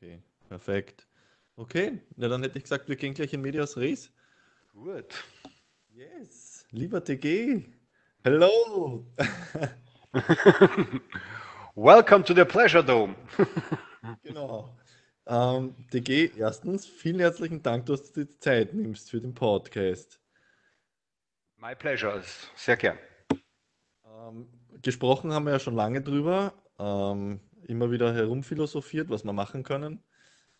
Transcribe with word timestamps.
Okay, 0.00 0.22
perfekt. 0.48 1.08
Okay, 1.56 2.00
na 2.14 2.28
dann 2.28 2.44
hätte 2.44 2.56
ich 2.56 2.62
gesagt, 2.62 2.88
wir 2.88 2.94
gehen 2.94 3.14
gleich 3.14 3.32
in 3.32 3.40
Medias 3.40 3.76
Res. 3.76 4.12
Gut. 4.72 5.24
Yes, 5.88 6.64
lieber 6.70 7.02
TG. 7.02 7.64
Hello. 8.22 9.04
Welcome 11.74 12.22
to 12.22 12.32
the 12.32 12.44
Pleasure 12.44 12.84
Dome. 12.84 13.16
genau. 14.22 14.72
Ähm, 15.26 15.74
DG, 15.92 16.30
erstens, 16.36 16.86
vielen 16.86 17.18
herzlichen 17.18 17.60
Dank, 17.60 17.86
dass 17.86 18.12
du 18.12 18.20
dir 18.20 18.26
die 18.26 18.38
Zeit 18.38 18.74
nimmst 18.74 19.10
für 19.10 19.20
den 19.20 19.34
Podcast. 19.34 20.20
My 21.56 21.74
pleasure, 21.74 22.22
sehr 22.54 22.76
gern. 22.76 22.98
Ähm, 24.04 24.46
gesprochen 24.80 25.32
haben 25.32 25.46
wir 25.46 25.54
ja 25.54 25.58
schon 25.58 25.74
lange 25.74 26.00
drüber, 26.00 26.54
ähm, 26.78 27.40
immer 27.68 27.90
wieder 27.90 28.14
herumphilosophiert, 28.14 29.10
was 29.10 29.24
wir 29.24 29.32
machen 29.32 29.62
können. 29.62 30.02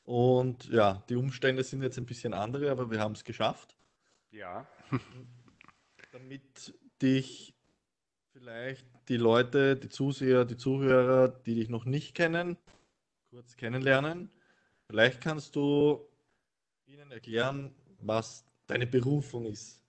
Und 0.04 0.68
ja, 0.68 1.04
die 1.08 1.16
Umstände 1.16 1.64
sind 1.64 1.82
jetzt 1.82 1.98
ein 1.98 2.06
bisschen 2.06 2.32
andere, 2.32 2.70
aber 2.70 2.90
wir 2.90 3.00
haben 3.00 3.12
es 3.12 3.24
geschafft. 3.24 3.76
Ja. 4.30 4.66
Damit 6.12 6.74
dich 7.02 7.54
vielleicht 8.32 8.86
die 9.08 9.16
Leute, 9.16 9.76
die 9.76 9.88
Zuseher, 9.88 10.44
die 10.44 10.56
Zuhörer, 10.56 11.28
die 11.28 11.54
dich 11.54 11.68
noch 11.68 11.84
nicht 11.84 12.14
kennen, 12.14 12.56
kurz 13.30 13.56
kennenlernen. 13.56 14.30
Vielleicht 14.86 15.20
kannst 15.20 15.56
du 15.56 16.08
ihnen 16.86 17.10
erklären, 17.10 17.74
was 18.00 18.46
deine 18.66 18.86
Berufung 18.86 19.46
ist. 19.46 19.82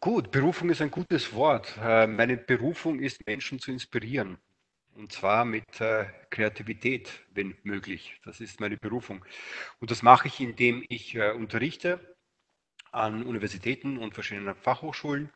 Gut, 0.00 0.30
Berufung 0.30 0.70
ist 0.70 0.82
ein 0.82 0.90
gutes 0.90 1.32
Wort. 1.32 1.76
Äh, 1.80 2.06
meine 2.06 2.36
Berufung 2.36 3.00
ist, 3.00 3.26
Menschen 3.26 3.58
zu 3.58 3.72
inspirieren. 3.72 4.38
Und 4.96 5.12
zwar 5.12 5.44
mit 5.44 5.80
äh, 5.80 6.06
Kreativität, 6.30 7.10
wenn 7.32 7.56
möglich. 7.62 8.18
Das 8.24 8.40
ist 8.40 8.60
meine 8.60 8.76
Berufung. 8.78 9.24
Und 9.78 9.90
das 9.90 10.02
mache 10.02 10.28
ich, 10.28 10.40
indem 10.40 10.84
ich 10.88 11.14
äh, 11.14 11.32
unterrichte 11.32 12.16
an 12.92 13.22
Universitäten 13.24 13.98
und 13.98 14.14
verschiedenen 14.14 14.54
Fachhochschulen. 14.54 15.30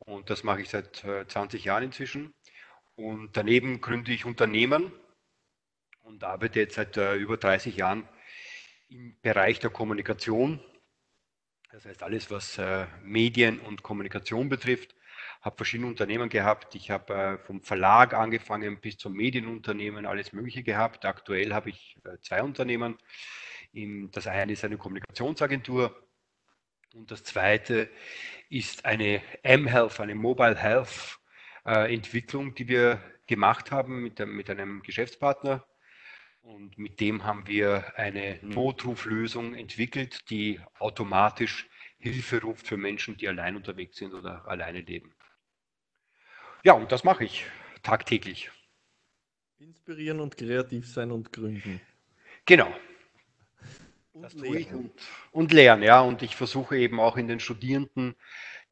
Und 0.00 0.30
das 0.30 0.42
mache 0.42 0.62
ich 0.62 0.68
seit 0.68 0.96
20 0.96 1.64
Jahren 1.64 1.84
inzwischen. 1.84 2.34
Und 2.96 3.36
daneben 3.36 3.80
gründe 3.80 4.12
ich 4.12 4.24
Unternehmen 4.24 4.92
und 6.02 6.24
arbeite 6.24 6.60
jetzt 6.60 6.74
seit 6.74 6.96
über 6.96 7.36
30 7.36 7.76
Jahren 7.76 8.08
im 8.88 9.16
Bereich 9.20 9.60
der 9.60 9.70
Kommunikation 9.70 10.60
das 11.70 11.84
heißt, 11.84 12.02
alles, 12.02 12.30
was 12.30 12.56
äh, 12.58 12.86
Medien 13.02 13.60
und 13.60 13.82
Kommunikation 13.82 14.48
betrifft, 14.48 14.94
habe 15.40 15.56
verschiedene 15.56 15.88
Unternehmen 15.88 16.28
gehabt. 16.28 16.74
Ich 16.74 16.90
habe 16.90 17.14
äh, 17.14 17.38
vom 17.38 17.62
Verlag 17.62 18.14
angefangen 18.14 18.80
bis 18.80 18.96
zum 18.96 19.14
Medienunternehmen 19.14 20.06
alles 20.06 20.32
Mögliche 20.32 20.62
gehabt. 20.62 21.04
Aktuell 21.04 21.52
habe 21.54 21.70
ich 21.70 21.96
äh, 22.04 22.18
zwei 22.20 22.42
Unternehmen. 22.42 22.98
Im, 23.72 24.10
das 24.10 24.26
eine 24.26 24.52
ist 24.52 24.64
eine 24.64 24.78
Kommunikationsagentur 24.78 25.94
und 26.94 27.10
das 27.10 27.22
zweite 27.22 27.90
ist 28.48 28.84
eine 28.84 29.22
M-Health, 29.42 30.00
eine 30.00 30.14
Mobile 30.14 30.56
Health 30.56 31.18
äh, 31.66 31.92
Entwicklung, 31.94 32.54
die 32.54 32.66
wir 32.66 33.00
gemacht 33.26 33.70
haben 33.70 34.02
mit, 34.02 34.18
mit 34.26 34.48
einem 34.48 34.82
Geschäftspartner 34.82 35.66
und 36.40 36.78
mit 36.78 36.98
dem 37.00 37.24
haben 37.24 37.46
wir 37.46 37.98
eine 37.98 38.38
Notruflösung 38.42 39.54
entwickelt, 39.54 40.30
die 40.30 40.60
automatisch 40.78 41.68
Hilfe 41.98 42.40
ruft 42.40 42.66
für 42.66 42.76
Menschen, 42.76 43.16
die 43.16 43.28
allein 43.28 43.56
unterwegs 43.56 43.98
sind 43.98 44.14
oder 44.14 44.46
alleine 44.48 44.80
leben. 44.80 45.12
Ja, 46.64 46.72
und 46.72 46.90
das 46.92 47.04
mache 47.04 47.24
ich 47.24 47.46
tagtäglich. 47.82 48.50
Inspirieren 49.58 50.20
und 50.20 50.36
kreativ 50.36 50.88
sein 50.88 51.10
und 51.12 51.32
gründen. 51.32 51.80
Genau. 52.44 52.68
Und 54.12 54.22
das 54.22 54.34
tue 54.34 54.58
ich 54.58 54.72
und, 54.72 54.92
und 55.32 55.52
lernen, 55.52 55.82
ja. 55.82 56.00
Und 56.00 56.22
ich 56.22 56.34
versuche 56.34 56.76
eben 56.76 56.98
auch 57.00 57.16
in 57.16 57.28
den 57.28 57.40
Studierenden 57.40 58.14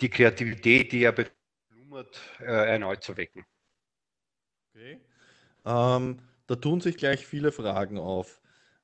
die 0.00 0.10
Kreativität, 0.10 0.92
die 0.92 1.00
ja 1.00 1.12
beflummert, 1.12 2.20
äh, 2.40 2.44
erneut 2.44 3.02
zu 3.02 3.16
wecken. 3.16 3.44
Okay. 4.70 5.00
Ähm, 5.64 6.18
da 6.46 6.56
tun 6.56 6.80
sich 6.80 6.96
gleich 6.96 7.26
viele 7.26 7.52
Fragen 7.52 7.98
auf. 7.98 8.40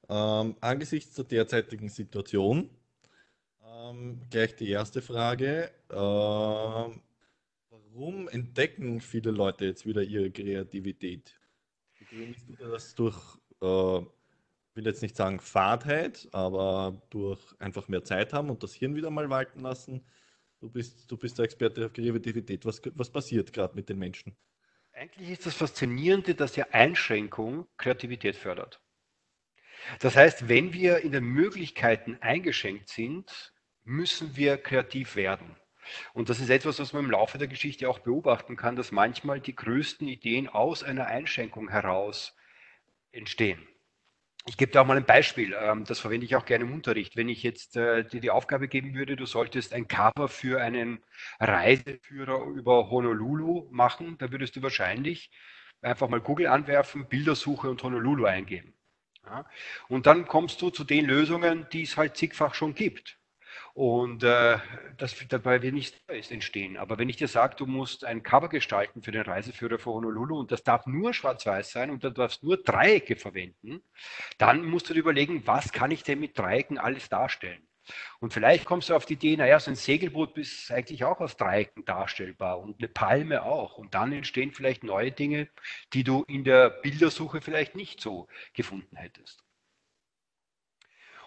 Ähm, 0.08 0.56
angesichts 0.60 1.14
der 1.14 1.24
derzeitigen 1.24 1.88
Situation, 1.88 2.70
ähm, 3.64 4.20
gleich 4.30 4.54
die 4.56 4.70
erste 4.70 5.02
Frage. 5.02 5.70
Ähm, 5.90 7.02
warum 7.94 8.28
entdecken 8.28 9.00
viele 9.00 9.30
Leute 9.30 9.64
jetzt 9.64 9.86
wieder 9.86 10.03
ihre 10.03 10.30
Kreativität? 10.30 11.38
Begründest 11.98 12.48
du 12.48 12.54
das 12.56 12.94
durch, 12.94 13.16
äh, 13.60 13.98
ich 13.98 14.76
will 14.76 14.86
jetzt 14.86 15.03
nicht 15.03 15.16
sagen 15.16 15.41
Fadheit, 15.41 16.28
aber 16.32 17.02
durch 17.10 17.41
einfach 17.58 17.88
mehr 17.88 18.04
Zeit 18.04 18.32
haben 18.32 18.50
und 18.50 18.62
das 18.62 18.75
Hirn 18.75 18.94
wieder 18.94 19.10
mal 19.10 19.28
walten 19.31 19.60
lassen? 19.60 20.04
Du 20.60 20.70
bist, 20.70 21.10
du 21.10 21.16
bist 21.16 21.38
der 21.38 21.44
Experte 21.44 21.86
auf 21.86 21.92
Kreativität. 21.92 22.64
Was, 22.64 22.81
was 22.94 23.10
passiert 23.10 23.52
gerade 23.52 23.75
mit 23.75 23.88
den 23.88 23.98
Menschen? 23.98 24.36
Eigentlich 24.92 25.31
ist 25.31 25.47
das 25.47 25.54
Faszinierende, 25.54 26.34
dass 26.34 26.56
ja 26.56 26.66
Einschränkung 26.70 27.66
Kreativität 27.76 28.36
fördert. 28.36 28.81
Das 30.00 30.14
heißt, 30.14 30.48
wenn 30.48 30.72
wir 30.72 30.98
in 30.98 31.12
den 31.12 31.25
Möglichkeiten 31.25 32.16
eingeschränkt 32.20 32.88
sind, 32.88 33.52
müssen 33.84 34.36
wir 34.36 34.56
kreativ 34.56 35.16
werden. 35.16 35.56
Und 36.12 36.28
das 36.28 36.41
ist 36.41 36.50
etwas, 36.50 36.78
was 36.78 36.93
man 36.93 37.04
im 37.04 37.10
Laufe 37.10 37.38
der 37.38 37.48
Geschichte 37.48 37.88
auch 37.88 37.98
beobachten 38.00 38.56
kann, 38.56 38.76
dass 38.76 38.93
manchmal 38.93 39.41
die 39.41 39.56
größten 39.56 40.09
Ideen 40.09 40.48
aus 40.48 40.82
einer 40.82 41.06
Einschränkung 41.06 41.69
heraus 41.70 42.37
entstehen. 43.12 43.66
Ich 44.47 44.56
gebe 44.56 44.72
da 44.72 44.82
auch 44.82 44.87
mal 44.87 44.97
ein 44.97 45.04
Beispiel, 45.04 45.54
ähm, 45.56 45.84
das 45.84 46.00
verwende 46.00 46.26
ich 46.26 46.34
auch 46.34 46.44
gerne 46.44 46.65
im 46.65 46.72
Unterricht. 46.72 47.16
Wenn 47.16 47.28
ich 47.28 47.44
jetzt 47.44 47.76
äh, 47.76 48.04
dir 48.04 48.20
die 48.20 48.31
Aufgabe 48.31 48.66
geben 48.66 48.94
würde, 48.94 49.15
du 49.15 49.25
solltest 49.25 49.72
ein 49.72 49.87
Cover 49.87 50.28
für 50.28 50.60
einen 50.60 51.00
Reiseführer 51.38 52.44
über 52.47 52.91
Honolulu 52.91 53.69
machen, 53.70 54.19
da 54.19 54.32
würdest 54.32 54.56
du 54.56 54.62
wahrscheinlich 54.62 55.31
einfach 55.81 56.09
mal 56.09 56.20
Google 56.20 56.49
anwerfen, 56.49 57.09
Bildersuche 57.09 57.70
und 57.70 57.82
Honolulu 57.82 58.25
eingeben. 58.25 58.75
Und 59.88 60.06
dann 60.06 60.26
kommst 60.26 60.60
du 60.62 60.70
zu 60.70 60.84
den 60.84 61.06
Lösungen, 61.06 61.69
die 61.72 61.82
es 61.82 61.97
halt 61.97 62.16
zigfach 62.16 62.54
schon 62.54 62.75
gibt. 62.75 63.19
Und 63.74 64.22
äh, 64.22 64.58
das, 64.98 65.16
dabei 65.28 65.58
nichts 65.58 65.98
Neues 66.06 66.30
entstehen. 66.30 66.76
Aber 66.76 66.98
wenn 66.98 67.08
ich 67.08 67.16
dir 67.16 67.28
sage, 67.28 67.56
du 67.56 67.66
musst 67.66 68.04
ein 68.04 68.22
Cover 68.22 68.50
gestalten 68.50 69.02
für 69.02 69.12
den 69.12 69.22
Reiseführer 69.22 69.78
für 69.78 69.92
Honolulu 69.92 70.38
und 70.38 70.52
das 70.52 70.62
darf 70.62 70.86
nur 70.86 71.14
schwarz-weiß 71.14 71.70
sein 71.72 71.90
und 71.90 72.04
du 72.04 72.10
darfst 72.10 72.42
nur 72.42 72.58
Dreiecke 72.58 73.16
verwenden, 73.16 73.82
dann 74.36 74.64
musst 74.64 74.90
du 74.90 74.94
dir 74.94 75.00
überlegen, 75.00 75.46
was 75.46 75.72
kann 75.72 75.90
ich 75.90 76.02
denn 76.02 76.20
mit 76.20 76.38
Dreiecken 76.38 76.76
alles 76.76 77.08
darstellen? 77.08 77.66
Und 78.20 78.32
vielleicht 78.32 78.64
kommst 78.64 78.90
du 78.90 78.94
auf 78.94 79.06
die 79.06 79.14
Idee, 79.14 79.36
naja, 79.36 79.58
so 79.58 79.70
ein 79.70 79.76
Segelboot 79.76 80.36
ist 80.38 80.70
eigentlich 80.70 81.04
auch 81.04 81.20
aus 81.20 81.36
Dreiecken 81.36 81.84
darstellbar 81.84 82.60
und 82.60 82.78
eine 82.78 82.88
Palme 82.88 83.42
auch. 83.42 83.78
Und 83.78 83.94
dann 83.94 84.12
entstehen 84.12 84.52
vielleicht 84.52 84.84
neue 84.84 85.12
Dinge, 85.12 85.48
die 85.92 86.04
du 86.04 86.24
in 86.24 86.44
der 86.44 86.70
Bildersuche 86.70 87.40
vielleicht 87.40 87.74
nicht 87.74 88.00
so 88.00 88.28
gefunden 88.52 88.96
hättest. 88.96 89.42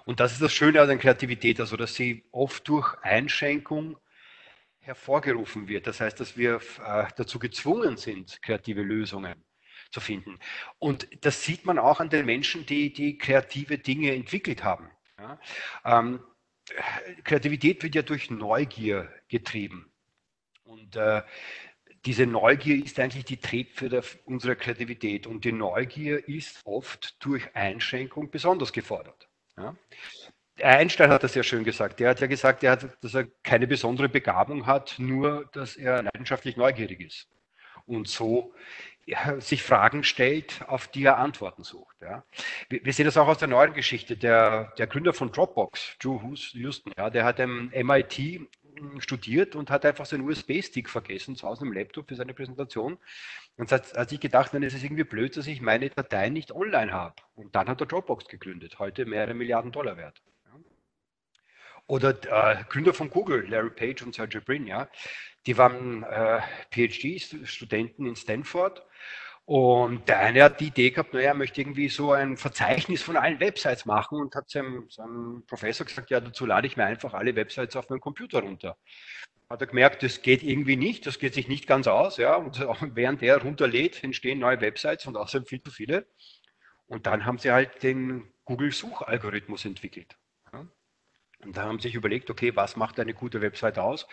Und 0.06 0.20
das 0.20 0.34
ist 0.34 0.42
das 0.42 0.54
Schöne 0.54 0.82
an 0.82 0.88
der 0.88 0.98
Kreativität, 0.98 1.60
also 1.60 1.76
dass 1.78 1.96
sie 1.96 2.26
oft 2.32 2.68
durch 2.68 2.96
Einschränkung 3.02 3.98
hervorgerufen 4.80 5.68
wird. 5.68 5.88
Das 5.88 6.00
heißt, 6.00 6.20
dass 6.20 6.38
wir 6.38 6.62
äh, 6.86 7.08
dazu 7.18 7.40
gezwungen 7.40 7.98
sind, 7.98 8.40
kreative 8.44 8.84
Lösungen 8.84 9.44
zu 9.92 10.00
finden. 10.00 10.40
Und 10.78 11.08
das 11.26 11.44
sieht 11.44 11.66
man 11.66 11.80
auch 11.80 12.00
an 12.00 12.10
den 12.10 12.26
Menschen, 12.26 12.66
die, 12.68 12.94
die 12.94 13.18
kreative 13.18 13.80
Dinge 13.80 14.14
entwickelt 14.14 14.64
haben. 14.64 14.90
Ja? 15.18 15.40
Ähm, 15.84 16.20
Kreativität 17.24 17.82
wird 17.84 17.96
ja 17.96 18.02
durch 18.04 18.30
Neugier 18.30 19.12
getrieben. 19.28 19.92
Und 20.64 20.96
äh, 20.96 21.24
diese 22.06 22.28
Neugier 22.28 22.84
ist 22.84 23.00
eigentlich 23.00 23.26
die 23.26 23.38
Triebfeder 23.38 24.04
unserer 24.26 24.56
Kreativität. 24.56 25.26
Und 25.26 25.46
die 25.46 25.52
Neugier 25.52 26.28
ist 26.28 26.62
oft 26.64 27.24
durch 27.26 27.56
Einschränkung 27.56 28.30
besonders 28.30 28.72
gefordert. 28.72 29.30
Ja? 29.58 29.76
Einstein 30.62 31.10
hat 31.10 31.24
das 31.24 31.34
sehr 31.34 31.44
schön 31.44 31.64
gesagt. 31.64 32.00
Er 32.00 32.12
hat 32.12 32.22
ja 32.22 32.28
gesagt, 32.28 32.64
er 32.64 32.72
hat, 32.72 33.04
dass 33.04 33.14
er 33.14 33.26
keine 33.44 33.68
besondere 33.68 34.08
Begabung 34.08 34.66
hat, 34.66 34.96
nur 34.98 35.50
dass 35.52 35.76
er 35.76 36.04
leidenschaftlich 36.04 36.56
neugierig 36.56 37.02
ist 37.02 37.28
und 37.86 38.08
so 38.08 38.54
ja, 39.06 39.40
sich 39.40 39.62
Fragen 39.62 40.04
stellt, 40.04 40.64
auf 40.68 40.88
die 40.88 41.04
er 41.04 41.18
Antworten 41.18 41.64
sucht. 41.64 41.96
Ja. 42.02 42.24
Wir, 42.70 42.84
wir, 42.84 42.94
sehen 42.94 43.06
das 43.06 43.18
auch 43.18 43.28
aus 43.28 43.38
der 43.38 43.48
neuen 43.48 43.74
Geschichte. 43.74 44.18
Der, 44.18 44.74
der 44.78 44.88
Gründer 44.88 45.14
von 45.14 45.32
Dropbox, 45.32 45.98
Drew 46.00 46.20
Houston, 46.54 46.92
ja, 46.98 47.10
der 47.10 47.24
hat 47.24 47.40
am 47.40 47.70
MIT 47.70 48.50
studiert 49.00 49.56
und 49.56 49.70
hat 49.70 49.86
einfach 49.86 50.06
seinen 50.06 50.28
USB-Stick 50.28 50.90
vergessen 50.90 51.36
zu 51.36 51.48
Hause 51.48 51.66
im 51.66 51.74
Laptop 51.74 52.08
für 52.08 52.16
seine 52.16 52.34
Präsentation. 52.34 52.98
Und 53.58 53.72
hat, 53.72 53.94
hat 53.94 54.10
sich 54.10 54.20
gedacht, 54.20 54.54
dann 54.54 54.64
ist 54.64 54.74
es 54.74 54.84
irgendwie 54.84 55.04
blöd, 55.04 55.38
dass 55.38 55.48
ich 55.48 55.62
meine 55.62 55.90
Dateien 55.90 56.34
nicht 56.34 56.52
online 56.52 56.92
habe. 56.92 57.16
Und 57.36 57.56
dann 57.56 57.68
hat 57.68 57.82
er 57.82 57.88
Dropbox 57.88 58.28
gegründet, 58.28 58.80
heute 58.80 59.06
mehrere 59.06 59.34
Milliarden 59.34 59.72
Dollar 59.72 59.98
wert. 59.98 60.22
Oder 61.88 62.10
äh, 62.10 62.64
Gründer 62.68 62.94
von 62.94 63.10
Google, 63.10 63.48
Larry 63.48 63.70
Page 63.70 64.02
und 64.02 64.16
Sergey 64.16 64.40
Brin, 64.40 64.66
ja, 64.66 64.90
die 65.46 65.58
waren 65.58 66.04
äh, 66.04 66.42
PhD-Studenten 66.72 68.08
in 68.08 68.16
Stanford 68.16 68.84
Und 69.46 70.08
der 70.08 70.20
eine 70.20 70.44
hat 70.44 70.60
die 70.60 70.68
Idee 70.68 70.90
gehabt, 70.90 71.14
naja, 71.14 71.28
er 71.28 71.34
möchte 71.36 71.62
irgendwie 71.62 71.88
so 71.88 72.12
ein 72.12 72.36
Verzeichnis 72.36 73.04
von 73.04 73.16
allen 73.16 73.40
Websites 73.40 73.86
machen 73.86 74.20
und 74.20 74.34
hat 74.34 74.50
seinem, 74.50 74.90
seinem 74.90 75.44
Professor 75.46 75.86
gesagt, 75.86 76.10
ja, 76.10 76.20
dazu 76.20 76.48
lade 76.48 76.66
ich 76.66 76.78
mir 76.78 76.86
einfach 76.86 77.14
alle 77.14 77.36
Websites 77.36 77.76
auf 77.76 77.88
meinen 77.90 78.00
Computer 78.00 78.40
runter. 78.40 78.76
Hat 79.48 79.62
er 79.62 79.68
gemerkt, 79.68 80.02
das 80.02 80.24
geht 80.24 80.42
irgendwie 80.42 80.78
nicht, 80.78 81.06
das 81.06 81.20
geht 81.20 81.36
sich 81.36 81.48
nicht 81.48 81.68
ganz 81.68 81.86
aus, 81.86 82.18
ja, 82.18 82.36
und 82.36 82.60
während 82.96 83.22
er 83.22 83.38
runterlädt, 83.40 84.04
entstehen 84.04 84.40
neue 84.40 84.62
Websites 84.62 85.06
und 85.06 85.16
außerdem 85.16 85.46
viel 85.46 85.62
zu 85.62 85.70
viele. 85.70 86.08
Und 86.88 87.06
dann 87.06 87.26
haben 87.26 87.38
sie 87.38 87.52
halt 87.52 87.84
den 87.84 88.34
Google-Suchalgorithmus 88.46 89.66
entwickelt. 89.66 90.18
Und 91.44 91.58
da 91.58 91.64
haben 91.64 91.80
sie 91.80 91.90
sich 91.90 91.96
überlegt, 91.96 92.32
okay, 92.32 92.56
was 92.56 92.76
macht 92.76 93.00
eine 93.00 93.14
gute 93.14 93.42
Website 93.42 93.78
aus? 93.78 94.08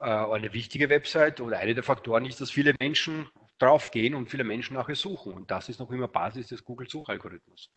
Äh, 0.00 0.06
eine 0.06 0.52
wichtige 0.54 0.88
Website 0.88 1.40
oder 1.40 1.58
eine 1.58 1.74
der 1.74 1.82
Faktoren 1.82 2.24
ist, 2.24 2.40
dass 2.40 2.50
viele 2.50 2.74
Menschen 2.78 3.28
draufgehen 3.60 4.14
und 4.14 4.30
viele 4.30 4.44
Menschen 4.44 4.74
nachher 4.74 4.94
suchen. 4.94 5.32
Und 5.32 5.50
das 5.50 5.68
ist 5.68 5.78
noch 5.80 5.90
immer 5.90 6.08
Basis 6.08 6.48
des 6.48 6.64
Google-Suchalgorithmus. 6.64 7.70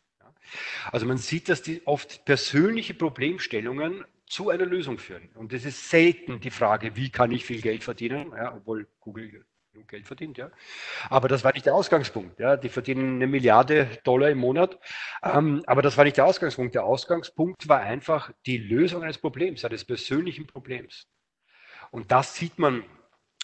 Also 0.91 1.05
man 1.05 1.17
sieht, 1.17 1.49
dass 1.49 1.61
die 1.61 1.85
oft 1.85 2.25
persönliche 2.25 2.93
Problemstellungen 2.93 4.05
zu 4.25 4.49
einer 4.49 4.65
Lösung 4.65 4.97
führen. 4.97 5.29
Und 5.35 5.53
es 5.53 5.65
ist 5.65 5.89
selten 5.89 6.39
die 6.39 6.49
Frage, 6.49 6.95
wie 6.95 7.09
kann 7.09 7.31
ich 7.31 7.45
viel 7.45 7.61
Geld 7.61 7.83
verdienen, 7.83 8.31
ja, 8.35 8.55
obwohl 8.55 8.87
Google 8.99 9.45
genug 9.73 9.87
Geld 9.87 10.07
verdient, 10.07 10.37
ja. 10.37 10.51
Aber 11.09 11.27
das 11.27 11.43
war 11.43 11.51
nicht 11.53 11.65
der 11.65 11.75
Ausgangspunkt. 11.75 12.39
Ja. 12.39 12.57
Die 12.57 12.69
verdienen 12.69 13.15
eine 13.15 13.27
Milliarde 13.27 13.87
Dollar 14.03 14.29
im 14.29 14.37
Monat. 14.37 14.79
Ähm, 15.23 15.63
aber 15.65 15.81
das 15.81 15.97
war 15.97 16.03
nicht 16.03 16.17
der 16.17 16.25
Ausgangspunkt. 16.25 16.75
Der 16.75 16.85
Ausgangspunkt 16.85 17.67
war 17.67 17.79
einfach 17.79 18.31
die 18.45 18.57
Lösung 18.57 19.03
eines 19.03 19.17
Problems, 19.17 19.65
eines 19.65 19.83
persönlichen 19.83 20.47
Problems. 20.47 21.07
Und 21.91 22.11
das 22.11 22.35
sieht 22.35 22.59
man 22.59 22.83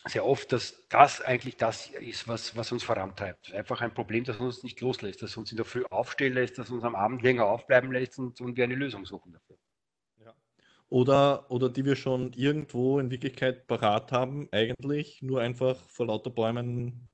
sehr 0.09 0.25
oft, 0.25 0.51
dass 0.51 0.87
das 0.89 1.21
eigentlich 1.21 1.57
das 1.57 1.89
ist, 1.89 2.27
was, 2.27 2.55
was 2.55 2.71
uns 2.71 2.83
vorantreibt. 2.83 3.53
Einfach 3.53 3.81
ein 3.81 3.93
Problem, 3.93 4.23
das 4.23 4.37
uns 4.37 4.63
nicht 4.63 4.81
loslässt, 4.81 5.21
das 5.21 5.37
uns 5.37 5.51
in 5.51 5.57
der 5.57 5.65
Früh 5.65 5.83
aufstehen 5.89 6.33
lässt, 6.33 6.57
das 6.57 6.69
uns 6.69 6.83
am 6.83 6.95
Abend 6.95 7.21
länger 7.21 7.45
aufbleiben 7.45 7.91
lässt 7.91 8.19
und, 8.19 8.39
und 8.41 8.57
wir 8.57 8.63
eine 8.63 8.75
Lösung 8.75 9.05
suchen 9.05 9.33
dafür. 9.33 9.57
Ja. 10.23 10.33
Oder, 10.89 11.49
oder 11.51 11.69
die 11.69 11.85
wir 11.85 11.95
schon 11.95 12.33
irgendwo 12.33 12.99
in 12.99 13.11
Wirklichkeit 13.11 13.67
parat 13.67 14.11
haben, 14.11 14.49
eigentlich 14.51 15.21
nur 15.21 15.41
einfach 15.41 15.77
vor 15.89 16.07
lauter 16.07 16.29
Bäumen 16.29 17.07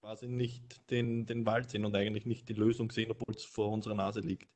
quasi 0.00 0.26
nicht 0.26 0.90
den, 0.90 1.26
den 1.26 1.46
Wald 1.46 1.70
sehen 1.70 1.84
und 1.84 1.94
eigentlich 1.94 2.26
nicht 2.26 2.48
die 2.48 2.54
Lösung 2.54 2.90
sehen, 2.90 3.12
obwohl 3.12 3.34
es 3.34 3.44
vor 3.44 3.70
unserer 3.70 3.94
Nase 3.94 4.20
liegt. 4.20 4.48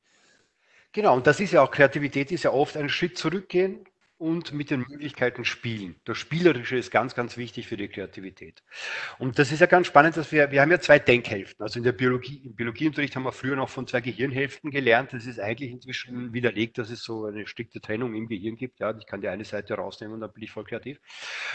Genau, 0.91 1.15
und 1.15 1.27
das 1.27 1.41
ist 1.41 1.53
ja 1.53 1.63
auch 1.63 1.71
Kreativität, 1.71 2.33
ist 2.33 2.43
ja 2.43 2.53
oft 2.53 2.77
einen 2.77 2.89
Schritt 2.89 3.17
zurückgehen, 3.17 3.85
und 4.19 4.53
mit 4.53 4.71
den 4.71 4.81
Möglichkeiten 4.89 5.45
spielen. 5.45 5.97
Das 6.05 6.17
Spielerische 6.17 6.77
ist 6.77 6.91
ganz, 6.91 7.15
ganz 7.15 7.37
wichtig 7.37 7.67
für 7.67 7.77
die 7.77 7.89
Kreativität. 7.89 8.63
Und 9.19 9.39
das 9.39 9.53
ist 9.53 9.61
ja 9.61 9.67
ganz 9.67 9.87
spannend, 9.89 10.17
dass 10.17 10.33
wir, 10.33 10.51
wir 10.51 10.63
haben 10.63 10.71
ja 10.71 10.81
zwei 10.81 10.99
Denkhälften. 10.99 11.63
Also 11.63 11.79
in 11.79 11.85
der 11.85 11.93
Biologie, 11.93 12.41
im 12.45 12.55
Biologieunterricht 12.55 13.15
haben 13.15 13.25
wir 13.25 13.33
früher 13.33 13.57
noch 13.57 13.69
von 13.69 13.87
zwei 13.87 14.01
Gehirnhälften 14.01 14.71
gelernt. 14.71 15.13
Das 15.13 15.27
ist 15.27 15.39
eigentlich 15.39 15.71
inzwischen 15.71 16.33
widerlegt, 16.33 16.79
dass 16.79 16.91
es 16.91 17.03
so 17.03 17.27
eine 17.27 17.47
strikte 17.47 17.81
Trennung 17.81 18.15
im 18.15 18.27
Gehirn 18.27 18.57
gibt. 18.57 18.81
Ja, 18.81 18.97
ich 18.97 19.07
kann 19.07 19.21
die 19.21 19.29
eine 19.29 19.45
Seite 19.45 19.75
rausnehmen 19.75 20.15
und 20.15 20.21
dann 20.21 20.33
bin 20.33 20.43
ich 20.43 20.51
voll 20.51 20.65
kreativ. 20.65 20.99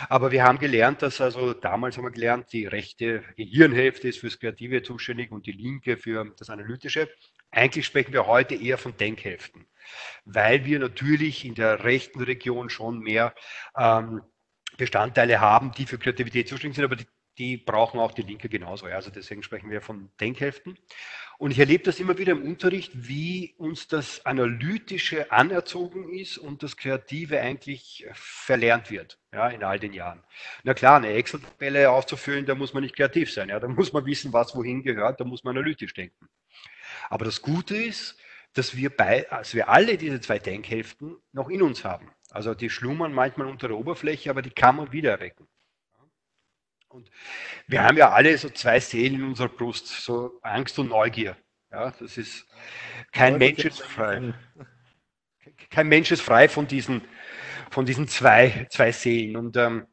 Aber 0.08 0.32
wir 0.32 0.44
haben 0.44 0.60
gelernt, 0.60 1.02
dass 1.02 1.20
also 1.20 1.54
damals 1.54 1.98
haben 1.98 2.06
wir 2.06 2.12
gelernt, 2.12 2.54
die 2.54 2.68
rechte 2.68 3.24
Gehirnhälfte 3.38 4.08
ist 4.08 4.20
fürs 4.20 4.40
Kreative 4.40 4.84
zuständig 4.84 5.32
und 5.32 5.48
die 5.48 5.52
linke 5.52 5.98
für 5.98 6.34
das 6.38 6.50
Analytische. 6.50 7.10
Eigentlich 7.52 7.86
sprechen 7.86 8.14
wir 8.14 8.28
heute 8.28 8.56
eher 8.56 8.78
von 8.78 8.96
Denkhälften, 8.96 9.68
weil 10.26 10.66
wir 10.66 10.80
natürlich 10.80 11.46
in 11.46 11.56
der 11.56 11.84
rechten 11.84 12.22
Region 12.22 12.70
schon 12.70 13.00
mehr 13.00 13.36
ähm, 13.78 14.22
Bestandteile 14.78 15.42
haben, 15.42 15.72
die 15.74 15.86
für 15.86 15.98
Kreativität 16.00 16.48
zuständig 16.48 16.78
sind, 16.78 16.86
aber 16.86 16.96
die, 16.96 17.08
die 17.38 17.58
brauchen 17.58 18.00
auch 18.00 18.14
die 18.14 18.22
Linke 18.22 18.48
genauso. 18.48 18.88
Ja. 18.88 18.96
Also 18.96 19.12
deswegen 19.12 19.44
sprechen 19.44 19.70
wir 19.70 19.82
von 19.82 20.10
Denkhälften. 20.20 20.78
Und 21.38 21.52
ich 21.52 21.60
erlebe 21.60 21.84
das 21.84 22.00
immer 22.00 22.18
wieder 22.18 22.34
im 22.34 22.44
Unterricht, 22.44 22.92
wie 22.94 23.56
uns 23.58 23.88
das 23.88 24.26
Analytische 24.26 25.32
anerzogen 25.32 26.14
ist 26.14 26.38
und 26.38 26.62
das 26.62 26.78
Kreative 26.78 27.42
eigentlich 27.42 28.06
verlernt 28.14 28.92
wird, 28.92 29.20
ja, 29.34 29.50
in 29.50 29.64
all 29.64 29.80
den 29.80 29.94
Jahren. 29.94 30.24
Na 30.64 30.74
klar, 30.74 30.98
eine 30.98 31.14
Excel-Tabelle 31.14 31.90
auszufüllen, 31.90 32.46
da 32.46 32.54
muss 32.54 32.74
man 32.74 32.84
nicht 32.84 32.96
kreativ 32.96 33.34
sein, 33.34 33.50
ja, 33.50 33.60
da 33.60 33.68
muss 33.68 33.92
man 33.92 34.06
wissen, 34.06 34.32
was 34.34 34.56
wohin 34.56 34.84
gehört, 34.84 35.20
da 35.20 35.26
muss 35.26 35.44
man 35.44 35.58
analytisch 35.58 35.96
denken. 35.96 36.30
Aber 37.10 37.26
das 37.26 37.42
Gute 37.42 37.76
ist, 37.76 38.18
dass 38.54 38.76
wir, 38.76 38.90
bei, 38.90 39.30
also 39.32 39.56
wir 39.56 39.70
alle 39.70 39.98
diese 39.98 40.20
zwei 40.20 40.40
Denkhälften 40.40 41.18
noch 41.32 41.50
in 41.50 41.62
uns 41.62 41.86
haben. 41.86 42.12
Also 42.30 42.54
die 42.54 42.70
schlummern 42.70 43.14
manchmal 43.14 43.48
unter 43.48 43.68
der 43.68 43.78
Oberfläche, 43.78 44.30
aber 44.30 44.42
die 44.42 44.52
kann 44.52 44.76
man 44.76 44.92
wieder 44.92 45.12
erwecken. 45.12 45.48
Und 46.90 47.10
wir 47.68 47.84
haben 47.84 47.98
ja 47.98 48.12
alle 48.12 48.38
so 48.38 48.50
zwei 48.50 48.80
Seelen 48.80 49.16
in 49.16 49.24
unserer 49.24 49.50
Brust, 49.50 49.88
so 49.88 50.40
Angst 50.42 50.78
und 50.80 50.90
Neugier. 50.90 51.38
Ja, 51.72 51.92
das 51.92 52.18
ist 52.18 52.46
kein 53.14 53.38
Mensch 53.38 53.64
ist 53.64 53.82
frei. 53.82 54.34
Kein 55.70 55.88
Mensch 55.88 56.12
ist 56.12 56.22
frei 56.22 56.50
von 56.50 56.68
diesen, 56.68 57.02
von 57.70 57.86
diesen 57.86 58.08
zwei, 58.10 58.68
zwei 58.70 58.92
Seelen. 58.92 59.38
Und 59.38 59.56
ähm, 59.56 59.88
äh, 59.88 59.91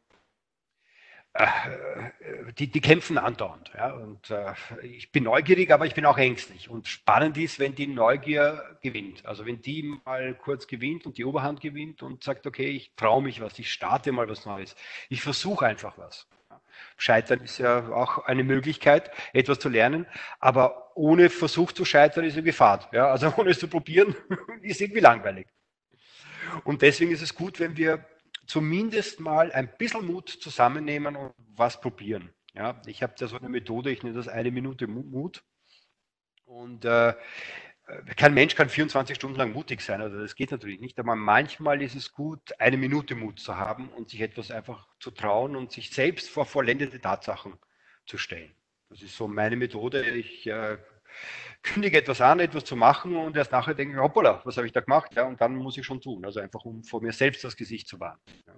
die, 2.58 2.66
die 2.68 2.80
kämpfen 2.80 3.18
andauernd. 3.18 3.70
Ja? 3.76 3.92
Und 3.92 4.30
äh, 4.30 4.54
ich 4.82 5.12
bin 5.12 5.24
neugierig, 5.24 5.70
aber 5.70 5.86
ich 5.86 5.94
bin 5.94 6.06
auch 6.06 6.18
ängstlich. 6.18 6.68
Und 6.68 6.88
spannend 6.88 7.36
ist, 7.36 7.58
wenn 7.58 7.74
die 7.74 7.86
Neugier 7.86 8.78
gewinnt. 8.82 9.24
Also 9.24 9.46
wenn 9.46 9.62
die 9.62 9.82
mal 10.04 10.34
kurz 10.34 10.66
gewinnt 10.66 11.06
und 11.06 11.18
die 11.18 11.24
Oberhand 11.24 11.60
gewinnt 11.60 12.02
und 12.02 12.24
sagt, 12.24 12.46
okay, 12.46 12.68
ich 12.68 12.92
traue 12.96 13.22
mich 13.22 13.40
was, 13.40 13.58
ich 13.58 13.72
starte 13.72 14.10
mal 14.12 14.28
was 14.28 14.46
Neues. 14.46 14.74
Ich 15.08 15.22
versuche 15.22 15.66
einfach 15.66 15.96
was. 15.98 16.26
Scheitern 16.96 17.40
ist 17.40 17.58
ja 17.58 17.88
auch 17.88 18.24
eine 18.24 18.44
Möglichkeit, 18.44 19.10
etwas 19.32 19.58
zu 19.58 19.68
lernen, 19.68 20.06
aber 20.40 20.96
ohne 20.96 21.30
Versuch 21.30 21.72
zu 21.72 21.84
scheitern 21.84 22.24
ist 22.24 22.34
irgendwie 22.34 22.52
Fahrt. 22.52 22.92
Ja? 22.92 23.08
Also 23.08 23.32
ohne 23.36 23.50
es 23.50 23.58
zu 23.58 23.68
probieren, 23.68 24.14
ist 24.62 24.80
irgendwie 24.80 25.00
langweilig. 25.00 25.46
Und 26.64 26.82
deswegen 26.82 27.12
ist 27.12 27.22
es 27.22 27.34
gut, 27.34 27.60
wenn 27.60 27.76
wir 27.76 28.04
zumindest 28.48 29.20
mal 29.20 29.52
ein 29.52 29.70
bisschen 29.78 30.06
Mut 30.06 30.28
zusammennehmen 30.28 31.14
und 31.14 31.32
was 31.54 31.80
probieren. 31.80 32.34
Ja, 32.54 32.82
ich 32.86 33.02
habe 33.02 33.14
da 33.16 33.28
so 33.28 33.38
eine 33.38 33.48
Methode, 33.48 33.92
ich 33.92 34.02
nenne 34.02 34.16
das 34.16 34.26
eine 34.26 34.50
Minute 34.50 34.88
Mut. 34.88 35.44
Und 36.44 36.84
äh, 36.86 37.14
kein 38.16 38.34
Mensch 38.34 38.54
kann 38.54 38.68
24 38.68 39.14
Stunden 39.16 39.36
lang 39.36 39.52
mutig 39.52 39.82
sein, 39.82 40.00
also 40.00 40.18
das 40.18 40.34
geht 40.34 40.50
natürlich 40.50 40.80
nicht, 40.80 40.98
aber 40.98 41.14
manchmal 41.14 41.82
ist 41.82 41.94
es 41.94 42.12
gut, 42.12 42.58
eine 42.58 42.76
Minute 42.76 43.14
Mut 43.14 43.38
zu 43.38 43.56
haben 43.56 43.90
und 43.90 44.10
sich 44.10 44.20
etwas 44.20 44.50
einfach 44.50 44.88
zu 44.98 45.10
trauen 45.10 45.56
und 45.56 45.72
sich 45.72 45.90
selbst 45.90 46.28
vor 46.28 46.46
vollendete 46.46 47.00
Tatsachen 47.00 47.58
zu 48.06 48.18
stellen. 48.18 48.54
Das 48.88 49.02
ist 49.02 49.16
so 49.16 49.28
meine 49.28 49.56
Methode. 49.56 50.02
Ich 50.10 50.46
äh, 50.46 50.78
kündige 51.62 51.98
etwas 51.98 52.20
an, 52.20 52.40
etwas 52.40 52.64
zu 52.64 52.76
machen 52.76 53.16
und 53.16 53.36
erst 53.36 53.52
nachher 53.52 53.74
denke, 53.74 54.00
hoppala, 54.00 54.40
was 54.44 54.56
habe 54.56 54.66
ich 54.66 54.72
da 54.72 54.80
gemacht? 54.80 55.14
Ja, 55.14 55.26
und 55.26 55.40
dann 55.40 55.56
muss 55.56 55.76
ich 55.76 55.84
schon 55.84 56.00
tun. 56.00 56.24
Also 56.24 56.40
einfach, 56.40 56.64
um 56.64 56.82
vor 56.84 57.02
mir 57.02 57.12
selbst 57.12 57.44
das 57.44 57.56
Gesicht 57.56 57.88
zu 57.88 58.00
wahren. 58.00 58.18
Ja. 58.46 58.54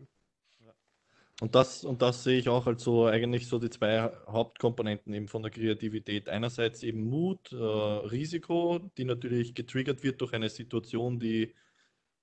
Und 1.41 1.55
das, 1.55 1.85
und 1.85 2.03
das 2.03 2.23
sehe 2.23 2.39
ich 2.39 2.51
auch 2.51 2.67
als 2.67 2.85
so 2.85 3.07
eigentlich 3.07 3.49
so 3.49 3.59
die 3.59 3.71
zwei 3.71 4.13
Hauptkomponenten 4.27 5.15
eben 5.15 5.27
von 5.27 5.43
der 5.43 5.51
Kreativität. 5.51 6.29
Einerseits 6.29 6.83
eben 6.83 7.09
Mut, 7.09 7.51
äh, 7.53 7.57
Risiko, 7.57 8.79
die 8.99 9.05
natürlich 9.05 9.55
getriggert 9.55 10.03
wird 10.03 10.21
durch 10.21 10.35
eine 10.35 10.51
Situation, 10.51 11.19
die 11.19 11.55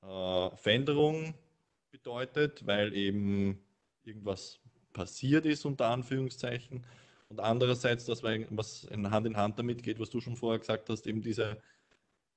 äh, 0.03 0.55
Veränderung 0.55 1.33
bedeutet, 1.89 2.67
weil 2.67 2.93
eben 2.93 3.59
irgendwas 4.03 4.59
passiert 4.93 5.47
ist, 5.47 5.65
unter 5.65 5.87
Anführungszeichen. 5.87 6.85
Und 7.29 7.39
andererseits, 7.39 8.05
das, 8.05 8.23
was 8.23 8.85
in 8.85 9.11
Hand 9.11 9.27
in 9.27 9.37
Hand 9.37 9.59
damit 9.59 9.83
geht, 9.83 9.99
was 9.99 10.09
du 10.09 10.21
schon 10.21 10.37
vorher 10.37 10.59
gesagt 10.59 10.89
hast, 10.89 11.05
eben 11.07 11.21
diese, 11.21 11.57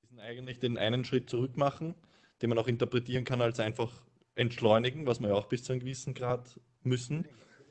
diesen 0.03 0.19
eigentlich 0.19 0.59
den 0.59 0.79
einen 0.79 1.05
Schritt 1.05 1.31
zurück 1.31 1.57
machen, 1.57 1.95
den 2.43 2.49
man 2.49 2.59
auch 2.59 2.67
interpretieren 2.67 3.25
kann 3.25 3.41
als 3.41 3.61
einfach 3.61 3.93
entschleunigen, 4.35 5.07
was 5.07 5.21
wir 5.21 5.29
ja 5.29 5.35
auch 5.35 5.47
bis 5.47 5.63
zu 5.63 5.73
einem 5.73 5.81
gewissen 5.81 6.15
Grad 6.15 6.59
müssen. 6.83 7.27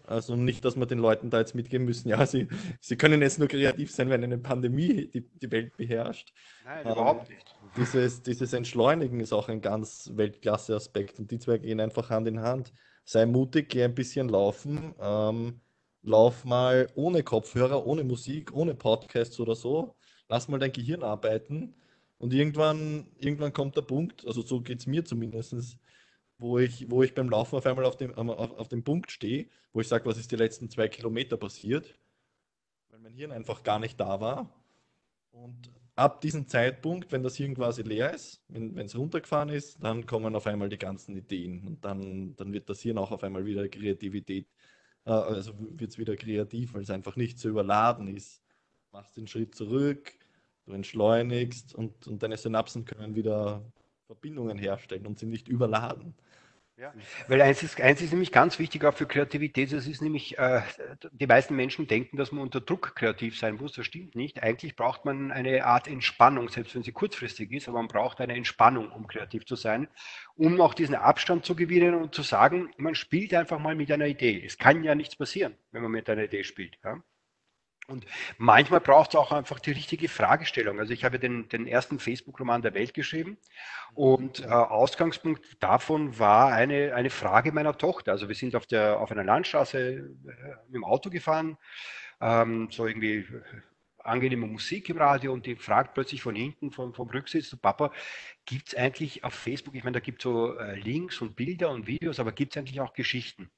Also 0.05 0.35
nicht, 0.35 0.65
dass 0.65 0.75
wir 0.75 0.87
den 0.87 0.97
Leuten 0.97 1.29
da 1.29 1.39
jetzt 1.39 1.53
mitgeben 1.53 1.85
müssen, 1.85 2.09
ja, 2.09 2.25
sie, 2.25 2.47
sie 2.79 2.95
können 2.95 3.21
jetzt 3.21 3.37
nur 3.37 3.47
kreativ 3.47 3.91
sein, 3.91 4.09
wenn 4.09 4.23
eine 4.23 4.39
Pandemie 4.39 5.07
die, 5.07 5.21
die 5.21 5.51
Welt 5.51 5.77
beherrscht. 5.77 6.33
Nein, 6.65 6.85
ähm, 6.85 6.91
überhaupt 6.93 7.29
nicht. 7.29 7.55
Dieses, 7.77 8.23
dieses 8.23 8.53
Entschleunigen 8.53 9.19
ist 9.19 9.33
auch 9.33 9.49
ein 9.49 9.61
ganz 9.61 10.09
Weltklasse-Aspekt 10.15 11.19
und 11.19 11.29
die 11.29 11.37
zwei 11.37 11.59
gehen 11.59 11.79
einfach 11.79 12.09
Hand 12.09 12.27
in 12.27 12.41
Hand. 12.41 12.73
Sei 13.05 13.27
mutig, 13.27 13.69
geh 13.69 13.83
ein 13.83 13.93
bisschen 13.93 14.29
laufen. 14.29 14.95
Ähm, 14.99 15.61
lauf 16.01 16.45
mal 16.45 16.87
ohne 16.95 17.23
Kopfhörer, 17.23 17.85
ohne 17.85 18.03
Musik, 18.03 18.53
ohne 18.53 18.75
Podcasts 18.75 19.39
oder 19.39 19.55
so. 19.55 19.95
Lass 20.27 20.47
mal 20.47 20.59
dein 20.59 20.71
Gehirn 20.71 21.03
arbeiten. 21.03 21.75
Und 22.17 22.33
irgendwann, 22.33 23.07
irgendwann 23.17 23.53
kommt 23.53 23.77
der 23.77 23.81
Punkt, 23.81 24.25
also 24.27 24.41
so 24.41 24.61
geht 24.61 24.79
es 24.79 24.87
mir 24.87 25.05
zumindest, 25.05 25.77
wo 26.37 26.59
ich, 26.59 26.89
wo 26.91 27.01
ich 27.03 27.13
beim 27.13 27.29
Laufen 27.29 27.55
auf 27.55 27.65
einmal 27.65 27.85
auf 27.85 27.95
dem, 27.97 28.13
auf, 28.13 28.51
auf 28.57 28.67
dem 28.67 28.83
Punkt 28.83 29.11
stehe, 29.11 29.47
wo 29.73 29.81
ich 29.81 29.87
sage, 29.87 30.05
was 30.05 30.17
ist 30.17 30.31
die 30.31 30.35
letzten 30.35 30.69
zwei 30.69 30.87
Kilometer 30.89 31.37
passiert, 31.37 31.97
weil 32.89 32.99
mein 32.99 33.13
Hirn 33.13 33.31
einfach 33.31 33.63
gar 33.63 33.79
nicht 33.79 33.99
da 33.99 34.19
war. 34.19 34.53
Und 35.31 35.71
ab 35.95 36.21
diesem 36.21 36.47
Zeitpunkt, 36.47 37.11
wenn 37.11 37.23
das 37.23 37.35
Hirn 37.35 37.55
quasi 37.55 37.83
leer 37.83 38.13
ist, 38.13 38.41
wenn 38.47 38.77
es 38.77 38.97
runtergefahren 38.97 39.49
ist, 39.49 39.83
dann 39.83 40.05
kommen 40.05 40.35
auf 40.35 40.47
einmal 40.47 40.69
die 40.69 40.77
ganzen 40.77 41.15
Ideen. 41.15 41.65
Und 41.67 41.85
dann, 41.85 42.35
dann 42.35 42.53
wird 42.53 42.69
das 42.69 42.81
Hirn 42.81 42.97
auch 42.97 43.11
auf 43.11 43.23
einmal 43.23 43.45
wieder 43.45 43.67
Kreativität 43.67 44.47
also 45.05 45.53
wird 45.57 45.91
es 45.91 45.97
wieder 45.97 46.15
kreativ, 46.15 46.73
weil 46.73 46.83
es 46.83 46.89
einfach 46.89 47.15
nicht 47.15 47.39
zu 47.39 47.49
überladen 47.49 48.07
ist 48.07 48.43
machst 48.91 49.17
den 49.17 49.27
Schritt 49.27 49.55
zurück, 49.55 50.13
du 50.65 50.73
entschleunigst 50.73 51.75
und, 51.75 52.07
und 52.07 52.23
deine 52.23 52.37
Synapsen 52.37 52.85
können 52.85 53.15
wieder 53.15 53.63
Verbindungen 54.07 54.57
herstellen 54.57 55.05
und 55.05 55.19
sie 55.19 55.25
nicht 55.25 55.47
überladen. 55.47 56.15
Ja, 56.79 56.93
weil 57.27 57.41
eins 57.41 57.61
ist, 57.61 57.81
eins 57.81 58.01
ist 58.01 58.11
nämlich 58.11 58.31
ganz 58.31 58.57
wichtig 58.57 58.85
auch 58.85 58.93
für 58.93 59.05
Kreativität, 59.05 59.73
das 59.73 59.85
ist 59.85 60.01
nämlich, 60.01 60.37
äh, 60.37 60.61
die 61.11 61.27
meisten 61.27 61.53
Menschen 61.53 61.87
denken, 61.87 62.15
dass 62.15 62.31
man 62.31 62.41
unter 62.41 62.61
Druck 62.61 62.95
kreativ 62.95 63.37
sein 63.37 63.55
muss, 63.55 63.73
das 63.73 63.85
stimmt 63.85 64.15
nicht. 64.15 64.41
Eigentlich 64.43 64.77
braucht 64.77 65.03
man 65.03 65.33
eine 65.33 65.65
Art 65.65 65.89
Entspannung, 65.89 66.47
selbst 66.47 66.75
wenn 66.75 66.83
sie 66.83 66.93
kurzfristig 66.93 67.51
ist, 67.51 67.67
aber 67.67 67.79
man 67.79 67.89
braucht 67.89 68.21
eine 68.21 68.33
Entspannung, 68.33 68.93
um 68.93 69.07
kreativ 69.07 69.45
zu 69.45 69.55
sein, 69.55 69.89
um 70.35 70.61
auch 70.61 70.73
diesen 70.73 70.95
Abstand 70.95 71.43
zu 71.43 71.53
gewinnen 71.53 71.95
und 71.95 72.15
zu 72.15 72.21
sagen, 72.21 72.71
man 72.77 72.95
spielt 72.95 73.33
einfach 73.33 73.59
mal 73.59 73.75
mit 73.75 73.91
einer 73.91 74.07
Idee. 74.07 74.41
Es 74.45 74.57
kann 74.57 74.81
ja 74.81 74.95
nichts 74.95 75.17
passieren, 75.17 75.57
wenn 75.71 75.81
man 75.81 75.91
mit 75.91 76.09
einer 76.09 76.23
Idee 76.23 76.45
spielt. 76.45 76.79
Ja? 76.85 77.03
Und 77.89 78.05
manchmal 78.37 78.79
braucht 78.79 79.11
es 79.11 79.15
auch 79.15 79.31
einfach 79.31 79.59
die 79.59 79.71
richtige 79.71 80.07
Fragestellung. 80.07 80.79
Also 80.79 80.93
ich 80.93 81.03
habe 81.03 81.19
den, 81.19 81.49
den 81.49 81.67
ersten 81.67 81.99
Facebook-Roman 81.99 82.61
der 82.61 82.73
Welt 82.73 82.93
geschrieben 82.93 83.37
und 83.95 84.41
äh, 84.41 84.47
Ausgangspunkt 84.47 85.61
davon 85.61 86.19
war 86.19 86.53
eine, 86.53 86.93
eine 86.93 87.09
Frage 87.09 87.51
meiner 87.51 87.77
Tochter. 87.77 88.11
Also 88.11 88.27
wir 88.27 88.35
sind 88.35 88.55
auf, 88.55 88.67
der, 88.67 88.99
auf 88.99 89.11
einer 89.11 89.23
Landstraße 89.23 89.79
äh, 89.79 90.01
mit 90.67 90.75
dem 90.75 90.83
Auto 90.83 91.09
gefahren, 91.09 91.57
ähm, 92.21 92.69
so 92.71 92.85
irgendwie 92.85 93.17
äh, 93.17 93.41
angenehme 94.03 94.47
Musik 94.47 94.89
im 94.89 94.97
Radio 94.97 95.33
und 95.33 95.45
die 95.45 95.55
fragt 95.55 95.93
plötzlich 95.93 96.21
von 96.21 96.35
hinten 96.35 96.71
vom, 96.71 96.93
vom 96.93 97.09
Rücksitz, 97.09 97.55
Papa, 97.55 97.91
gibt 98.45 98.69
es 98.69 98.75
eigentlich 98.75 99.23
auf 99.23 99.33
Facebook, 99.33 99.75
ich 99.75 99.83
meine, 99.83 99.95
da 99.95 99.99
gibt 99.99 100.19
es 100.19 100.23
so 100.23 100.57
äh, 100.57 100.75
Links 100.75 101.21
und 101.21 101.35
Bilder 101.35 101.69
und 101.71 101.87
Videos, 101.87 102.19
aber 102.19 102.31
gibt 102.31 102.55
es 102.55 102.59
eigentlich 102.59 102.81
auch 102.81 102.93
Geschichten? 102.93 103.49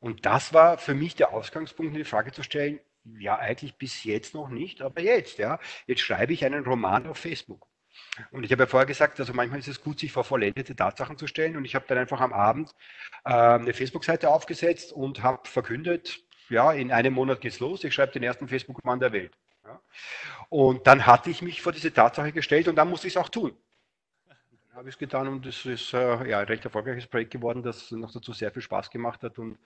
Und 0.00 0.26
das 0.26 0.52
war 0.52 0.76
für 0.76 0.94
mich 0.94 1.14
der 1.14 1.32
Ausgangspunkt, 1.32 1.96
die 1.96 2.04
Frage 2.04 2.32
zu 2.32 2.42
stellen, 2.42 2.80
ja, 3.18 3.38
eigentlich 3.38 3.76
bis 3.76 4.04
jetzt 4.04 4.34
noch 4.34 4.48
nicht, 4.48 4.82
aber 4.82 5.00
jetzt, 5.00 5.38
ja. 5.38 5.58
Jetzt 5.86 6.00
schreibe 6.00 6.32
ich 6.32 6.44
einen 6.44 6.64
Roman 6.64 7.06
auf 7.06 7.18
Facebook. 7.18 7.66
Und 8.32 8.44
ich 8.44 8.52
habe 8.52 8.64
ja 8.64 8.66
vorher 8.66 8.86
gesagt, 8.86 9.20
also 9.20 9.32
manchmal 9.32 9.60
ist 9.60 9.68
es 9.68 9.80
gut, 9.80 10.00
sich 10.00 10.12
vor 10.12 10.24
vollendete 10.24 10.74
Tatsachen 10.74 11.16
zu 11.16 11.26
stellen. 11.26 11.56
Und 11.56 11.64
ich 11.64 11.74
habe 11.74 11.84
dann 11.88 11.98
einfach 11.98 12.20
am 12.20 12.32
Abend 12.32 12.74
äh, 13.24 13.30
eine 13.32 13.72
Facebook-Seite 13.72 14.28
aufgesetzt 14.30 14.92
und 14.92 15.22
habe 15.22 15.48
verkündet, 15.48 16.24
ja, 16.48 16.72
in 16.72 16.92
einem 16.92 17.14
Monat 17.14 17.40
geht's 17.40 17.60
los, 17.60 17.84
ich 17.84 17.94
schreibe 17.94 18.12
den 18.12 18.22
ersten 18.22 18.48
Facebook-Roman 18.48 19.00
der 19.00 19.12
Welt. 19.12 19.32
Ja. 19.64 19.80
Und 20.50 20.86
dann 20.86 21.06
hatte 21.06 21.30
ich 21.30 21.40
mich 21.40 21.62
vor 21.62 21.72
diese 21.72 21.92
Tatsache 21.92 22.32
gestellt 22.32 22.68
und 22.68 22.76
dann 22.76 22.90
musste 22.90 23.06
ich 23.06 23.14
es 23.14 23.16
auch 23.16 23.28
tun 23.28 23.56
habe 24.74 24.88
ich 24.88 24.96
es 24.96 24.98
getan 24.98 25.28
und 25.28 25.46
es 25.46 25.64
ist 25.66 25.94
äh, 25.94 26.28
ja, 26.28 26.40
ein 26.40 26.46
recht 26.46 26.64
erfolgreiches 26.64 27.06
Projekt 27.06 27.30
geworden, 27.30 27.62
das 27.62 27.90
noch 27.92 28.12
dazu 28.12 28.32
sehr 28.32 28.50
viel 28.50 28.62
Spaß 28.62 28.90
gemacht 28.90 29.22
hat 29.22 29.38
und 29.38 29.58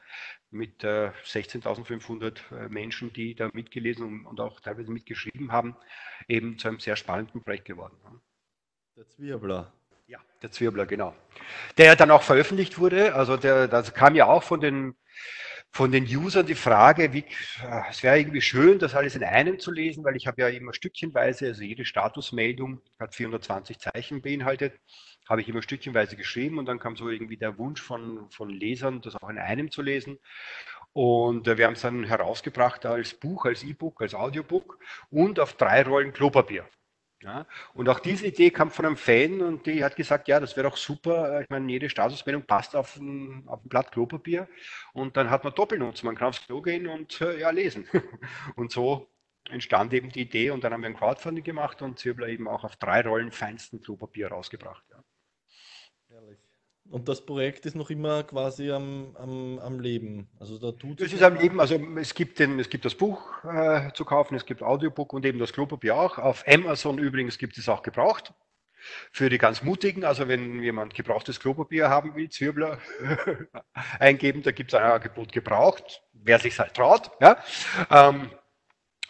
mit 0.50 0.84
äh, 0.84 1.10
16.500 1.24 2.36
äh, 2.50 2.68
Menschen, 2.68 3.12
die 3.12 3.34
da 3.34 3.48
mitgelesen 3.52 4.04
und, 4.04 4.26
und, 4.26 4.40
auch 4.40 4.60
teilweise 4.60 4.90
mitgeschrieben 4.90 5.50
haben, 5.50 5.76
eben 6.28 6.58
zu 6.58 6.68
einem 6.68 6.80
sehr 6.80 6.96
spannenden 6.96 7.42
Projekt 7.42 7.64
geworden. 7.64 7.96
Der 8.96 9.08
Zwirbler. 9.08 9.72
Ja, 10.06 10.18
der 10.42 10.50
Zwirbler, 10.50 10.86
genau. 10.86 11.14
Der 11.78 11.96
dann 11.96 12.10
auch 12.10 12.22
veröffentlicht 12.22 12.78
wurde, 12.78 13.14
also 13.14 13.36
der, 13.36 13.68
das 13.68 13.94
kam 13.94 14.14
ja 14.14 14.26
auch 14.26 14.42
von 14.42 14.60
den 14.60 14.94
von 15.72 15.92
den 15.92 16.04
Usern 16.04 16.46
die 16.46 16.54
Frage, 16.54 17.12
wie, 17.12 17.20
äh, 17.62 17.82
es 17.90 18.02
wäre 18.02 18.18
irgendwie 18.18 18.40
schön, 18.40 18.78
das 18.78 18.94
alles 18.94 19.14
in 19.16 19.24
einem 19.24 19.58
zu 19.58 19.70
lesen, 19.70 20.04
weil 20.04 20.16
ich 20.16 20.26
habe 20.26 20.42
ja 20.42 20.48
immer 20.48 20.74
stückchenweise, 20.74 21.46
also 21.46 21.62
jede 21.62 21.84
Statusmeldung 21.84 22.80
hat 22.98 23.14
420 23.14 23.78
Zeichen 23.78 24.22
beinhaltet, 24.22 24.74
habe 25.28 25.40
ich 25.40 25.48
immer 25.48 25.62
stückchenweise 25.62 26.16
geschrieben 26.16 26.58
und 26.58 26.66
dann 26.66 26.78
kam 26.78 26.96
so 26.96 27.08
irgendwie 27.08 27.36
der 27.36 27.58
Wunsch 27.58 27.82
von, 27.82 28.30
von 28.30 28.48
Lesern, 28.50 29.00
das 29.02 29.16
auch 29.16 29.28
in 29.28 29.38
einem 29.38 29.70
zu 29.70 29.82
lesen. 29.82 30.18
Und 30.92 31.46
äh, 31.46 31.58
wir 31.58 31.66
haben 31.66 31.74
es 31.74 31.82
dann 31.82 32.04
herausgebracht 32.04 32.86
als 32.86 33.14
Buch, 33.14 33.44
als 33.44 33.62
E-Book, 33.62 34.00
als 34.02 34.14
Audiobook 34.14 34.78
und 35.10 35.38
auf 35.38 35.54
drei 35.54 35.82
Rollen 35.82 36.12
Klopapier. 36.12 36.68
Ja, 37.22 37.46
und 37.74 37.88
auch 37.88 37.98
diese 37.98 38.28
Idee 38.28 38.50
kam 38.50 38.70
von 38.70 38.86
einem 38.86 38.96
Fan 38.96 39.40
und 39.40 39.66
die 39.66 39.82
hat 39.82 39.96
gesagt, 39.96 40.28
ja, 40.28 40.38
das 40.38 40.56
wäre 40.56 40.68
doch 40.68 40.76
super. 40.76 41.40
Ich 41.40 41.48
meine, 41.50 41.70
jede 41.70 41.90
Statusmeldung 41.90 42.44
passt 42.46 42.76
auf 42.76 42.94
ein, 42.96 43.42
auf 43.48 43.64
ein 43.64 43.68
Blatt 43.68 43.90
Klopapier 43.90 44.48
und 44.92 45.16
dann 45.16 45.28
hat 45.28 45.42
man 45.42 45.52
Doppelnutz. 45.52 46.04
Man 46.04 46.14
kann 46.14 46.28
aufs 46.28 46.46
Klo 46.46 46.62
gehen 46.62 46.86
und 46.86 47.20
äh, 47.20 47.40
ja, 47.40 47.50
lesen. 47.50 47.88
Und 48.56 48.70
so 48.70 49.08
entstand 49.50 49.92
eben 49.94 50.10
die 50.10 50.20
Idee 50.22 50.50
und 50.50 50.62
dann 50.62 50.72
haben 50.72 50.82
wir 50.82 50.88
ein 50.90 50.96
Crowdfunding 50.96 51.42
gemacht 51.44 51.80
und 51.82 51.98
Zirbler 51.98 52.28
eben 52.28 52.46
auch 52.48 52.64
auf 52.64 52.76
drei 52.76 53.00
Rollen 53.02 53.32
feinsten 53.32 53.80
Klopapier 53.80 54.28
rausgebracht. 54.28 54.84
Ja. 54.90 54.97
Und 56.90 57.08
das 57.08 57.24
Projekt 57.24 57.66
ist 57.66 57.76
noch 57.76 57.90
immer 57.90 58.22
quasi 58.22 58.70
am, 58.70 59.14
am, 59.16 59.58
am 59.58 59.78
Leben. 59.78 60.28
Also 60.40 60.58
da 60.58 60.72
tut 60.72 61.00
es 61.02 61.12
ist 61.12 61.22
am 61.22 61.36
Leben, 61.36 61.60
also 61.60 61.78
es 61.96 62.14
gibt, 62.14 62.38
den, 62.38 62.58
es 62.58 62.70
gibt 62.70 62.86
das 62.86 62.94
Buch 62.94 63.44
äh, 63.44 63.92
zu 63.92 64.06
kaufen, 64.06 64.34
es 64.36 64.46
gibt 64.46 64.62
Audiobook 64.62 65.12
und 65.12 65.26
eben 65.26 65.38
das 65.38 65.52
Klopapier 65.52 65.96
auch. 65.96 66.16
Auf 66.16 66.44
Amazon 66.48 66.98
übrigens 66.98 67.36
gibt 67.36 67.58
es 67.58 67.68
auch 67.68 67.82
gebraucht. 67.82 68.32
Für 69.12 69.28
die 69.28 69.38
ganz 69.38 69.62
Mutigen, 69.62 70.04
also 70.04 70.28
wenn 70.28 70.62
jemand 70.62 70.94
gebrauchtes 70.94 71.40
Klopapier 71.40 71.90
haben 71.90 72.14
will, 72.14 72.30
Zwirbler 72.30 72.78
eingeben, 73.98 74.42
da 74.42 74.52
gibt 74.52 74.72
es 74.72 74.78
ein 74.78 74.90
Angebot 74.90 75.32
gebraucht, 75.32 76.02
wer 76.12 76.38
sich 76.38 76.58
halt 76.58 76.74
traut. 76.74 77.10
Ja? 77.20 77.42
Ähm, 77.90 78.30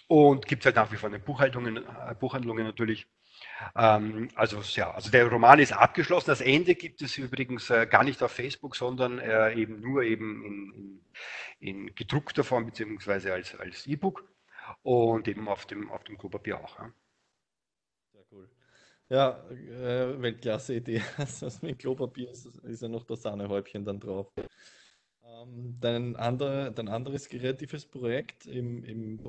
und 0.08 0.46
gibt 0.46 0.62
es 0.62 0.66
halt 0.66 0.76
nach 0.76 0.90
wie 0.90 0.96
vor 0.96 1.10
eine 1.10 1.18
Buchhaltungen, 1.20 1.76
äh, 1.76 2.14
Buchhandlungen 2.18 2.64
natürlich. 2.64 3.06
Ähm, 3.74 4.28
also 4.34 4.60
ja, 4.60 4.92
also 4.92 5.10
der 5.10 5.28
Roman 5.28 5.58
ist 5.58 5.72
abgeschlossen. 5.72 6.26
Das 6.30 6.40
Ende 6.40 6.74
gibt 6.74 7.02
es 7.02 7.16
übrigens 7.18 7.70
äh, 7.70 7.86
gar 7.86 8.04
nicht 8.04 8.22
auf 8.22 8.32
Facebook, 8.32 8.76
sondern 8.76 9.18
äh, 9.18 9.54
eben 9.54 9.80
nur 9.80 10.02
eben 10.02 10.44
in, 10.44 11.00
in, 11.60 11.78
in, 11.86 11.94
gedruckter 11.94 12.44
Form 12.44 12.66
beziehungsweise 12.66 13.32
als, 13.32 13.54
als 13.56 13.86
E-Book 13.86 14.24
und 14.82 15.28
eben 15.28 15.48
auf 15.48 15.66
dem, 15.66 15.90
auf 15.90 16.04
dem 16.04 16.18
Klopapier 16.18 16.58
auch. 16.58 16.78
Ja. 16.78 16.92
Sehr 18.12 18.24
cool. 18.32 18.48
Ja, 19.08 19.48
äh, 19.50 20.20
Weltklasse-Idee. 20.20 21.02
Also 21.16 21.50
mit 21.62 21.78
Klopapier 21.78 22.30
ist, 22.30 22.46
ist, 22.46 22.82
ja 22.82 22.88
noch 22.88 23.04
das 23.04 23.22
Sahnehäubchen 23.22 23.84
dann 23.84 23.98
drauf. 23.98 24.30
Ähm, 25.24 25.76
dein, 25.80 26.16
andere, 26.16 26.72
dein 26.72 26.88
anderes 26.88 27.28
kreatives 27.28 27.86
Projekt 27.86 28.46
im, 28.46 28.84
im, 28.84 29.20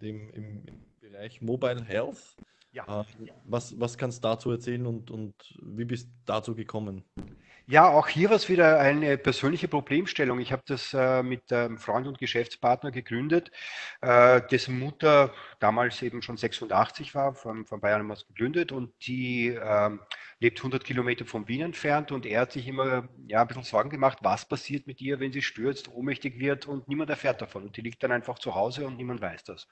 im, 0.00 0.30
im 0.30 0.64
Bereich 1.00 1.40
Mobile 1.40 1.84
Health 1.84 2.36
ja. 2.72 3.00
Äh, 3.00 3.04
was, 3.44 3.78
was 3.78 3.98
kannst 3.98 4.24
du 4.24 4.28
dazu 4.28 4.50
erzählen 4.50 4.86
und, 4.86 5.10
und 5.10 5.34
wie 5.62 5.84
bist 5.84 6.06
du 6.06 6.12
dazu 6.26 6.54
gekommen? 6.54 7.04
Ja, 7.70 7.88
auch 7.88 8.08
hier 8.08 8.30
war 8.30 8.36
es 8.36 8.48
wieder 8.48 8.80
eine 8.80 9.16
persönliche 9.16 9.68
Problemstellung. 9.68 10.40
Ich 10.40 10.50
habe 10.50 10.62
das 10.66 10.92
äh, 10.92 11.22
mit 11.22 11.52
einem 11.52 11.78
Freund 11.78 12.08
und 12.08 12.18
Geschäftspartner 12.18 12.90
gegründet, 12.90 13.52
äh, 14.00 14.40
dessen 14.50 14.76
Mutter 14.80 15.32
damals 15.60 16.02
eben 16.02 16.20
schon 16.20 16.36
86 16.36 17.14
war, 17.14 17.32
von, 17.32 17.64
von 17.66 17.80
Bayern 17.80 18.10
aus 18.10 18.26
gegründet 18.26 18.72
und 18.72 18.92
die 19.06 19.48
äh, 19.48 19.90
lebt 20.40 20.58
100 20.58 20.82
Kilometer 20.82 21.24
von 21.26 21.46
Wien 21.46 21.60
entfernt 21.60 22.10
und 22.10 22.26
er 22.26 22.40
hat 22.40 22.50
sich 22.50 22.66
immer 22.66 23.08
ja, 23.28 23.42
ein 23.42 23.46
bisschen 23.46 23.62
Sorgen 23.62 23.90
gemacht, 23.90 24.18
was 24.22 24.48
passiert 24.48 24.88
mit 24.88 25.00
ihr, 25.00 25.20
wenn 25.20 25.32
sie 25.32 25.42
stürzt, 25.42 25.88
ohnmächtig 25.92 26.40
wird 26.40 26.66
und 26.66 26.88
niemand 26.88 27.10
erfährt 27.10 27.40
davon. 27.40 27.62
Und 27.64 27.76
die 27.76 27.82
liegt 27.82 28.02
dann 28.02 28.10
einfach 28.10 28.40
zu 28.40 28.56
Hause 28.56 28.84
und 28.84 28.96
niemand 28.96 29.20
weiß 29.20 29.44
das. 29.44 29.68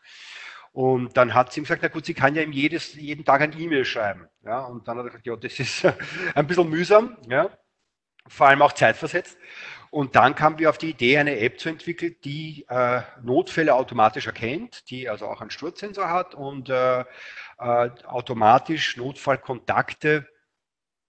Und 0.72 1.16
dann 1.16 1.34
hat 1.34 1.52
sie 1.52 1.60
ihm 1.60 1.64
gesagt, 1.64 1.82
na 1.82 1.88
gut, 1.88 2.06
sie 2.06 2.14
kann 2.14 2.34
ja 2.34 2.42
ihm 2.42 2.52
jedes, 2.52 2.94
jeden 2.94 3.24
Tag 3.24 3.40
ein 3.40 3.58
E-Mail 3.58 3.84
schreiben. 3.84 4.28
Ja, 4.44 4.60
und 4.60 4.86
dann 4.86 4.98
hat 4.98 5.06
er 5.06 5.10
gesagt, 5.10 5.26
ja, 5.26 5.36
das 5.36 5.58
ist 5.58 5.84
ein 6.34 6.46
bisschen 6.46 6.68
mühsam, 6.68 7.16
ja, 7.28 7.50
vor 8.28 8.48
allem 8.48 8.62
auch 8.62 8.72
zeitversetzt. 8.72 9.38
Und 9.90 10.16
dann 10.16 10.34
kamen 10.34 10.58
wir 10.58 10.68
auf 10.68 10.78
die 10.78 10.90
Idee, 10.90 11.18
eine 11.18 11.38
App 11.38 11.58
zu 11.58 11.70
entwickeln, 11.70 12.14
die 12.22 12.66
äh, 12.68 13.00
Notfälle 13.22 13.74
automatisch 13.74 14.26
erkennt, 14.26 14.90
die 14.90 15.08
also 15.08 15.26
auch 15.26 15.40
einen 15.40 15.50
Sturzsensor 15.50 16.10
hat 16.10 16.34
und 16.34 16.68
äh, 16.68 17.00
äh, 17.00 17.04
automatisch 18.04 18.96
Notfallkontakte 18.96 20.28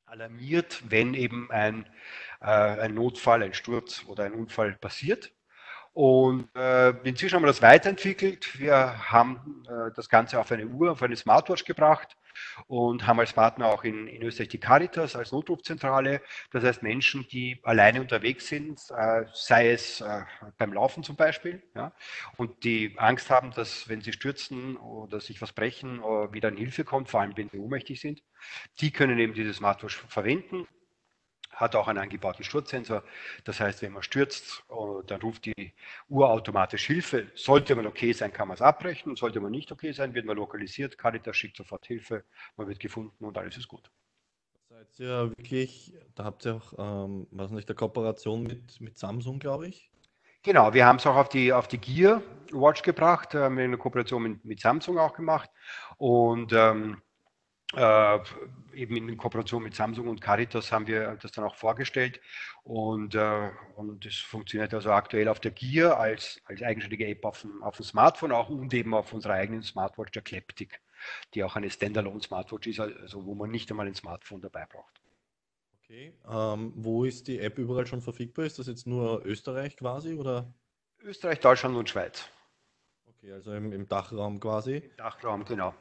alarmiert, 0.05 0.81
wenn 0.89 1.13
eben 1.13 1.51
ein, 1.51 1.85
äh, 2.41 2.45
ein 2.45 2.93
Notfall, 2.93 3.43
ein 3.43 3.53
Sturz 3.53 4.05
oder 4.07 4.23
ein 4.23 4.33
Unfall 4.33 4.73
passiert. 4.73 5.31
Und 5.99 6.47
äh, 6.55 6.91
inzwischen 7.03 7.35
haben 7.35 7.43
wir 7.43 7.47
das 7.47 7.61
weiterentwickelt. 7.61 8.57
Wir 8.57 9.11
haben 9.11 9.65
äh, 9.67 9.91
das 9.93 10.07
Ganze 10.07 10.39
auf 10.39 10.49
eine 10.49 10.65
Uhr, 10.65 10.93
auf 10.93 11.03
eine 11.03 11.17
Smartwatch 11.17 11.65
gebracht 11.65 12.15
und 12.67 13.05
haben 13.05 13.19
als 13.19 13.33
Partner 13.33 13.65
auch 13.65 13.83
in, 13.83 14.07
in 14.07 14.23
Österreich 14.23 14.47
die 14.47 14.61
Caritas 14.61 15.17
als 15.17 15.33
Notrufzentrale. 15.33 16.21
Das 16.51 16.63
heißt, 16.63 16.83
Menschen, 16.83 17.27
die 17.29 17.59
alleine 17.63 17.99
unterwegs 17.99 18.47
sind, 18.47 18.79
äh, 18.95 19.25
sei 19.33 19.71
es 19.71 19.99
äh, 19.99 20.21
beim 20.57 20.71
Laufen 20.71 21.03
zum 21.03 21.17
Beispiel, 21.17 21.61
ja, 21.75 21.91
und 22.37 22.63
die 22.63 22.93
Angst 22.95 23.29
haben, 23.29 23.51
dass 23.51 23.89
wenn 23.89 23.99
sie 23.99 24.13
stürzen 24.13 24.77
oder 24.77 25.19
sich 25.19 25.41
was 25.41 25.51
brechen, 25.51 25.99
oder 25.99 26.31
wieder 26.31 26.47
in 26.47 26.55
Hilfe 26.55 26.85
kommt, 26.85 27.09
vor 27.09 27.19
allem 27.19 27.35
wenn 27.35 27.49
sie 27.49 27.59
ohnmächtig 27.59 27.99
sind, 27.99 28.23
die 28.79 28.91
können 28.91 29.19
eben 29.19 29.33
diese 29.33 29.53
Smartwatch 29.53 29.97
verwenden 30.07 30.65
hat 31.59 31.75
auch 31.75 31.87
einen 31.87 31.99
eingebauten 31.99 32.43
Sturzsensor. 32.43 33.03
Das 33.43 33.59
heißt, 33.59 33.81
wenn 33.81 33.91
man 33.91 34.03
stürzt, 34.03 34.63
äh, 34.69 35.03
dann 35.05 35.21
ruft 35.21 35.45
die 35.45 35.73
Uhr 36.07 36.29
automatisch 36.29 36.87
Hilfe. 36.87 37.27
Sollte 37.35 37.75
man 37.75 37.85
okay 37.85 38.13
sein, 38.13 38.31
kann 38.31 38.47
man 38.47 38.55
es 38.55 38.61
abbrechen. 38.61 39.15
Sollte 39.15 39.39
man 39.41 39.51
nicht 39.51 39.71
okay 39.71 39.91
sein, 39.91 40.13
wird 40.13 40.25
man 40.25 40.37
lokalisiert. 40.37 40.97
Caritas 40.97 41.35
schickt 41.35 41.57
sofort 41.57 41.85
Hilfe. 41.85 42.23
Man 42.55 42.67
wird 42.67 42.79
gefunden 42.79 43.25
und 43.25 43.37
alles 43.37 43.57
ist 43.57 43.67
gut. 43.67 43.91
Seid 44.69 44.99
ihr 44.99 45.31
wirklich, 45.35 45.93
da 46.15 46.23
habt 46.23 46.45
ihr 46.45 46.55
auch, 46.55 46.73
ähm, 47.05 47.27
was 47.31 47.51
nicht, 47.51 47.67
der 47.67 47.75
Kooperation 47.75 48.43
mit, 48.43 48.79
mit 48.79 48.97
Samsung, 48.97 49.39
glaube 49.39 49.67
ich? 49.67 49.91
Genau, 50.41 50.73
wir 50.73 50.85
haben 50.85 50.95
es 50.95 51.05
auch 51.05 51.17
auf 51.17 51.27
die, 51.27 51.51
auf 51.51 51.67
die 51.67 51.79
Gear 51.79 52.21
Watch 52.53 52.81
gebracht, 52.81 53.33
haben 53.33 53.57
wir 53.57 53.65
eine 53.65 53.77
Kooperation 53.77 54.23
mit, 54.23 54.45
mit 54.45 54.59
Samsung 54.61 54.97
auch 54.97 55.13
gemacht 55.13 55.49
und 55.97 56.53
ähm, 56.53 57.01
äh, 57.75 58.19
eben 58.73 58.95
in 58.95 59.17
Kooperation 59.17 59.61
mit 59.61 59.75
Samsung 59.75 60.07
und 60.07 60.21
Caritas 60.21 60.71
haben 60.71 60.87
wir 60.87 61.17
das 61.21 61.31
dann 61.31 61.45
auch 61.45 61.55
vorgestellt 61.55 62.19
und, 62.63 63.13
äh, 63.15 63.49
und 63.75 64.05
das 64.05 64.15
funktioniert 64.15 64.73
also 64.73 64.91
aktuell 64.91 65.27
auf 65.27 65.39
der 65.39 65.51
Gear 65.51 65.99
als, 65.99 66.41
als 66.45 66.63
eigenständige 66.63 67.07
App 67.07 67.23
auf 67.25 67.41
dem, 67.41 67.61
auf 67.61 67.77
dem 67.77 67.85
Smartphone 67.85 68.31
auch 68.31 68.49
und 68.49 68.73
eben 68.73 68.93
auf 68.93 69.13
unserer 69.13 69.33
eigenen 69.33 69.61
Smartwatch, 69.61 70.11
der 70.11 70.23
Kleptik, 70.23 70.81
die 71.33 71.43
auch 71.43 71.55
eine 71.55 71.69
Standalone 71.69 72.21
Smartwatch 72.21 72.67
ist, 72.67 72.79
also 72.79 73.25
wo 73.25 73.35
man 73.35 73.51
nicht 73.51 73.69
einmal 73.69 73.87
ein 73.87 73.95
Smartphone 73.95 74.41
dabei 74.41 74.65
braucht. 74.65 75.01
Okay, 75.83 76.13
ähm, 76.27 76.73
wo 76.75 77.03
ist 77.03 77.27
die 77.27 77.39
App 77.39 77.57
überall 77.57 77.87
schon 77.87 78.01
verfügbar? 78.01 78.45
Ist 78.45 78.59
das 78.59 78.67
jetzt 78.67 78.87
nur 78.87 79.25
Österreich 79.25 79.75
quasi 79.75 80.15
oder? 80.15 80.53
Österreich, 81.01 81.39
Deutschland 81.39 81.75
und 81.75 81.89
Schweiz. 81.89 82.29
Okay, 83.07 83.31
also 83.31 83.53
im, 83.53 83.71
im 83.71 83.87
Dachraum 83.87 84.39
quasi. 84.39 84.77
Im 84.77 84.95
Dachraum, 84.97 85.45
genau. 85.45 85.73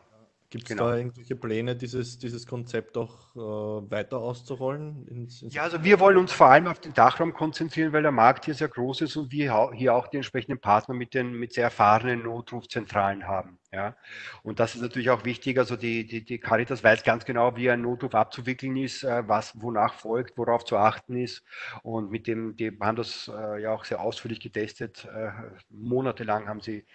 Gibt 0.51 0.65
es 0.65 0.71
genau. 0.71 0.89
da 0.89 0.97
irgendwelche 0.97 1.37
Pläne, 1.37 1.77
dieses, 1.77 2.19
dieses 2.19 2.47
Konzept 2.47 2.97
auch 2.97 3.37
äh, 3.37 3.91
weiter 3.91 4.19
auszurollen? 4.19 5.07
Ins, 5.09 5.43
ins 5.43 5.55
ja, 5.55 5.63
also 5.63 5.85
wir 5.85 6.01
wollen 6.01 6.17
uns 6.17 6.33
vor 6.33 6.47
allem 6.47 6.69
auf 6.69 6.81
den 6.81 6.95
Dachraum 6.95 7.35
konzentrieren, 7.35 7.93
weil 7.93 8.03
der 8.03 8.13
Markt 8.13 8.47
hier 8.47 8.55
sehr 8.55 8.69
groß 8.69 9.03
ist 9.03 9.17
und 9.17 9.31
wir 9.31 9.73
hier 9.73 9.95
auch 9.95 10.07
die 10.07 10.17
entsprechenden 10.17 10.59
Partner 10.59 10.95
mit 10.95 11.13
den 11.13 11.33
mit 11.33 11.53
sehr 11.53 11.65
erfahrenen 11.65 12.23
Notrufzentralen 12.23 13.27
haben. 13.27 13.59
Ja, 13.71 13.95
und 14.43 14.61
das 14.61 14.75
ist 14.75 14.81
natürlich 14.81 15.11
auch 15.11 15.27
wichtig. 15.27 15.59
Also 15.59 15.77
die, 15.77 16.07
die, 16.07 16.25
die 16.25 16.39
Caritas 16.39 16.83
weiß 16.83 17.03
ganz 17.05 17.27
genau, 17.27 17.55
wie 17.55 17.69
ein 17.69 17.83
Notruf 17.83 18.15
abzuwickeln 18.15 18.79
ist, 18.79 19.03
äh, 19.05 19.29
was 19.29 19.61
wonach 19.61 19.93
folgt, 19.93 20.39
worauf 20.39 20.65
zu 20.65 20.79
achten 20.79 21.15
ist. 21.19 21.45
Und 21.83 22.11
mit 22.11 22.27
dem, 22.27 22.57
die 22.57 22.71
haben 22.81 22.97
das 22.97 23.29
äh, 23.29 23.61
ja 23.61 23.73
auch 23.73 23.85
sehr 23.85 24.01
ausführlich 24.01 24.41
getestet. 24.41 25.05
Äh, 25.15 25.33
monatelang 25.69 26.49
haben 26.49 26.63
sie 26.63 26.87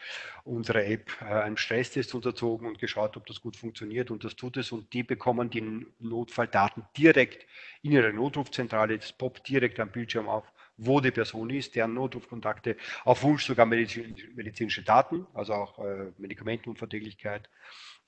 unsere 0.46 0.84
App 0.86 1.12
einen 1.22 1.58
Stresstest 1.58 2.16
unterzogen 2.16 2.68
und 2.68 2.80
geschaut, 2.80 3.18
ob 3.18 3.28
das 3.28 3.40
gut 3.40 3.56
funktioniert. 3.56 4.10
Und 4.10 4.24
das 4.24 4.36
tut 4.36 4.58
es. 4.58 4.72
Und 4.72 4.92
die 4.94 5.04
bekommen 5.04 5.52
die 5.52 5.86
Notfalldaten 6.00 6.86
direkt 6.98 7.46
in 7.84 7.92
ihre 7.92 8.12
Notrufzentrale. 8.14 8.98
Das 8.98 9.14
poppt 9.14 9.48
direkt 9.48 9.80
am 9.80 9.92
Bildschirm 9.92 10.28
auf 10.28 10.52
wo 10.86 11.00
die 11.00 11.12
Person 11.12 11.50
ist, 11.50 11.76
deren 11.76 11.94
Notrufkontakte, 11.94 12.78
auf 13.04 13.24
Wunsch 13.24 13.46
sogar 13.46 13.66
medizinische 13.66 14.84
Daten, 14.84 15.28
also 15.34 15.54
auch 15.54 15.80
äh, 15.80 16.12
Medikamentenunverträglichkeit 16.18 17.50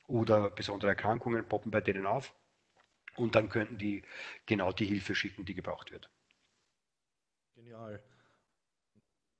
oder 0.07 0.49
besondere 0.49 0.89
Erkrankungen 0.89 1.47
poppen 1.47 1.71
bei 1.71 1.81
denen 1.81 2.05
auf. 2.05 2.33
Und 3.15 3.35
dann 3.35 3.49
könnten 3.49 3.77
die 3.77 4.03
genau 4.45 4.71
die 4.71 4.85
Hilfe 4.85 5.15
schicken, 5.15 5.45
die 5.45 5.53
gebraucht 5.53 5.91
wird. 5.91 6.09
Genial. 7.55 8.03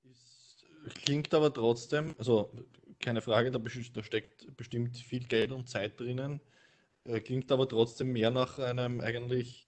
Ist, 0.04 0.66
klingt 1.04 1.34
aber 1.34 1.54
trotzdem, 1.54 2.16
also 2.18 2.52
keine 3.00 3.22
Frage, 3.22 3.52
da, 3.52 3.60
steckt 4.04 4.56
bestimmt 4.56 4.98
viel 4.98 5.26
Geld 5.28 5.52
und 5.52 5.68
Zeit 5.68 6.00
drinnen. 6.00 6.40
Äh, 7.04 7.20
klingt 7.20 7.52
aber 7.52 7.68
trotzdem 7.68 8.14
mehr 8.14 8.32
nach 8.32 8.60
einem 8.60 9.02
eigentlich 9.02 9.68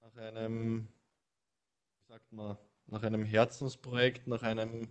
nach 0.00 0.16
einem, 0.16 0.88
wie 1.98 2.04
sagt 2.06 2.32
man, 2.32 2.56
nach 2.86 3.02
einem 3.02 3.24
Herzensprojekt, 3.24 4.26
nach 4.26 4.42
einem 4.42 4.88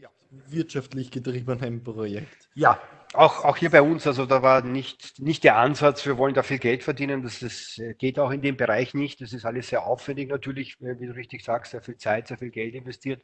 ja, 0.00 0.08
wirtschaftlich 0.30 1.10
getriebenen 1.10 1.82
Projekt. 1.82 2.48
Ja, 2.54 2.80
auch, 3.16 3.44
auch 3.44 3.56
hier 3.56 3.70
bei 3.70 3.80
uns, 3.80 4.06
also 4.06 4.26
da 4.26 4.42
war 4.42 4.62
nicht, 4.62 5.20
nicht 5.20 5.44
der 5.44 5.56
Ansatz, 5.56 6.04
wir 6.04 6.18
wollen 6.18 6.34
da 6.34 6.42
viel 6.42 6.58
Geld 6.58 6.82
verdienen, 6.82 7.22
das, 7.22 7.40
das 7.40 7.80
geht 7.98 8.18
auch 8.18 8.30
in 8.30 8.42
dem 8.42 8.56
Bereich 8.56 8.94
nicht. 8.94 9.20
Das 9.20 9.32
ist 9.32 9.44
alles 9.44 9.68
sehr 9.68 9.86
aufwendig 9.86 10.28
natürlich, 10.28 10.76
wie 10.80 11.06
du 11.06 11.14
richtig 11.14 11.44
sagst, 11.44 11.70
sehr 11.70 11.82
viel 11.82 11.96
Zeit, 11.96 12.28
sehr 12.28 12.38
viel 12.38 12.50
Geld 12.50 12.74
investiert, 12.74 13.22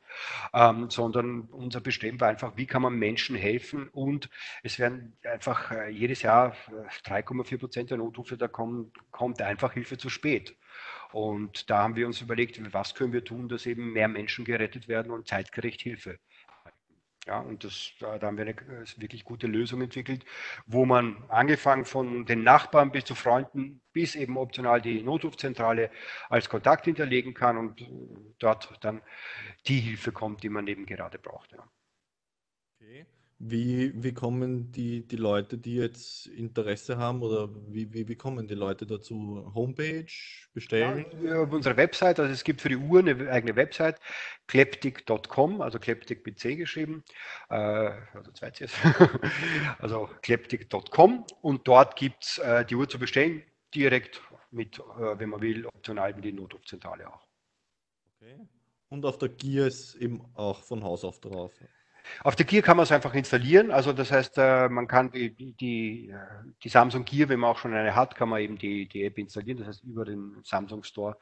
ähm, 0.54 0.88
sondern 0.88 1.42
unser 1.50 1.80
Bestreben 1.80 2.20
war 2.20 2.28
einfach, 2.28 2.56
wie 2.56 2.66
kann 2.66 2.82
man 2.82 2.94
Menschen 2.94 3.36
helfen 3.36 3.88
und 3.88 4.30
es 4.62 4.78
werden 4.78 5.16
einfach 5.24 5.70
äh, 5.72 5.90
jedes 5.90 6.22
Jahr 6.22 6.54
3,4 7.04 7.54
äh, 7.54 7.58
Prozent 7.58 7.90
der 7.90 7.98
Notrufe, 7.98 8.36
da 8.36 8.48
kommt, 8.48 8.96
kommt 9.10 9.42
einfach 9.42 9.72
Hilfe 9.72 9.98
zu 9.98 10.08
spät. 10.08 10.56
Und 11.12 11.70
da 11.70 11.78
haben 11.78 11.96
wir 11.96 12.06
uns 12.06 12.20
überlegt, 12.20 12.60
was 12.72 12.94
können 12.94 13.12
wir 13.12 13.24
tun, 13.24 13.48
dass 13.48 13.66
eben 13.66 13.92
mehr 13.92 14.08
Menschen 14.08 14.44
gerettet 14.44 14.88
werden 14.88 15.12
und 15.12 15.28
zeitgerecht 15.28 15.82
Hilfe. 15.82 16.18
Ja, 17.26 17.38
und 17.38 17.62
das, 17.62 17.92
da, 18.00 18.20
haben 18.20 18.36
wir 18.36 18.42
eine 18.42 18.50
äh, 18.50 18.84
wirklich 18.96 19.24
gute 19.24 19.46
Lösung 19.46 19.80
entwickelt, 19.80 20.24
wo 20.66 20.84
man 20.84 21.22
angefangen 21.28 21.84
von 21.84 22.26
den 22.26 22.42
Nachbarn 22.42 22.90
bis 22.90 23.04
zu 23.04 23.14
Freunden 23.14 23.80
bis 23.92 24.16
eben 24.16 24.36
optional 24.36 24.80
die 24.80 25.02
Notrufzentrale 25.02 25.90
als 26.28 26.48
Kontakt 26.48 26.86
hinterlegen 26.86 27.32
kann 27.32 27.56
und 27.58 27.80
äh, 27.80 27.86
dort 28.38 28.76
dann 28.84 29.02
die 29.68 29.78
Hilfe 29.78 30.10
kommt, 30.10 30.42
die 30.42 30.48
man 30.48 30.66
eben 30.66 30.84
gerade 30.84 31.18
braucht. 31.20 31.52
Ja. 31.52 31.70
Okay. 32.80 33.06
Wie, 33.44 33.92
wie 34.00 34.14
kommen 34.14 34.70
die, 34.70 35.04
die 35.04 35.16
Leute, 35.16 35.58
die 35.58 35.74
jetzt 35.74 36.28
Interesse 36.28 36.96
haben, 36.96 37.22
oder 37.22 37.48
wie, 37.66 37.92
wie, 37.92 38.06
wie 38.06 38.14
kommen 38.14 38.46
die 38.46 38.54
Leute 38.54 38.86
dazu? 38.86 39.50
Homepage 39.52 40.06
bestellen? 40.54 41.06
Ja, 41.24 41.42
auf 41.42 41.50
unserer 41.50 41.76
Website, 41.76 42.20
also 42.20 42.32
es 42.32 42.44
gibt 42.44 42.60
für 42.60 42.68
die 42.68 42.76
Uhr 42.76 43.00
eine 43.00 43.28
eigene 43.28 43.56
Website, 43.56 43.98
kleptik.com, 44.46 45.60
also 45.60 45.80
kleptik 45.80 46.24
mit 46.24 46.38
C 46.38 46.54
geschrieben, 46.54 47.02
äh, 47.50 47.54
also 48.14 48.30
zwei 48.30 48.52
Cs, 48.52 48.72
also 49.80 50.08
kleptik.com 50.22 51.26
und 51.40 51.66
dort 51.66 51.96
gibt 51.96 52.22
es 52.22 52.38
äh, 52.38 52.64
die 52.64 52.76
Uhr 52.76 52.88
zu 52.88 53.00
bestellen, 53.00 53.42
direkt 53.74 54.22
mit, 54.52 54.78
äh, 54.78 55.18
wenn 55.18 55.30
man 55.30 55.40
will, 55.40 55.66
optional 55.66 56.14
mit 56.14 56.24
die 56.24 56.32
Notrufzentrale 56.32 57.12
auch. 57.12 57.26
Okay. 58.20 58.38
Und 58.88 59.04
auf 59.04 59.18
der 59.18 59.30
Gear 59.30 59.66
ist 59.66 59.96
eben 59.96 60.24
auch 60.34 60.60
von 60.60 60.84
Haus 60.84 61.02
auf 61.02 61.18
drauf. 61.18 61.52
Auf 62.22 62.36
der 62.36 62.46
Gear 62.46 62.62
kann 62.62 62.76
man 62.76 62.84
es 62.84 62.92
einfach 62.92 63.14
installieren. 63.14 63.70
Also 63.70 63.92
das 63.92 64.10
heißt, 64.10 64.38
äh, 64.38 64.68
man 64.68 64.86
kann 64.86 65.10
die, 65.10 65.30
die, 65.34 66.08
äh, 66.10 66.16
die, 66.62 66.68
Samsung 66.68 67.04
Gear, 67.04 67.28
wenn 67.28 67.40
man 67.40 67.50
auch 67.50 67.58
schon 67.58 67.74
eine 67.74 67.94
hat, 67.94 68.14
kann 68.14 68.28
man 68.28 68.40
eben 68.40 68.58
die, 68.58 68.86
die 68.86 69.04
App 69.04 69.18
installieren. 69.18 69.58
Das 69.58 69.68
heißt, 69.68 69.84
über 69.84 70.04
den 70.04 70.42
Samsung 70.44 70.82
Store 70.84 71.16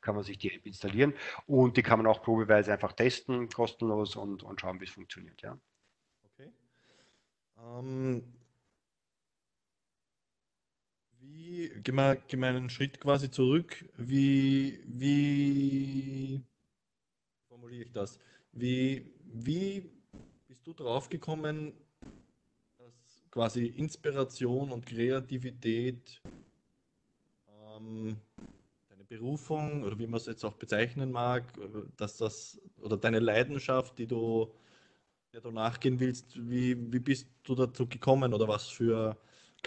kann 0.00 0.14
man 0.14 0.24
sich 0.24 0.38
die 0.38 0.52
App 0.52 0.66
installieren 0.66 1.14
und 1.46 1.76
die 1.76 1.82
kann 1.82 1.98
man 1.98 2.06
auch 2.06 2.22
probeweise 2.22 2.72
einfach 2.72 2.92
testen, 2.92 3.48
kostenlos 3.48 4.16
und, 4.16 4.42
und 4.42 4.60
schauen, 4.60 4.80
wie 4.80 4.84
es 4.84 4.90
funktioniert. 4.90 5.40
Ja. 5.42 5.58
Okay. 6.24 6.50
Ähm, 7.58 8.22
wie, 11.20 11.68
gehen 11.82 11.94
wir, 11.94 12.16
gehen 12.16 12.40
wir 12.40 12.48
einen 12.48 12.70
Schritt 12.70 13.00
quasi 13.00 13.30
zurück. 13.30 13.84
Wie, 13.96 14.80
wie 14.86 16.42
formuliere 17.48 17.84
ich 17.84 17.92
das? 17.92 18.18
Wie, 18.52 19.12
wie 19.24 19.95
du 20.64 20.72
drauf 20.72 21.08
gekommen, 21.08 21.72
dass 22.78 23.24
quasi 23.30 23.66
Inspiration 23.66 24.72
und 24.72 24.86
Kreativität 24.86 26.20
ähm, 27.48 28.16
deine 28.88 29.04
Berufung 29.04 29.84
oder 29.84 29.98
wie 29.98 30.06
man 30.06 30.18
es 30.18 30.26
jetzt 30.26 30.44
auch 30.44 30.54
bezeichnen 30.54 31.12
mag, 31.12 31.44
dass 31.96 32.16
das 32.16 32.60
oder 32.80 32.96
deine 32.96 33.20
Leidenschaft, 33.20 33.98
die 33.98 34.06
du, 34.06 34.52
der 35.32 35.40
du 35.40 35.50
nachgehen 35.50 36.00
willst, 36.00 36.36
wie, 36.48 36.92
wie 36.92 37.00
bist 37.00 37.28
du 37.44 37.54
dazu 37.54 37.86
gekommen 37.86 38.34
oder 38.34 38.48
was 38.48 38.68
für 38.68 39.16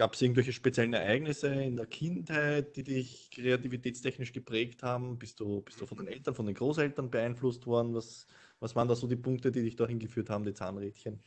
Gab 0.00 0.14
es 0.14 0.22
irgendwelche 0.22 0.54
speziellen 0.54 0.94
Ereignisse 0.94 1.48
in 1.48 1.76
der 1.76 1.84
Kindheit, 1.84 2.74
die 2.76 2.84
dich 2.84 3.30
kreativitätstechnisch 3.32 4.32
geprägt 4.32 4.82
haben? 4.82 5.18
Bist 5.18 5.40
du, 5.40 5.60
bist 5.60 5.78
du 5.78 5.84
von 5.84 5.98
den 5.98 6.06
Eltern, 6.06 6.34
von 6.34 6.46
den 6.46 6.54
Großeltern 6.54 7.10
beeinflusst 7.10 7.66
worden? 7.66 7.94
Was, 7.94 8.26
was 8.60 8.76
waren 8.76 8.88
da 8.88 8.94
so 8.94 9.06
die 9.06 9.16
Punkte, 9.16 9.50
die 9.50 9.62
dich 9.62 9.76
dahin 9.76 9.98
geführt 9.98 10.30
haben, 10.30 10.44
die 10.44 10.54
Zahnrädchen? 10.54 11.20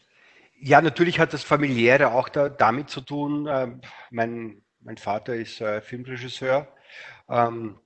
Ja, 0.60 0.82
natürlich 0.82 1.20
hat 1.20 1.34
das 1.34 1.44
familiäre 1.44 2.12
auch 2.12 2.30
da, 2.30 2.48
damit 2.48 2.90
zu 2.90 3.02
tun. 3.02 3.48
Ähm, 3.50 3.82
mein, 4.12 4.62
mein 4.80 4.98
Vater 4.98 5.36
ist 5.36 5.60
äh, 5.60 5.82
Filmregisseur. 5.82 6.68
Ähm, 7.28 7.80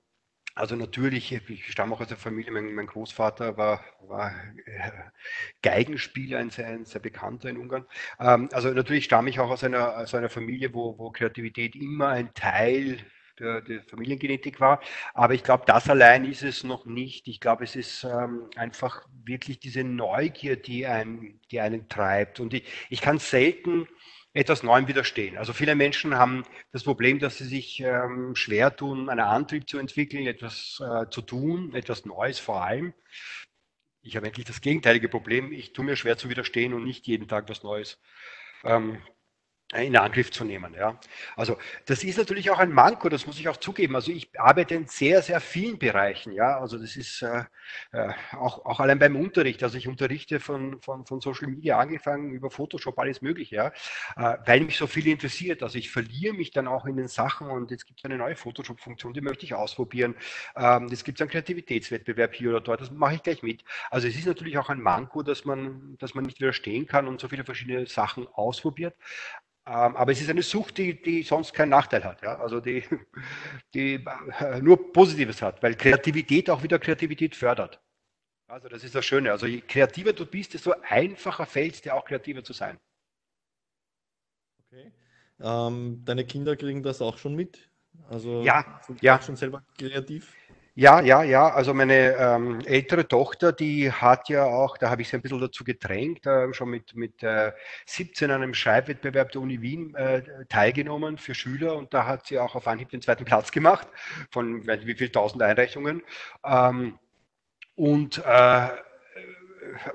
also 0.54 0.74
natürlich, 0.74 1.32
ich 1.32 1.70
stamme 1.70 1.94
auch 1.94 2.00
aus 2.00 2.08
der 2.08 2.16
Familie, 2.16 2.50
mein, 2.50 2.74
mein 2.74 2.88
Großvater 2.88 3.56
war, 3.56 3.80
war 4.00 4.32
äh, 4.66 4.90
Geigenspieler, 5.62 6.38
ein 6.38 6.50
sehr, 6.50 6.66
ein 6.66 6.84
sehr 6.84 7.00
bekannter 7.00 7.48
in 7.48 7.58
Ungarn. 7.58 7.86
Ähm, 8.18 8.48
also 8.52 8.70
natürlich 8.70 9.04
stamme 9.04 9.30
ich 9.30 9.40
auch 9.40 9.50
aus 9.50 9.64
einer, 9.64 9.96
aus 9.96 10.14
einer 10.14 10.28
Familie, 10.28 10.74
wo, 10.74 10.98
wo 10.98 11.10
Kreativität 11.10 11.76
immer 11.76 12.08
ein 12.08 12.34
Teil 12.34 12.98
der, 13.38 13.60
der 13.60 13.82
Familiengenetik 13.84 14.60
war. 14.60 14.80
Aber 15.14 15.34
ich 15.34 15.44
glaube, 15.44 15.64
das 15.66 15.88
allein 15.88 16.24
ist 16.24 16.42
es 16.42 16.64
noch 16.64 16.86
nicht. 16.86 17.28
Ich 17.28 17.40
glaube, 17.40 17.64
es 17.64 17.76
ist 17.76 18.04
ähm, 18.04 18.48
einfach 18.56 19.06
wirklich 19.24 19.60
diese 19.60 19.84
Neugier, 19.84 20.56
die, 20.56 20.86
ein, 20.86 21.40
die 21.50 21.60
einen 21.60 21.88
treibt. 21.88 22.40
Und 22.40 22.54
ich, 22.54 22.64
ich 22.90 23.00
kann 23.00 23.18
selten 23.18 23.86
etwas 24.34 24.62
Neuem 24.62 24.86
widerstehen. 24.88 25.36
Also 25.36 25.52
viele 25.52 25.74
Menschen 25.74 26.14
haben 26.14 26.44
das 26.72 26.84
Problem, 26.84 27.18
dass 27.18 27.38
sie 27.38 27.46
sich 27.46 27.80
ähm, 27.80 28.34
schwer 28.34 28.74
tun, 28.74 29.08
einen 29.08 29.20
Antrieb 29.20 29.68
zu 29.68 29.78
entwickeln, 29.78 30.26
etwas 30.26 30.80
äh, 30.80 31.08
zu 31.10 31.22
tun, 31.22 31.74
etwas 31.74 32.04
Neues 32.04 32.38
vor 32.38 32.62
allem. 32.62 32.94
Ich 34.02 34.16
habe 34.16 34.26
eigentlich 34.26 34.46
das 34.46 34.60
gegenteilige 34.60 35.08
Problem. 35.08 35.52
Ich 35.52 35.72
tue 35.72 35.84
mir 35.84 35.96
schwer 35.96 36.16
zu 36.16 36.28
widerstehen 36.28 36.72
und 36.72 36.84
nicht 36.84 37.06
jeden 37.06 37.26
Tag 37.26 37.48
was 37.48 37.62
Neues 37.62 37.98
ähm, 38.64 38.98
in 39.74 39.96
Angriff 39.96 40.30
zu 40.30 40.44
nehmen. 40.44 40.72
Ja. 40.74 40.98
Also 41.36 41.58
das 41.84 42.02
ist 42.02 42.16
natürlich 42.16 42.50
auch 42.50 42.58
ein 42.58 42.72
Manko, 42.72 43.10
das 43.10 43.26
muss 43.26 43.38
ich 43.38 43.48
auch 43.48 43.58
zugeben. 43.58 43.96
Also 43.96 44.10
ich 44.10 44.30
arbeite 44.38 44.74
in 44.74 44.86
sehr, 44.86 45.20
sehr 45.20 45.40
vielen 45.40 45.78
Bereichen. 45.78 46.32
Ja. 46.32 46.58
Also 46.58 46.78
das 46.78 46.96
ist 46.96 47.20
äh, 47.22 47.44
äh, 47.92 48.12
auch, 48.32 48.64
auch 48.64 48.80
allein 48.80 48.98
beim 48.98 49.16
Unterricht. 49.16 49.62
Also 49.62 49.76
ich 49.76 49.86
unterrichte 49.86 50.40
von, 50.40 50.80
von, 50.80 51.04
von 51.04 51.20
Social 51.20 51.48
Media 51.48 51.78
angefangen 51.78 52.30
über 52.30 52.50
Photoshop, 52.50 52.98
alles 52.98 53.20
mögliche, 53.20 53.56
ja, 53.56 53.72
äh, 54.16 54.38
weil 54.46 54.60
mich 54.60 54.78
so 54.78 54.86
viel 54.86 55.06
interessiert. 55.06 55.62
Also 55.62 55.78
ich 55.78 55.90
verliere 55.90 56.34
mich 56.34 56.50
dann 56.50 56.66
auch 56.66 56.86
in 56.86 56.96
den 56.96 57.08
Sachen 57.08 57.50
und 57.50 57.70
jetzt 57.70 57.86
gibt 57.86 58.00
es 58.00 58.04
eine 58.04 58.16
neue 58.16 58.36
Photoshop-Funktion, 58.36 59.12
die 59.12 59.20
möchte 59.20 59.44
ich 59.44 59.54
ausprobieren. 59.54 60.14
Ähm, 60.56 60.88
es 60.90 61.04
gibt 61.04 61.20
einen 61.20 61.30
Kreativitätswettbewerb 61.30 62.34
hier 62.34 62.50
oder 62.50 62.60
dort, 62.62 62.80
das 62.80 62.90
mache 62.90 63.16
ich 63.16 63.22
gleich 63.22 63.42
mit. 63.42 63.64
Also 63.90 64.08
es 64.08 64.16
ist 64.16 64.26
natürlich 64.26 64.56
auch 64.56 64.70
ein 64.70 64.80
Manko, 64.80 65.22
dass 65.22 65.44
man, 65.44 65.96
dass 65.98 66.14
man 66.14 66.24
nicht 66.24 66.40
widerstehen 66.40 66.86
kann 66.86 67.06
und 67.06 67.20
so 67.20 67.28
viele 67.28 67.44
verschiedene 67.44 67.86
Sachen 67.86 68.26
ausprobiert. 68.28 68.94
Ähm, 69.68 69.96
aber 69.96 70.12
es 70.12 70.20
ist 70.22 70.30
eine 70.30 70.40
Sucht, 70.42 70.78
die, 70.78 71.00
die 71.00 71.22
sonst 71.22 71.52
keinen 71.52 71.68
Nachteil 71.68 72.02
hat, 72.02 72.22
ja? 72.22 72.38
also 72.38 72.58
die, 72.58 72.84
die 73.74 74.02
äh, 74.40 74.62
nur 74.62 74.92
Positives 74.94 75.42
hat, 75.42 75.62
weil 75.62 75.74
Kreativität 75.74 76.48
auch 76.48 76.62
wieder 76.62 76.78
Kreativität 76.78 77.36
fördert. 77.36 77.78
Also 78.46 78.70
das 78.70 78.82
ist 78.82 78.94
das 78.94 79.04
Schöne. 79.04 79.30
Also 79.30 79.44
je 79.44 79.60
kreativer 79.60 80.14
du 80.14 80.24
bist, 80.24 80.54
desto 80.54 80.72
einfacher 80.88 81.44
fällt 81.44 81.74
es 81.74 81.82
dir 81.82 81.94
auch 81.94 82.06
kreativer 82.06 82.42
zu 82.42 82.54
sein. 82.54 82.78
Okay. 84.64 84.90
Ähm, 85.38 86.02
deine 86.02 86.24
Kinder 86.24 86.56
kriegen 86.56 86.82
das 86.82 87.02
auch 87.02 87.18
schon 87.18 87.34
mit? 87.34 87.68
Also 88.08 88.42
ja, 88.42 88.80
sind 88.86 89.02
ja. 89.02 89.20
schon 89.20 89.36
selber 89.36 89.62
kreativ? 89.76 90.34
Ja, 90.80 91.00
ja, 91.00 91.24
ja. 91.24 91.48
Also 91.48 91.74
meine 91.74 92.14
ähm, 92.14 92.60
ältere 92.64 93.08
Tochter, 93.08 93.52
die 93.52 93.90
hat 93.90 94.28
ja 94.28 94.44
auch, 94.44 94.78
da 94.78 94.90
habe 94.90 95.02
ich 95.02 95.08
sie 95.08 95.16
ein 95.16 95.22
bisschen 95.22 95.40
dazu 95.40 95.64
gedrängt, 95.64 96.24
äh, 96.24 96.54
schon 96.54 96.70
mit, 96.70 96.94
mit 96.94 97.20
äh, 97.24 97.50
17 97.86 98.30
an 98.30 98.42
einem 98.44 98.54
Schreibwettbewerb 98.54 99.32
der 99.32 99.40
Uni 99.40 99.60
Wien 99.60 99.92
äh, 99.96 100.22
teilgenommen 100.48 101.18
für 101.18 101.34
Schüler 101.34 101.74
und 101.74 101.92
da 101.92 102.06
hat 102.06 102.26
sie 102.28 102.38
auch 102.38 102.54
auf 102.54 102.68
Anhieb 102.68 102.90
den 102.90 103.02
zweiten 103.02 103.24
Platz 103.24 103.50
gemacht 103.50 103.88
von 104.30 104.64
wie 104.68 104.94
viel 104.94 105.08
tausend 105.08 105.42
Einreichungen. 105.42 106.00
Ähm, 106.44 106.96
und 107.74 108.18
äh, 108.24 108.68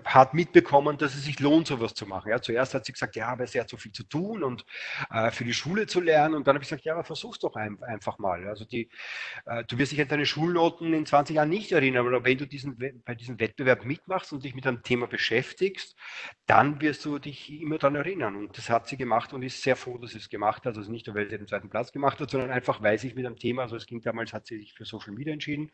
hat 0.06 0.34
mitbekommen, 0.34 0.98
dass 0.98 1.16
es 1.16 1.24
sich 1.24 1.40
lohnt, 1.40 1.68
sowas 1.68 1.94
zu 1.94 2.06
machen. 2.06 2.30
Ja, 2.30 2.42
zuerst 2.42 2.74
hat 2.74 2.86
sie 2.86 2.94
gesagt, 2.94 3.16
ja, 3.16 3.28
aber 3.28 3.48
sie 3.48 3.60
hat 3.60 3.70
so 3.70 3.78
viel 3.78 3.92
zu 3.92 4.04
tun 4.04 4.44
und 4.44 4.66
äh, 5.12 5.32
für 5.32 5.44
die 5.44 5.54
Schule 5.54 5.88
zu 5.88 6.02
lernen. 6.02 6.36
Und 6.36 6.48
dann 6.48 6.56
habe 6.56 6.64
ich 6.64 6.70
gesagt, 6.70 6.86
ja, 6.86 6.94
aber 6.94 7.04
versuch's 7.04 7.40
doch 7.40 7.56
ein, 7.56 7.82
einfach 7.84 8.20
mal. 8.20 8.48
Also 8.48 8.66
die, 8.66 8.90
äh, 9.46 9.64
du 9.66 9.78
wirst 9.78 9.92
dich 9.92 10.02
an 10.02 10.08
deine 10.08 10.26
Schulnoten 10.26 10.94
in 10.94 11.06
20 11.06 11.36
Jahren 11.36 11.50
nicht 11.50 11.72
erinnern, 11.72 12.08
aber 12.08 12.26
wenn 12.26 12.38
du 12.38 12.48
diesen, 12.48 12.78
bei 12.78 13.16
diesem 13.16 13.40
Wettbewerb 13.40 13.86
mitmachst 13.86 14.34
und 14.34 14.44
dich 14.44 14.56
mit 14.56 14.68
einem 14.68 14.84
Thema 14.84 15.08
beschäftigst, 15.08 15.96
dann 16.46 16.82
wirst 16.82 17.06
du 17.06 17.20
dich 17.20 17.52
immer 17.62 17.78
daran 17.78 17.96
erinnern. 17.96 18.36
Und 18.36 18.58
das 18.58 18.70
hat 18.70 18.88
sie 18.88 18.98
gemacht 18.98 19.34
und 19.34 19.44
ist 19.44 19.62
sehr 19.62 19.76
froh, 19.76 19.98
dass 19.98 20.12
sie 20.12 20.18
es 20.18 20.30
gemacht 20.30 20.66
hat. 20.66 20.78
Also 20.78 20.92
nicht 20.92 21.08
nur, 21.08 21.16
weil 21.16 21.30
sie 21.30 21.38
den 21.38 21.48
zweiten 21.48 21.70
Platz 21.70 21.92
gemacht 21.92 22.20
hat, 22.20 22.30
sondern 22.30 22.52
einfach, 22.52 22.82
weil 22.82 22.98
sie 22.98 23.08
sich 23.08 23.16
mit 23.16 23.26
einem 23.26 23.38
Thema, 23.38 23.64
also 23.64 23.76
es 23.76 23.86
ging 23.86 24.02
damals, 24.02 24.34
hat 24.34 24.48
sie 24.48 24.60
sich 24.60 24.74
für 24.74 24.86
Social 24.86 25.14
Media 25.14 25.34
entschieden 25.34 25.72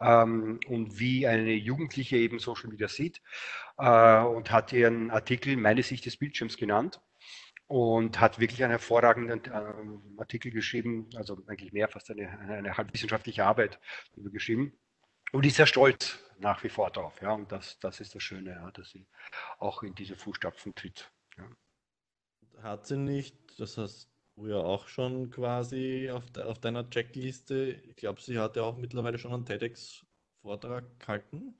ähm, 0.00 0.60
und 0.66 0.98
wie 0.98 1.26
eine 1.26 1.52
Jugendliche 1.52 2.16
eben 2.16 2.38
Social 2.38 2.70
Media 2.70 2.88
sieht 2.88 3.20
äh, 3.78 4.20
und 4.22 4.50
hat 4.50 4.72
ihren 4.72 5.10
Artikel 5.10 5.56
Meine 5.56 5.82
Sicht 5.82 6.06
des 6.06 6.16
Bildschirms 6.16 6.56
genannt 6.56 7.00
und 7.66 8.20
hat 8.20 8.38
wirklich 8.38 8.62
einen 8.62 8.72
hervorragenden 8.72 9.44
äh, 9.44 10.20
Artikel 10.20 10.50
geschrieben, 10.50 11.08
also 11.16 11.38
eigentlich 11.46 11.72
mehr, 11.72 11.88
fast 11.88 12.10
eine, 12.10 12.28
eine, 12.28 12.76
eine 12.76 12.92
wissenschaftliche 12.92 13.44
Arbeit 13.44 13.80
geschrieben 14.16 14.78
und 15.32 15.46
ist 15.46 15.56
sehr 15.56 15.66
stolz 15.66 16.18
nach 16.38 16.62
wie 16.64 16.68
vor 16.68 16.90
darauf. 16.90 17.20
Ja, 17.22 17.32
und 17.32 17.50
das, 17.50 17.78
das 17.78 18.00
ist 18.00 18.14
das 18.14 18.22
Schöne, 18.22 18.50
ja, 18.50 18.70
dass 18.72 18.90
sie 18.90 19.06
auch 19.58 19.82
in 19.82 19.94
diese 19.94 20.16
Fußstapfen 20.16 20.74
tritt. 20.74 21.10
Ja. 21.38 21.48
Hat 22.62 22.86
sie 22.86 22.96
nicht, 22.96 23.58
das 23.58 23.78
hast 23.78 24.10
du 24.36 24.48
ja 24.48 24.56
auch 24.56 24.88
schon 24.88 25.30
quasi 25.30 26.10
auf, 26.10 26.30
de, 26.30 26.44
auf 26.44 26.58
deiner 26.58 26.88
Checkliste, 26.90 27.70
ich 27.70 27.96
glaube, 27.96 28.20
sie 28.20 28.38
hat 28.38 28.56
ja 28.56 28.62
auch 28.62 28.76
mittlerweile 28.76 29.18
schon 29.18 29.32
einen 29.32 29.46
TEDx-Vortrag 29.46 30.98
gehalten. 31.00 31.54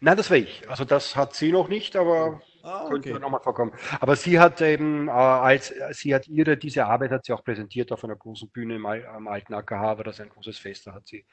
Nein, 0.00 0.16
das 0.16 0.30
war 0.30 0.36
ich. 0.36 0.68
Also 0.68 0.84
das 0.84 1.16
hat 1.16 1.34
sie 1.34 1.52
noch 1.52 1.68
nicht, 1.68 1.96
aber 1.96 2.40
ah, 2.62 2.84
okay. 2.84 3.00
könnte 3.00 3.20
nochmal 3.20 3.40
vorkommen. 3.40 3.72
Aber 4.00 4.16
sie 4.16 4.38
hat 4.38 4.60
eben, 4.60 5.08
äh, 5.08 5.10
als 5.10 5.72
sie 5.92 6.14
hat 6.14 6.28
ihre, 6.28 6.56
diese 6.56 6.86
Arbeit 6.86 7.10
hat 7.10 7.24
sie 7.24 7.32
auch 7.32 7.44
präsentiert 7.44 7.92
auf 7.92 8.04
einer 8.04 8.16
großen 8.16 8.50
Bühne 8.50 8.76
im, 8.76 8.86
am 8.86 9.28
alten 9.28 9.54
AKH, 9.54 9.98
war 9.98 10.04
das 10.04 10.20
ein 10.20 10.28
großes 10.28 10.58
Fest, 10.58 10.86
da 10.86 10.94
hat 10.94 11.06
sie 11.06 11.24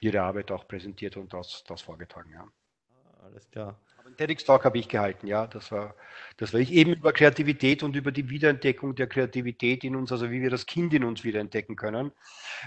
ihre 0.00 0.22
Arbeit 0.22 0.50
auch 0.50 0.66
präsentiert 0.66 1.16
und 1.16 1.32
das, 1.32 1.64
das 1.66 1.82
vorgetragen, 1.82 2.30
ja. 2.32 2.44
Ah, 2.90 3.26
alles 3.26 3.50
klar. 3.50 3.78
TEDx-Talk 4.16 4.64
habe 4.64 4.78
ich 4.78 4.88
gehalten, 4.88 5.26
ja. 5.26 5.46
Das 5.46 5.70
war, 5.72 5.94
das 6.36 6.52
war 6.52 6.60
ich 6.60 6.72
eben 6.72 6.94
über 6.94 7.12
Kreativität 7.12 7.82
und 7.82 7.96
über 7.96 8.12
die 8.12 8.30
Wiederentdeckung 8.30 8.94
der 8.94 9.06
Kreativität 9.06 9.84
in 9.84 9.96
uns, 9.96 10.12
also 10.12 10.30
wie 10.30 10.42
wir 10.42 10.50
das 10.50 10.66
Kind 10.66 10.92
in 10.94 11.04
uns 11.04 11.24
wiederentdecken 11.24 11.76
können. 11.76 12.12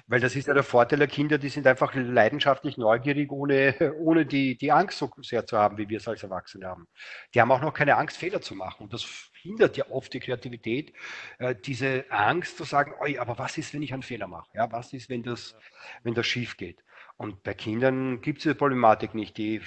Weil 0.07 0.19
das 0.19 0.35
ist 0.35 0.47
ja 0.47 0.53
der 0.53 0.63
Vorteil 0.63 0.99
der 0.99 1.07
Kinder, 1.07 1.37
die 1.37 1.49
sind 1.49 1.67
einfach 1.67 1.93
leidenschaftlich 1.95 2.77
neugierig, 2.77 3.31
ohne, 3.31 3.93
ohne 3.99 4.25
die, 4.25 4.57
die 4.57 4.71
Angst 4.71 4.97
so 4.97 5.11
sehr 5.21 5.45
zu 5.45 5.57
haben, 5.57 5.77
wie 5.77 5.89
wir 5.89 5.97
es 5.97 6.07
als 6.07 6.23
Erwachsene 6.23 6.67
haben. 6.67 6.87
Die 7.33 7.41
haben 7.41 7.51
auch 7.51 7.61
noch 7.61 7.73
keine 7.73 7.97
Angst, 7.97 8.17
Fehler 8.17 8.41
zu 8.41 8.55
machen. 8.55 8.83
Und 8.83 8.93
das 8.93 9.31
hindert 9.41 9.77
ja 9.77 9.85
oft 9.89 10.13
die 10.13 10.19
Kreativität, 10.19 10.93
äh, 11.39 11.55
diese 11.55 12.05
Angst 12.09 12.57
zu 12.57 12.63
sagen, 12.63 12.93
aber 13.19 13.37
was 13.37 13.57
ist, 13.57 13.73
wenn 13.73 13.81
ich 13.81 13.93
einen 13.93 14.03
Fehler 14.03 14.27
mache? 14.27 14.49
Ja, 14.53 14.71
was 14.71 14.93
ist, 14.93 15.09
wenn 15.09 15.23
das, 15.23 15.55
wenn 16.03 16.13
das 16.13 16.27
schief 16.27 16.57
geht? 16.57 16.83
Und 17.21 17.43
bei 17.43 17.53
Kindern 17.53 18.21
gibt 18.21 18.37
es 18.37 18.43
diese 18.43 18.55
Problematik 18.55 19.13
nicht. 19.13 19.37
Die 19.37 19.61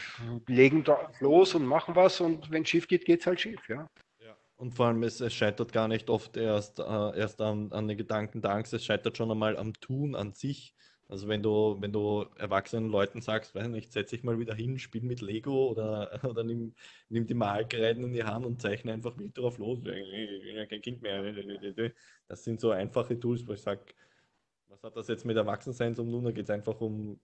legen 0.46 0.84
da 0.84 1.12
los 1.20 1.54
und 1.54 1.66
machen 1.66 1.94
was 1.94 2.18
und 2.22 2.50
wenn 2.50 2.62
es 2.62 2.70
schief 2.70 2.88
geht, 2.88 3.04
geht 3.04 3.20
es 3.20 3.26
halt 3.26 3.42
schief. 3.42 3.60
Ja. 3.68 3.90
ja. 4.20 4.34
Und 4.56 4.74
vor 4.74 4.86
allem, 4.86 5.02
es, 5.02 5.20
es, 5.20 5.34
scheitert 5.34 5.70
gar 5.70 5.86
nicht 5.86 6.08
oft 6.08 6.38
erst, 6.38 6.78
äh, 6.78 6.82
erst 6.82 7.42
an, 7.42 7.70
an, 7.72 7.88
den 7.88 7.98
Gedanken 7.98 8.40
der 8.40 8.52
Angst, 8.52 8.72
es 8.72 8.86
scheitert 8.86 9.18
schon 9.18 9.30
einmal 9.30 9.58
am 9.58 9.74
Tun 9.74 10.14
an 10.14 10.32
sich. 10.32 10.74
Also 11.10 11.28
wenn 11.28 11.42
du, 11.42 11.76
wenn 11.78 11.92
du 11.92 12.24
erwachsenen 12.38 12.88
Leuten 12.88 13.20
sagst, 13.20 13.54
weiß 13.54 13.68
nicht, 13.68 13.92
setz 13.92 14.08
dich 14.08 14.24
mal 14.24 14.38
wieder 14.38 14.54
hin, 14.54 14.78
spiel 14.78 15.02
mit 15.02 15.20
Lego 15.20 15.68
oder, 15.68 16.24
oder 16.24 16.44
nimm, 16.44 16.74
nimm 17.10 17.26
die 17.26 17.34
Malkreiden 17.34 18.04
in 18.04 18.14
die 18.14 18.24
Hand 18.24 18.46
und 18.46 18.62
zeichne 18.62 18.94
einfach 18.94 19.18
wild 19.18 19.36
drauf 19.36 19.58
los. 19.58 19.78
Kein 19.84 20.80
Kind 20.80 21.02
mehr. 21.02 21.22
Das 22.28 22.44
sind 22.44 22.60
so 22.60 22.70
einfache 22.70 23.20
Tools, 23.20 23.46
wo 23.46 23.52
ich 23.52 23.60
sage, 23.60 23.82
was 24.68 24.82
hat 24.82 24.96
das 24.96 25.08
jetzt 25.08 25.26
mit 25.26 25.36
Erwachsensein 25.36 25.94
zu 25.94 26.02
tun? 26.02 26.24
Da 26.24 26.30
geht 26.30 26.44
es 26.44 26.50
einfach 26.50 26.80
um 26.80 27.20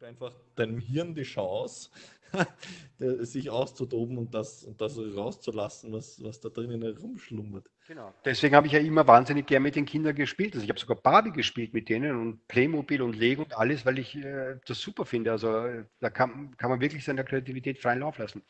gib 0.00 0.08
einfach 0.08 0.32
deinem 0.56 0.78
Hirn 0.78 1.14
die 1.14 1.22
Chance, 1.22 1.90
sich 2.98 3.50
auszutoben 3.50 4.18
und 4.18 4.32
das, 4.34 4.64
und 4.64 4.80
das 4.80 4.96
rauszulassen, 4.98 5.92
was, 5.92 6.22
was 6.22 6.40
da 6.40 6.48
drinnen 6.48 6.82
herumschlummert. 6.82 7.68
Genau. 7.88 8.14
Deswegen 8.24 8.54
habe 8.54 8.68
ich 8.68 8.72
ja 8.72 8.78
immer 8.78 9.06
wahnsinnig 9.06 9.46
gern 9.46 9.62
mit 9.62 9.74
den 9.74 9.84
Kindern 9.84 10.14
gespielt. 10.14 10.54
Also 10.54 10.64
ich 10.64 10.70
habe 10.70 10.78
sogar 10.78 10.96
Barbie 10.96 11.32
gespielt 11.32 11.74
mit 11.74 11.88
denen 11.88 12.16
und 12.16 12.46
Playmobil 12.46 13.02
und 13.02 13.16
Lego 13.16 13.42
und 13.42 13.56
alles, 13.56 13.84
weil 13.84 13.98
ich 13.98 14.14
äh, 14.16 14.56
das 14.64 14.80
super 14.80 15.04
finde. 15.04 15.32
Also 15.32 15.50
da 16.00 16.10
kann, 16.10 16.56
kann 16.56 16.70
man 16.70 16.80
wirklich 16.80 17.04
seiner 17.04 17.24
Kreativität 17.24 17.78
freien 17.78 17.98
Lauf 17.98 18.18
lassen. 18.18 18.42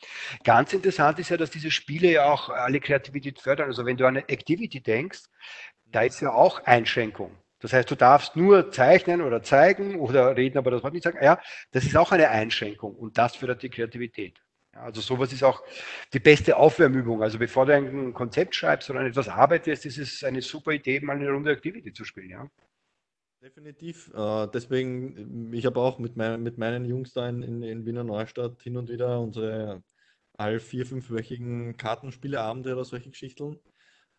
Ganz 0.45 0.73
interessant 0.75 1.19
ist 1.19 1.31
ja, 1.31 1.39
dass 1.39 1.51
diese 1.51 1.71
Spiele 1.71 2.13
ja 2.13 2.31
auch 2.31 2.51
alle 2.51 2.81
Kreativität 2.81 3.41
fördern. 3.41 3.69
Also 3.69 3.87
wenn 3.87 3.97
du 3.97 4.07
an 4.07 4.19
eine 4.19 4.29
Activity 4.29 4.83
denkst, 4.83 5.23
da 5.87 6.03
ist 6.03 6.21
ja 6.21 6.33
auch 6.33 6.63
Einschränkung. 6.65 7.35
Das 7.61 7.73
heißt, 7.73 7.91
du 7.91 7.95
darfst 7.95 8.37
nur 8.37 8.71
zeichnen 8.73 9.21
oder 9.21 9.43
zeigen 9.43 9.97
oder 9.97 10.37
reden, 10.37 10.59
aber 10.59 10.71
das 10.71 10.83
Wort 10.83 10.95
nicht 10.95 11.05
sagen. 11.05 11.19
Ja, 11.23 11.41
das 11.73 11.85
ist 11.85 11.97
auch 11.97 12.13
eine 12.13 12.29
Einschränkung 12.31 12.95
und 12.95 13.17
das 13.19 13.37
fördert 13.37 13.63
die 13.63 13.71
Kreativität. 13.71 14.41
Also 14.73 15.01
sowas 15.01 15.33
ist 15.33 15.43
auch 15.43 15.63
die 16.13 16.21
beste 16.21 16.57
Aufwärmübung. 16.57 17.23
Also 17.23 17.39
bevor 17.39 17.67
du 17.67 17.75
ein 17.75 18.15
Konzept 18.15 18.55
schreibst 18.55 18.89
oder 18.91 19.01
etwas 19.01 19.29
arbeitest, 19.29 19.85
ist 19.87 19.99
es 19.99 20.25
eine 20.25 20.43
super 20.43 20.73
Idee, 20.73 21.01
mal 21.01 21.17
eine 21.17 21.31
Runde 21.31 21.51
Activity 21.51 21.93
zu 21.93 22.05
spielen. 22.05 22.31
Ja. 22.31 22.51
Definitiv. 23.43 24.13
Äh, 24.15 24.49
deswegen, 24.53 25.53
ich 25.53 25.65
habe 25.67 25.81
auch 25.81 25.99
mit, 25.99 26.17
mein, 26.17 26.43
mit 26.43 26.59
meinen 26.59 26.85
Jungs 26.85 27.13
da 27.15 27.29
in, 27.29 27.43
in, 27.43 27.63
in 27.63 27.87
Wiener 27.87 28.05
Neustadt 28.05 28.63
hin 28.63 28.77
und 28.77 28.91
wieder 28.91 29.19
unsere 29.21 29.83
all 30.35 30.61
vier, 30.61 30.87
fünfwöchigen 30.87 31.77
Kartenspieleabende 31.77 32.73
oder 32.75 32.85
solche 32.85 33.11
Geschichten. 33.11 33.59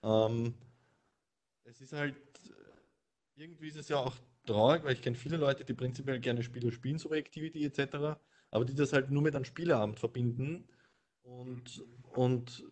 Ähm, 0.04 0.56
es 1.64 1.82
ist 1.82 1.94
halt 1.94 2.16
irgendwie 3.42 3.68
ist 3.68 3.78
es 3.78 3.90
ja 3.90 3.98
auch 3.98 4.16
traurig, 4.46 4.84
weil 4.84 4.94
ich 4.94 5.02
kenne 5.02 5.16
viele 5.16 5.38
Leute, 5.38 5.66
die 5.66 5.74
prinzipiell 5.74 6.20
gerne 6.20 6.44
Spiele 6.44 6.72
spielen, 6.72 7.00
so 7.00 7.14
Activity 7.14 7.66
etc., 7.66 8.20
aber 8.52 8.66
die 8.66 8.76
das 8.76 8.94
halt 8.94 9.10
nur 9.10 9.22
mit 9.22 9.36
einem 9.36 9.46
Spieleabend 9.46 10.00
verbinden 10.00 10.68
und, 11.24 11.84
und, 12.14 12.64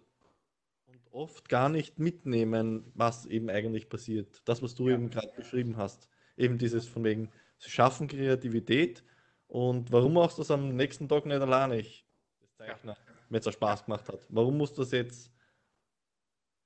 und 0.85 1.03
oft 1.11 1.49
gar 1.49 1.69
nicht 1.69 1.97
mitnehmen, 1.97 2.91
was 2.93 3.25
eben 3.25 3.49
eigentlich 3.49 3.89
passiert. 3.89 4.41
Das, 4.45 4.61
was 4.61 4.75
du 4.75 4.89
ja. 4.89 4.95
eben 4.95 5.09
gerade 5.09 5.31
beschrieben 5.35 5.77
hast. 5.77 6.09
Eben 6.37 6.57
dieses 6.57 6.87
von 6.87 7.03
wegen, 7.03 7.31
sie 7.57 7.69
schaffen 7.69 8.07
Kreativität 8.07 9.03
und 9.47 9.91
warum 9.91 10.13
machst 10.13 10.37
du 10.37 10.41
das 10.41 10.51
am 10.51 10.75
nächsten 10.75 11.09
Tag 11.09 11.25
nicht 11.25 11.41
alleine? 11.41 11.79
Ich, 11.79 12.05
das 12.41 12.53
Zeichner, 12.55 12.97
wenn 13.29 13.39
es 13.39 13.47
auch 13.47 13.53
Spaß 13.53 13.85
gemacht 13.85 14.07
hat. 14.07 14.19
Warum 14.29 14.57
muss 14.57 14.73
das 14.73 14.91
jetzt? 14.91 15.31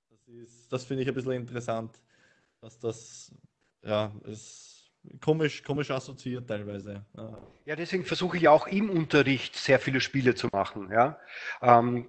Das, 0.10 0.68
das 0.68 0.86
finde 0.86 1.04
ich 1.04 1.10
ein 1.10 1.16
bisschen 1.16 1.34
interessant, 1.34 2.02
dass 2.60 2.80
das 2.80 3.32
ja, 3.84 4.12
ist 4.26 4.92
komisch, 5.22 5.64
komisch 5.64 5.92
assoziiert 5.92 6.48
teilweise. 6.48 7.06
Ja, 7.66 7.76
deswegen 7.76 8.06
versuche 8.06 8.38
ich 8.38 8.48
auch 8.48 8.68
im 8.68 8.90
Unterricht 8.90 9.56
sehr 9.56 9.80
viele 9.80 10.02
Spiele 10.02 10.36
zu 10.36 10.48
machen. 10.52 10.90
Ja. 10.92 11.20
Ähm, 11.62 12.08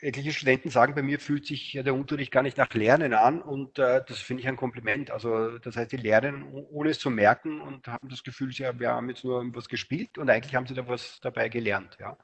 etliche 0.00 0.32
Studenten 0.32 0.70
sagen, 0.70 0.94
bei 0.94 1.02
mir 1.02 1.20
fühlt 1.20 1.46
sich 1.46 1.72
der 1.72 1.94
Unterricht 1.94 2.32
gar 2.32 2.42
nicht 2.42 2.56
nach 2.56 2.72
Lernen 2.74 3.14
an 3.14 3.40
und 3.40 3.78
äh, 3.78 4.02
das 4.06 4.18
finde 4.18 4.42
ich 4.42 4.48
ein 4.48 4.56
Kompliment. 4.56 5.10
Also 5.10 5.58
das 5.58 5.76
heißt, 5.76 5.92
die 5.92 5.96
lernen 5.96 6.44
ohne 6.70 6.90
es 6.90 6.98
zu 6.98 7.10
merken 7.10 7.60
und 7.60 7.86
haben 7.86 8.08
das 8.08 8.22
Gefühl, 8.22 8.52
sie 8.52 8.66
haben, 8.66 8.80
wir 8.80 8.90
haben 8.90 9.08
jetzt 9.08 9.24
nur 9.24 9.44
was 9.54 9.68
gespielt 9.68 10.18
und 10.18 10.30
eigentlich 10.30 10.54
haben 10.54 10.66
sie 10.66 10.74
da 10.74 10.88
was 10.88 11.20
dabei 11.20 11.48
gelernt. 11.48 11.96
Ja. 12.00 12.16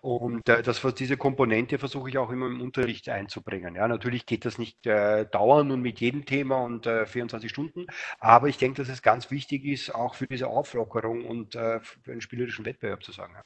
Und 0.00 0.48
äh, 0.48 0.62
das, 0.62 0.82
diese 0.94 1.16
Komponente 1.16 1.78
versuche 1.78 2.08
ich 2.08 2.18
auch 2.18 2.30
immer 2.30 2.46
im 2.46 2.60
Unterricht 2.60 3.08
einzubringen. 3.08 3.74
Ja, 3.74 3.88
natürlich 3.88 4.26
geht 4.26 4.44
das 4.44 4.58
nicht 4.58 4.86
äh, 4.86 5.26
dauern 5.26 5.70
und 5.70 5.82
mit 5.82 6.00
jedem 6.00 6.24
Thema 6.24 6.56
und 6.62 6.86
äh, 6.86 7.06
24 7.06 7.50
Stunden, 7.50 7.86
aber 8.18 8.48
ich 8.48 8.58
denke, 8.58 8.82
dass 8.82 8.88
es 8.88 9.02
ganz 9.02 9.30
wichtig 9.30 9.64
ist, 9.64 9.94
auch 9.94 10.14
für 10.14 10.26
diese 10.26 10.48
Auflockerung 10.48 11.24
und 11.24 11.54
äh, 11.54 11.80
für 11.80 12.12
einen 12.12 12.20
spielerischen 12.20 12.64
Wettbewerb 12.64 13.02
zu 13.02 13.12
sagen. 13.12 13.34
Ja. 13.34 13.44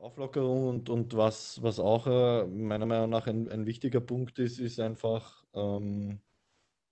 Auflockerung 0.00 0.68
und, 0.68 0.88
und 0.88 1.16
was, 1.16 1.62
was 1.62 1.78
auch 1.78 2.06
äh, 2.06 2.46
meiner 2.46 2.86
Meinung 2.86 3.10
nach 3.10 3.26
ein, 3.26 3.48
ein 3.48 3.66
wichtiger 3.66 4.00
Punkt 4.00 4.38
ist, 4.38 4.58
ist 4.58 4.80
einfach 4.80 5.44
ähm, 5.54 6.20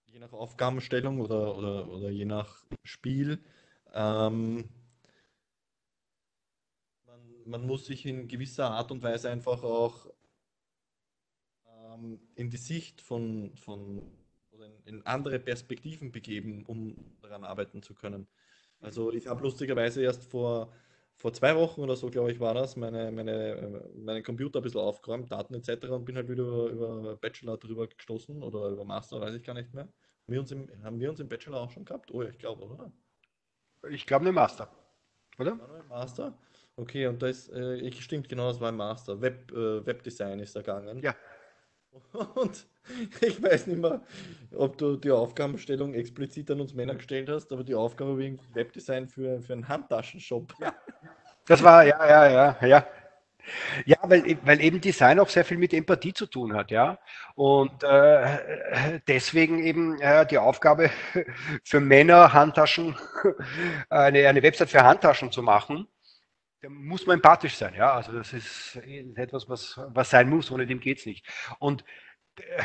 je 0.07 0.19
nach 0.19 0.33
Aufgabenstellung 0.33 1.21
oder, 1.21 1.57
oder, 1.57 1.89
oder 1.89 2.11
je 2.11 2.25
nach 2.25 2.65
Spiel, 2.83 3.43
ähm, 3.93 4.69
man, 7.07 7.21
man 7.47 7.67
muss 7.67 7.87
sich 7.87 8.07
in 8.07 8.29
gewisser 8.29 8.71
Art 8.71 8.91
und 8.91 9.03
Weise 9.03 9.31
einfach 9.31 9.63
auch 9.63 10.07
ähm, 11.67 12.21
in 12.35 12.51
die 12.51 12.57
Sicht 12.57 13.01
von, 13.01 13.57
von 13.57 14.03
oder 14.51 14.67
in, 14.67 14.83
in 14.85 15.07
andere 15.07 15.39
Perspektiven 15.39 16.13
begeben, 16.13 16.65
um 16.67 16.97
daran 17.21 17.45
arbeiten 17.45 17.83
zu 17.83 17.95
können. 17.95 18.29
Also 18.81 19.13
ich 19.13 19.27
habe 19.27 19.43
lustigerweise 19.43 20.03
erst 20.03 20.25
vor 20.25 20.73
vor 21.17 21.33
zwei 21.33 21.55
Wochen 21.57 21.81
oder 21.81 21.97
so, 21.97 22.11
glaube 22.11 22.33
ich, 22.33 22.41
war 22.41 22.55
das, 22.55 22.77
meine, 22.77 23.11
meine, 23.13 23.89
meinen 23.97 24.23
Computer 24.23 24.61
ein 24.61 24.63
bisschen 24.63 24.81
aufgeräumt, 24.81 25.31
Daten 25.31 25.55
etc. 25.55 25.87
und 25.89 26.05
bin 26.05 26.17
halt 26.17 26.29
wieder 26.29 26.45
über, 26.45 26.67
über 26.67 27.17
Bachelor 27.17 27.57
drüber 27.57 27.87
gestoßen 27.87 28.43
oder 28.43 28.69
über 28.69 28.85
Master, 28.85 29.21
weiß 29.21 29.35
ich 29.35 29.43
gar 29.43 29.55
nicht 29.55 29.73
mehr. 29.73 29.85
Haben 29.85 30.33
wir 30.33 30.41
uns 30.41 30.53
im, 30.53 30.85
haben 30.85 31.01
wir 31.01 31.11
uns 31.11 31.21
im 31.21 31.29
Bachelor 31.29 31.61
auch 31.61 31.71
schon 31.71 31.85
gehabt? 31.85 32.11
Oh, 32.11 32.23
ich 32.23 32.39
glaube, 32.39 32.65
oder? 32.65 32.93
Ich 33.91 34.07
glaube, 34.07 34.25
eine 34.25 34.33
Master, 34.33 34.71
oder? 35.39 35.53
Ein 35.53 35.89
Master? 35.89 36.39
Okay, 36.77 37.07
und 37.07 37.23
da 37.23 37.29
ist, 37.29 37.51
äh, 37.51 37.77
ich 37.77 38.03
stimmt, 38.03 38.29
genau, 38.29 38.49
das 38.49 38.61
war 38.61 38.69
ein 38.69 38.77
Master. 38.77 39.21
Web, 39.21 39.53
äh, 39.53 39.87
Webdesign 39.87 40.41
ist 40.41 40.57
ergangen. 40.57 41.01
Ja. 41.01 41.15
Und 42.35 42.67
ich 43.21 43.41
weiß 43.41 43.69
nicht 43.69 43.81
mehr, 43.81 44.03
ob 44.57 44.77
du 44.79 44.97
die 44.97 45.13
Aufgabenstellung 45.13 45.95
explizit 45.95 46.51
an 46.51 46.61
uns 46.61 46.75
Männer 46.75 46.97
gestellt 46.97 47.29
hast, 47.29 47.53
aber 47.53 47.63
die 47.63 47.75
Aufgabe 47.75 48.19
wegen 48.19 48.41
Webdesign 48.53 49.09
für, 49.09 49.41
für 49.41 49.53
einen 49.53 49.69
Handtaschenshop. 49.69 50.55
Ja. 50.61 50.75
Das 51.47 51.63
war, 51.63 51.85
ja, 51.85 52.07
ja, 52.07 52.29
ja, 52.29 52.67
ja. 52.67 52.87
Ja, 53.85 53.99
weil, 54.03 54.39
weil 54.45 54.61
eben 54.63 54.81
Design 54.81 55.21
auch 55.21 55.29
sehr 55.29 55.45
viel 55.45 55.59
mit 55.59 55.75
Empathie 55.75 56.15
zu 56.15 56.27
tun 56.27 56.55
hat, 56.55 56.71
ja. 56.71 56.99
Und 57.35 57.83
äh, 57.83 59.01
deswegen 59.07 59.63
eben 59.63 60.01
äh, 60.01 60.27
die 60.27 60.39
Aufgabe 60.39 60.91
für 61.65 61.81
Männer, 61.81 62.33
Handtaschen, 62.33 62.97
eine, 63.91 64.29
eine 64.29 64.43
Website 64.43 64.71
für 64.71 64.83
Handtaschen 64.83 65.31
zu 65.31 65.43
machen, 65.43 65.87
da 66.63 66.71
muss 66.71 67.07
man 67.07 67.17
empathisch 67.17 67.57
sein, 67.57 67.75
ja. 67.75 67.93
Also 67.93 68.13
das 68.13 68.33
ist 68.33 68.77
etwas, 69.17 69.49
was, 69.49 69.79
was 69.89 70.09
sein 70.09 70.31
muss, 70.31 70.51
ohne 70.51 70.67
dem 70.67 70.81
geht 70.81 71.01
es 71.01 71.07
nicht. 71.07 71.27
Und 71.59 71.85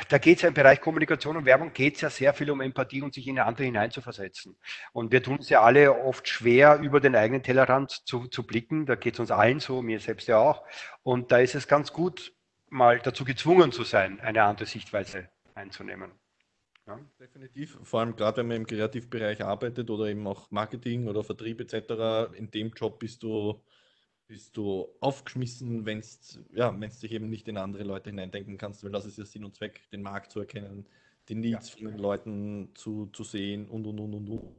da 0.10 0.17
geht 0.17 0.38
es 0.38 0.41
ja 0.41 0.47
im 0.47 0.53
Bereich 0.53 0.82
Kommunikation 0.82 1.38
und 1.38 1.45
Werbung 1.45 1.73
geht 1.73 1.95
es 1.95 2.01
ja 2.01 2.10
sehr 2.10 2.34
viel 2.34 2.49
um 2.51 2.62
Empathie 2.62 3.01
und 3.01 3.13
sich 3.13 3.27
in 3.27 3.39
andere 3.39 3.65
hineinzuversetzen. 3.65 4.58
Und 4.93 5.12
wir 5.12 5.21
tun 5.21 5.38
es 5.39 5.49
ja 5.49 5.62
alle 5.62 6.03
oft 6.03 6.27
schwer, 6.27 6.79
über 6.79 6.99
den 6.99 7.15
eigenen 7.15 7.43
Tellerrand 7.43 7.91
zu, 7.91 8.27
zu 8.27 8.43
blicken. 8.45 8.86
Da 8.86 8.95
geht 8.95 9.13
es 9.13 9.19
uns 9.19 9.32
allen 9.32 9.60
so, 9.60 9.82
mir 9.82 9.99
selbst 9.99 10.27
ja 10.27 10.38
auch. 10.38 10.63
Und 11.03 11.32
da 11.32 11.39
ist 11.39 11.55
es 11.55 11.67
ganz 11.67 11.93
gut, 11.93 12.34
mal 12.69 12.99
dazu 12.99 13.25
gezwungen 13.25 13.71
zu 13.71 13.84
sein, 13.84 14.19
eine 14.19 14.43
andere 14.43 14.65
Sichtweise 14.65 15.29
einzunehmen. 15.55 16.12
Ja. 16.88 16.99
Definitiv, 17.19 17.77
vor 17.84 17.99
allem 17.99 18.15
gerade 18.15 18.38
wenn 18.38 18.47
man 18.47 18.58
im 18.58 18.65
Kreativbereich 18.65 19.43
arbeitet 19.43 19.91
oder 19.91 20.05
eben 20.05 20.25
auch 20.25 20.49
Marketing 20.49 21.08
oder 21.08 21.23
Vertrieb 21.23 21.62
etc. 21.62 22.34
In 22.36 22.49
dem 22.49 22.71
Job 22.71 22.97
bist 22.97 23.21
du 23.21 23.62
bist 24.29 24.55
du 24.57 24.87
aufgeschmissen, 24.99 25.87
wenn 25.87 26.03
ja, 26.51 26.77
es 26.81 26.99
dich 26.99 27.11
eben 27.11 27.29
nicht 27.29 27.47
in 27.47 27.57
andere 27.57 27.83
Leute 27.83 28.11
hineindenken 28.11 28.59
kannst, 28.59 28.83
weil 28.83 28.91
das 28.91 29.05
ist 29.05 29.17
ja 29.17 29.25
Sinn 29.25 29.43
und 29.43 29.55
Zweck, 29.55 29.89
den 29.91 30.03
Markt 30.03 30.31
zu 30.31 30.39
erkennen, 30.39 30.87
die 31.27 31.35
Needs 31.35 31.73
ja. 31.73 31.79
von 31.79 31.91
den 31.91 31.99
Leuten 31.99 32.69
zu, 32.75 33.07
zu 33.07 33.23
sehen 33.23 33.67
und 33.67 33.87
und 33.87 33.99
und 33.99 34.13
und 34.13 34.29
und. 34.29 34.55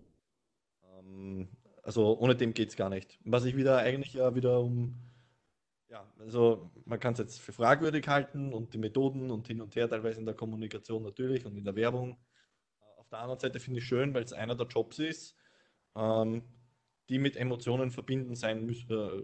Ähm, 0.83 1.49
also 1.85 2.19
ohne 2.19 2.35
dem 2.35 2.53
geht 2.53 2.71
es 2.71 2.77
gar 2.77 2.91
nicht. 2.91 3.21
Was 3.25 3.45
ich 3.45 3.57
wieder 3.57 3.79
eigentlich 3.79 4.15
ja 4.15 4.35
wieder 4.35 4.61
um, 4.61 4.97
ja, 5.89 6.05
also 6.19 6.69
man 6.85 6.99
kann 6.99 7.13
es 7.13 7.21
jetzt 7.21 7.41
für 7.41 7.53
fragwürdig 7.53 8.09
halten 8.09 8.53
und 8.53 8.75
die 8.75 8.79
Methoden 8.79 9.31
und 9.31 9.47
hin 9.47 9.61
und 9.61 9.77
her, 9.77 9.89
teilweise 9.89 10.19
in 10.19 10.27
der 10.27 10.35
Kommunikation 10.35 11.05
natürlich 11.05 11.47
und 11.47 11.57
in 11.57 11.65
der 11.65 11.77
Werbung. 11.77 12.19
Auf 12.97 13.09
der 13.09 13.21
anderen 13.21 13.39
Seite 13.39 13.61
finde 13.61 13.79
ich 13.79 13.87
schön, 13.87 14.15
weil 14.15 14.25
es 14.25 14.33
einer 14.33 14.57
der 14.57 14.67
Jobs 14.67 14.99
ist, 14.99 15.37
ähm, 15.95 16.43
die 17.09 17.21
mit 17.21 17.37
Emotionen 17.37 17.93
verbinden 17.93 18.35
sein 18.35 18.67
müssen, 18.67 18.91
äh, 18.91 19.23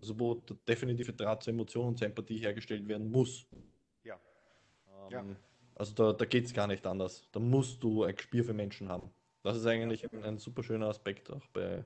also 0.00 0.18
wo 0.18 0.34
der 0.34 0.56
definitive 0.68 1.12
Draht 1.12 1.42
zur 1.42 1.52
Emotion 1.52 1.88
und 1.88 1.98
zur 1.98 2.06
Empathie 2.06 2.38
hergestellt 2.38 2.86
werden 2.88 3.10
muss. 3.10 3.46
Ja. 4.04 4.18
Ähm, 5.10 5.10
ja. 5.10 5.36
Also 5.74 5.94
da, 5.94 6.12
da 6.12 6.24
geht 6.24 6.46
es 6.46 6.54
gar 6.54 6.66
nicht 6.66 6.86
anders. 6.86 7.28
Da 7.32 7.40
musst 7.40 7.82
du 7.82 8.04
ein 8.04 8.14
Gespür 8.14 8.44
für 8.44 8.54
Menschen 8.54 8.88
haben. 8.88 9.10
Das 9.42 9.56
ist 9.56 9.66
eigentlich 9.66 10.10
ein, 10.10 10.24
ein 10.24 10.38
super 10.38 10.62
schöner 10.62 10.88
Aspekt 10.88 11.30
auch 11.30 11.46
bei 11.52 11.84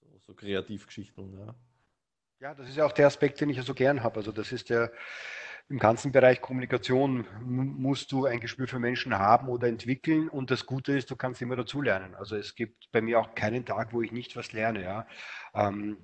so, 0.00 0.18
so 0.18 0.34
Kreativgeschichten. 0.34 1.38
Ja. 1.38 1.54
ja, 2.40 2.54
das 2.54 2.68
ist 2.68 2.76
ja 2.76 2.86
auch 2.86 2.92
der 2.92 3.06
Aspekt, 3.06 3.40
den 3.40 3.50
ich 3.50 3.58
ja 3.58 3.62
so 3.62 3.74
gern 3.74 4.02
habe. 4.02 4.16
Also 4.16 4.32
das 4.32 4.52
ist 4.52 4.70
der 4.70 4.90
im 5.68 5.78
ganzen 5.78 6.12
Bereich 6.12 6.40
Kommunikation 6.40 7.26
musst 7.40 8.12
du 8.12 8.26
ein 8.26 8.40
Gespür 8.40 8.68
für 8.68 8.78
Menschen 8.78 9.18
haben 9.18 9.48
oder 9.48 9.66
entwickeln 9.66 10.28
und 10.28 10.50
das 10.50 10.66
Gute 10.66 10.92
ist, 10.92 11.10
du 11.10 11.16
kannst 11.16 11.40
immer 11.40 11.56
dazulernen. 11.56 12.14
Also 12.14 12.36
es 12.36 12.54
gibt 12.54 12.90
bei 12.92 13.00
mir 13.00 13.18
auch 13.18 13.34
keinen 13.34 13.64
Tag, 13.64 13.92
wo 13.92 14.02
ich 14.02 14.12
nicht 14.12 14.36
was 14.36 14.52
lerne. 14.52 14.82
Ja. 14.82 15.06
Ähm, 15.54 15.96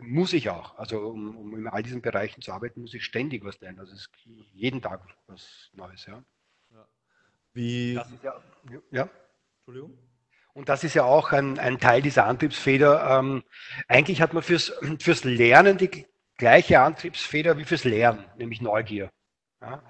muss 0.00 0.32
ich 0.32 0.50
auch. 0.50 0.78
Also 0.78 1.00
um, 1.00 1.36
um, 1.36 1.56
in 1.56 1.66
all 1.68 1.82
diesen 1.82 2.02
Bereichen 2.02 2.42
zu 2.42 2.52
arbeiten, 2.52 2.82
muss 2.82 2.94
ich 2.94 3.04
ständig 3.04 3.44
was 3.44 3.60
lernen. 3.60 3.80
Also 3.80 3.94
es 3.94 4.00
ist 4.00 4.10
jeden 4.52 4.80
Tag 4.80 5.02
was 5.26 5.70
Neues, 5.72 6.06
ja. 6.06 6.22
ja. 6.72 6.88
Wie? 7.52 7.94
Das 7.94 8.10
ist 8.10 8.22
ja, 8.22 8.34
ja. 8.90 9.08
Entschuldigung. 9.58 9.98
Und 10.54 10.70
das 10.70 10.84
ist 10.84 10.94
ja 10.94 11.04
auch 11.04 11.32
ein, 11.32 11.58
ein 11.58 11.78
Teil 11.78 12.00
dieser 12.00 12.24
Antriebsfeder. 12.24 13.18
Ähm, 13.18 13.42
eigentlich 13.88 14.22
hat 14.22 14.32
man 14.32 14.42
fürs, 14.42 14.72
fürs 14.98 15.24
Lernen 15.24 15.76
die 15.76 16.06
gleiche 16.38 16.80
Antriebsfeder 16.80 17.58
wie 17.58 17.64
fürs 17.64 17.84
Lernen, 17.84 18.24
nämlich 18.38 18.62
Neugier. 18.62 19.10
Ja? 19.60 19.82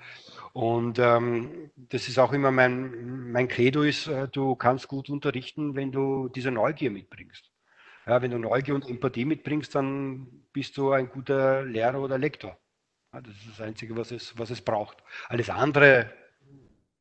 Und 0.53 0.99
ähm, 0.99 1.71
das 1.77 2.09
ist 2.09 2.19
auch 2.19 2.33
immer 2.33 2.51
mein, 2.51 3.31
mein 3.31 3.47
Credo 3.47 3.83
ist, 3.83 4.09
äh, 4.09 4.27
du 4.27 4.57
kannst 4.57 4.89
gut 4.89 5.11
unterrichten, 5.11 5.77
wenn 5.77 5.93
du 5.93 6.29
diese 6.29 6.51
Neugier 6.51 6.91
mitbringst. 6.91 7.53
Ja, 8.07 8.23
wenn 8.23 8.31
du 8.31 8.39
Neugier 8.39 8.75
und 8.75 8.89
Empathie 8.89 9.25
mitbringst, 9.25 9.75
dann 9.75 10.47
bist 10.53 10.77
du 10.77 10.93
ein 10.93 11.09
guter 11.09 11.65
Lehrer 11.65 12.01
oder 12.01 12.19
Lektor. 12.19 12.57
Ja, 13.13 13.21
das 13.21 13.35
ist 13.35 13.49
das 13.51 13.61
Einzige, 13.61 13.97
was 13.97 14.13
es, 14.13 14.39
was 14.39 14.51
es 14.51 14.61
braucht. 14.61 15.03
Alles 15.29 15.51
andere 15.51 16.13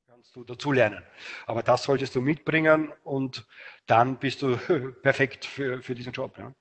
kannst 0.08 0.36
du 0.36 0.44
dazulernen. 0.44 1.04
Aber 1.46 1.62
das 1.62 1.84
solltest 1.84 2.15
du 2.15 2.22
mitbringen 2.22 2.91
und 3.04 3.46
dann 3.86 4.18
bist 4.18 4.41
du 4.41 4.58
perfekt 5.04 5.46
für, 5.46 5.82
für 5.84 5.94
diesen 5.94 6.12
Job. 6.12 6.38
Ja. 6.39 6.56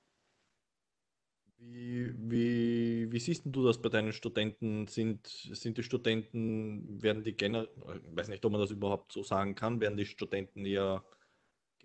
Wie, 1.57 2.13
wie, 2.15 3.11
wie 3.11 3.19
siehst 3.19 3.43
du 3.45 3.65
das 3.65 3.81
bei 3.81 3.89
deinen 3.89 4.13
Studenten? 4.13 4.85
Sind, 4.87 5.25
sind 5.25 5.79
die 5.79 5.83
Studenten, 5.83 7.01
werden 7.01 7.23
die 7.23 7.35
generell, 7.35 7.69
ich 8.03 8.15
weiß 8.15 8.27
nicht, 8.27 8.45
ob 8.45 8.51
man 8.51 8.61
das 8.61 8.69
überhaupt 8.69 9.11
so 9.11 9.23
sagen 9.23 9.55
kann, 9.55 9.81
werden 9.81 9.97
die 9.97 10.05
Studenten 10.05 10.63
eher 10.65 11.03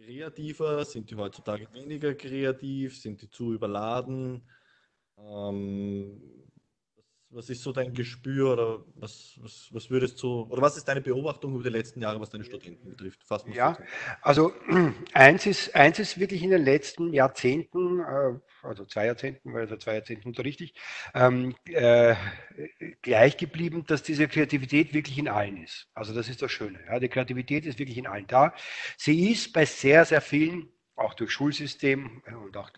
kreativer? 0.00 0.84
Sind 0.84 1.10
die 1.10 1.16
heutzutage 1.16 1.72
weniger 1.72 2.14
kreativ? 2.14 3.00
Sind 3.00 3.22
die 3.22 3.30
zu 3.30 3.52
überladen? 3.52 4.42
Ähm, 5.18 6.49
was, 7.30 7.48
ist 7.48 7.62
so 7.62 7.72
dein 7.72 7.94
Gespür 7.94 8.52
oder 8.52 8.84
was, 8.96 9.38
was, 9.40 9.68
was 9.72 9.90
würdest 9.90 10.22
du, 10.22 10.42
oder 10.48 10.62
was 10.62 10.76
ist 10.76 10.86
deine 10.88 11.00
Beobachtung 11.00 11.54
über 11.54 11.62
die 11.62 11.70
letzten 11.70 12.00
Jahre, 12.00 12.20
was 12.20 12.30
deine 12.30 12.44
Studenten 12.44 12.90
betrifft? 12.90 13.20
ja, 13.52 13.78
also 14.20 14.52
eins 15.12 15.46
ist, 15.46 15.74
eins 15.74 15.98
ist 15.98 16.18
wirklich 16.18 16.42
in 16.42 16.50
den 16.50 16.64
letzten 16.64 17.12
Jahrzehnten, 17.12 18.00
äh, 18.00 18.38
also 18.62 18.84
zwei 18.84 19.06
Jahrzehnten, 19.06 19.54
weil 19.54 19.68
seit 19.68 19.82
zwei 19.82 19.94
Jahrzehnten 19.94 20.28
unterrichte 20.28 20.64
ich, 20.64 20.74
ähm, 21.14 21.54
äh, 21.66 22.16
gleich 23.02 23.36
geblieben, 23.36 23.84
dass 23.86 24.02
diese 24.02 24.26
Kreativität 24.26 24.92
wirklich 24.92 25.18
in 25.18 25.28
allen 25.28 25.62
ist. 25.62 25.88
Also 25.94 26.12
das 26.12 26.28
ist 26.28 26.42
das 26.42 26.50
Schöne. 26.50 26.80
Ja. 26.86 26.98
Die 26.98 27.08
Kreativität 27.08 27.64
ist 27.64 27.78
wirklich 27.78 27.98
in 27.98 28.06
allen 28.06 28.26
da. 28.26 28.54
Sie 28.96 29.30
ist 29.30 29.52
bei 29.52 29.64
sehr, 29.64 30.04
sehr 30.04 30.20
vielen, 30.20 30.68
auch 30.96 31.14
durch 31.14 31.30
Schulsystem 31.30 32.22
und 32.44 32.56
auch 32.56 32.70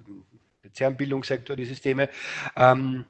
im 0.79 0.97
Bildungssektor, 0.97 1.57
die 1.57 1.65
Systeme, 1.65 2.09
ähm, 2.57 3.07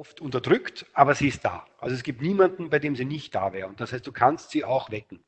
oft 0.00 0.22
unterdrückt, 0.22 0.86
aber 0.94 1.14
sie 1.14 1.28
ist 1.28 1.44
da. 1.44 1.66
Also 1.78 1.94
es 1.94 2.02
gibt 2.02 2.22
niemanden, 2.22 2.70
bei 2.70 2.78
dem 2.78 2.96
sie 2.96 3.04
nicht 3.04 3.34
da 3.34 3.52
wäre. 3.52 3.68
Und 3.68 3.80
das 3.80 3.92
heißt, 3.92 4.06
du 4.06 4.12
kannst 4.12 4.50
sie 4.50 4.64
auch 4.64 4.90
wecken. 4.90 5.22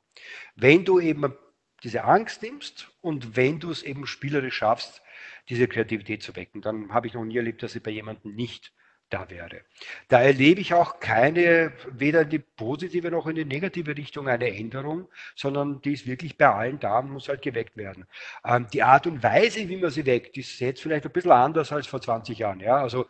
Wenn 0.56 0.86
du 0.86 0.98
eben 0.98 1.34
diese 1.82 2.04
Angst 2.04 2.42
nimmst 2.42 2.90
und 3.02 3.36
wenn 3.36 3.60
du 3.60 3.70
es 3.70 3.82
eben 3.82 4.06
spielerisch 4.06 4.56
schaffst, 4.56 5.02
diese 5.50 5.68
Kreativität 5.68 6.22
zu 6.22 6.34
wecken, 6.36 6.62
dann 6.62 6.92
habe 6.92 7.06
ich 7.06 7.12
noch 7.12 7.24
nie 7.24 7.36
erlebt, 7.36 7.62
dass 7.62 7.72
sie 7.72 7.80
bei 7.80 7.90
jemandem 7.90 8.34
nicht 8.34 8.72
da 9.10 9.28
wäre. 9.28 9.60
Da 10.08 10.22
erlebe 10.22 10.62
ich 10.62 10.72
auch 10.72 10.98
keine, 10.98 11.74
weder 11.90 12.22
in 12.22 12.30
die 12.30 12.38
positive 12.38 13.10
noch 13.10 13.26
in 13.26 13.34
die 13.36 13.44
negative 13.44 13.94
Richtung 13.94 14.26
eine 14.26 14.56
Änderung, 14.56 15.08
sondern 15.36 15.82
die 15.82 15.92
ist 15.92 16.06
wirklich 16.06 16.38
bei 16.38 16.48
allen 16.48 16.80
da 16.80 17.00
und 17.00 17.10
muss 17.10 17.28
halt 17.28 17.42
geweckt 17.42 17.76
werden. 17.76 18.06
Ähm, 18.42 18.68
die 18.72 18.82
Art 18.82 19.06
und 19.06 19.22
Weise, 19.22 19.68
wie 19.68 19.76
man 19.76 19.90
sie 19.90 20.06
weckt, 20.06 20.38
ist 20.38 20.58
jetzt 20.60 20.80
vielleicht 20.80 21.04
ein 21.04 21.12
bisschen 21.12 21.32
anders 21.32 21.72
als 21.72 21.86
vor 21.86 22.00
20 22.00 22.38
Jahren. 22.38 22.60
Ja? 22.60 22.76
Also 22.76 23.06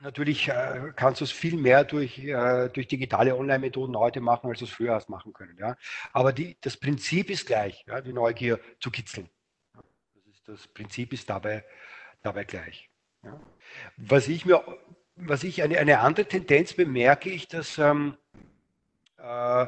Natürlich 0.00 0.48
äh, 0.48 0.92
kannst 0.94 1.20
du 1.20 1.24
es 1.24 1.32
viel 1.32 1.56
mehr 1.56 1.84
durch, 1.84 2.18
äh, 2.18 2.68
durch 2.68 2.86
digitale 2.86 3.34
Online-Methoden 3.34 3.96
heute 3.96 4.20
machen, 4.20 4.50
als 4.50 4.58
du 4.58 4.66
es 4.66 4.70
früher 4.70 4.94
hast 4.94 5.08
machen 5.08 5.32
können. 5.32 5.56
Ja? 5.58 5.76
Aber 6.12 6.32
die, 6.32 6.56
das 6.60 6.76
Prinzip 6.76 7.30
ist 7.30 7.46
gleich, 7.46 7.84
ja? 7.86 8.00
die 8.02 8.12
Neugier 8.12 8.60
zu 8.78 8.90
kitzeln. 8.90 9.30
Das, 9.72 10.26
ist, 10.26 10.48
das 10.48 10.68
Prinzip 10.68 11.14
ist 11.14 11.30
dabei, 11.30 11.64
dabei 12.22 12.44
gleich. 12.44 12.90
Ja? 13.22 13.40
Was 13.96 14.28
ich 14.28 14.44
mir, 14.44 14.62
was 15.16 15.44
ich 15.44 15.62
eine, 15.62 15.78
eine 15.78 16.00
andere 16.00 16.26
Tendenz 16.26 16.74
bemerke, 16.74 17.30
ich, 17.30 17.48
dass 17.48 17.78
ähm, 17.78 18.18
äh, 19.16 19.66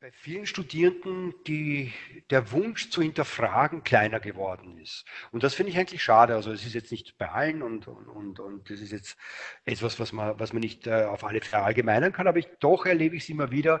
bei 0.00 0.12
vielen 0.12 0.46
Studierenden 0.46 1.34
die, 1.48 1.92
der 2.30 2.52
Wunsch 2.52 2.90
zu 2.90 3.02
hinterfragen 3.02 3.82
kleiner 3.82 4.20
geworden 4.20 4.78
ist. 4.78 5.04
Und 5.32 5.42
das 5.42 5.54
finde 5.54 5.72
ich 5.72 5.78
eigentlich 5.78 6.04
schade. 6.04 6.36
Also 6.36 6.52
es 6.52 6.64
ist 6.64 6.74
jetzt 6.74 6.92
nicht 6.92 7.18
bei 7.18 7.28
allen 7.28 7.62
und, 7.62 7.88
und, 7.88 8.06
und, 8.06 8.38
und 8.38 8.70
das 8.70 8.80
ist 8.80 8.92
jetzt 8.92 9.16
etwas, 9.64 9.98
was 9.98 10.12
man, 10.12 10.38
was 10.38 10.52
man 10.52 10.60
nicht 10.60 10.86
äh, 10.86 11.04
auf 11.04 11.24
alle 11.24 11.40
verallgemeinern 11.40 12.12
kann, 12.12 12.28
aber 12.28 12.38
ich, 12.38 12.46
doch 12.60 12.86
erlebe 12.86 13.16
ich 13.16 13.24
es 13.24 13.28
immer 13.28 13.50
wieder, 13.50 13.80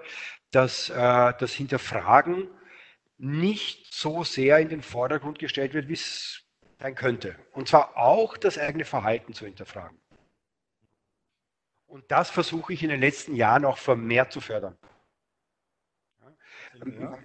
dass 0.50 0.90
äh, 0.90 0.94
das 0.94 1.52
Hinterfragen 1.52 2.48
nicht 3.18 3.94
so 3.94 4.24
sehr 4.24 4.58
in 4.58 4.70
den 4.70 4.82
Vordergrund 4.82 5.38
gestellt 5.38 5.72
wird, 5.72 5.86
wie 5.86 5.92
es 5.92 6.42
sein 6.80 6.96
könnte. 6.96 7.36
Und 7.52 7.68
zwar 7.68 7.96
auch 7.96 8.36
das 8.36 8.58
eigene 8.58 8.84
Verhalten 8.84 9.34
zu 9.34 9.44
hinterfragen. 9.44 10.00
Und 11.86 12.10
das 12.10 12.28
versuche 12.28 12.72
ich 12.72 12.82
in 12.82 12.90
den 12.90 13.00
letzten 13.00 13.36
Jahren 13.36 13.64
auch 13.64 13.78
vermehrt 13.78 14.32
zu 14.32 14.40
fördern. 14.40 14.76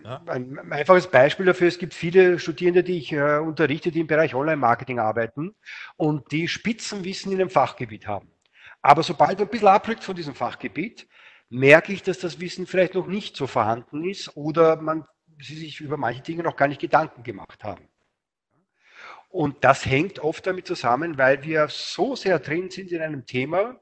Ja. 0.03 0.21
Ein 0.27 0.71
einfaches 0.71 1.07
Beispiel 1.07 1.45
dafür, 1.45 1.67
es 1.67 1.77
gibt 1.77 1.93
viele 1.93 2.39
Studierende, 2.39 2.83
die 2.83 2.97
ich 2.97 3.11
äh, 3.11 3.37
unterrichte, 3.37 3.91
die 3.91 4.01
im 4.01 4.07
Bereich 4.07 4.35
Online-Marketing 4.35 4.99
arbeiten 4.99 5.55
und 5.95 6.31
die 6.31 6.47
Spitzenwissen 6.47 7.31
in 7.31 7.39
einem 7.39 7.49
Fachgebiet 7.49 8.07
haben. 8.07 8.31
Aber 8.81 9.03
sobald 9.03 9.39
man 9.39 9.47
ein 9.47 9.51
bisschen 9.51 9.67
abrückt 9.67 10.03
von 10.03 10.15
diesem 10.15 10.35
Fachgebiet, 10.35 11.07
merke 11.49 11.93
ich, 11.93 12.03
dass 12.03 12.19
das 12.19 12.39
Wissen 12.39 12.67
vielleicht 12.67 12.95
noch 12.95 13.07
nicht 13.07 13.37
so 13.37 13.47
vorhanden 13.47 14.03
ist 14.03 14.35
oder 14.35 14.75
man, 14.81 15.05
sie 15.39 15.55
sich 15.55 15.79
über 15.81 15.97
manche 15.97 16.21
Dinge 16.21 16.43
noch 16.43 16.55
gar 16.55 16.67
nicht 16.67 16.81
Gedanken 16.81 17.23
gemacht 17.23 17.63
haben. 17.63 17.87
Und 19.29 19.63
das 19.63 19.85
hängt 19.85 20.19
oft 20.19 20.45
damit 20.45 20.67
zusammen, 20.67 21.17
weil 21.17 21.43
wir 21.43 21.67
so 21.69 22.15
sehr 22.15 22.39
drin 22.39 22.69
sind 22.69 22.91
in 22.91 23.01
einem 23.01 23.25
Thema 23.25 23.79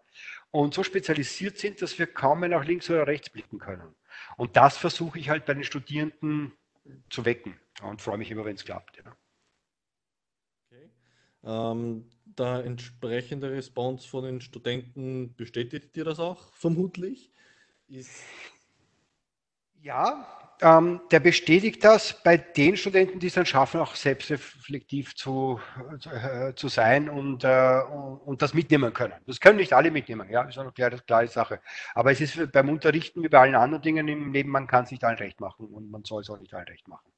und 0.50 0.74
so 0.74 0.84
spezialisiert 0.84 1.58
sind, 1.58 1.82
dass 1.82 1.98
wir 1.98 2.08
kaum 2.08 2.42
mehr 2.42 2.50
nach 2.50 2.66
links 2.66 2.90
oder 2.90 3.08
rechts 3.08 3.30
blicken 3.30 3.60
können. 3.60 3.96
Und 4.41 4.58
das 4.58 4.75
versuche 4.75 5.19
ich 5.19 5.30
halt 5.30 5.45
bei 5.45 5.54
den 5.54 5.63
Studierenden 5.63 6.51
zu 7.12 7.25
wecken 7.25 7.60
und 7.84 8.01
freue 8.01 8.17
mich 8.17 8.32
immer, 8.32 8.43
wenn 8.43 8.56
es 8.56 8.65
klappt. 8.65 8.97
Ja. 8.97 9.15
Okay. 10.65 10.89
Ähm, 11.43 12.10
der 12.25 12.65
entsprechende 12.65 13.51
Response 13.51 14.08
von 14.08 14.23
den 14.23 14.41
Studenten 14.41 15.36
bestätigt 15.36 15.95
dir 15.95 16.06
das 16.06 16.19
auch 16.19 16.51
vermutlich? 16.54 17.32
Ist 17.88 18.23
ja, 19.80 20.40
ähm, 20.62 21.02
der 21.12 21.19
bestätigt 21.19 21.84
das 21.84 22.21
bei 22.24 22.38
den 22.38 22.78
Studenten, 22.78 23.19
die 23.19 23.28
es 23.28 23.34
dann 23.34 23.45
schaffen, 23.45 23.82
auch 23.82 23.95
selbstreflektiv 23.95 25.15
zu, 25.15 25.60
äh, 26.06 26.54
zu 26.54 26.67
sein 26.67 27.10
und, 27.10 27.43
äh, 27.43 27.82
und 28.26 28.41
das 28.41 28.54
mitnehmen 28.54 28.93
können. 28.93 29.13
Das 29.26 29.39
können 29.39 29.58
nicht 29.58 29.74
alle 29.74 29.91
mitnehmen, 29.91 30.30
ja, 30.30 30.43
ist 30.43 30.58
eine 30.58 30.71
klare, 30.71 30.97
klare 31.00 31.28
Sache. 31.28 31.60
Aber 31.95 32.12
es 32.12 32.21
ist 32.21 32.52
beim 32.52 32.69
Unterrichten 32.69 33.24
wie 33.24 33.30
bei 33.30 33.39
allen 33.39 33.56
anderen 33.56 33.82
Dingen 33.82 34.08
im 34.08 34.34
Leben, 34.34 34.50
man 34.50 34.67
kann 34.67 34.86
es 34.86 34.91
nicht 34.91 35.04
allen 35.04 35.17
recht 35.17 35.41
machen 35.41 35.67
und 35.67 35.89
man 35.91 36.04
soll 36.04 36.21
es 36.21 36.30
auch 36.30 36.39
nicht 36.39 36.54
allen 36.54 36.67
recht 36.67 36.88
machen. 36.88 37.11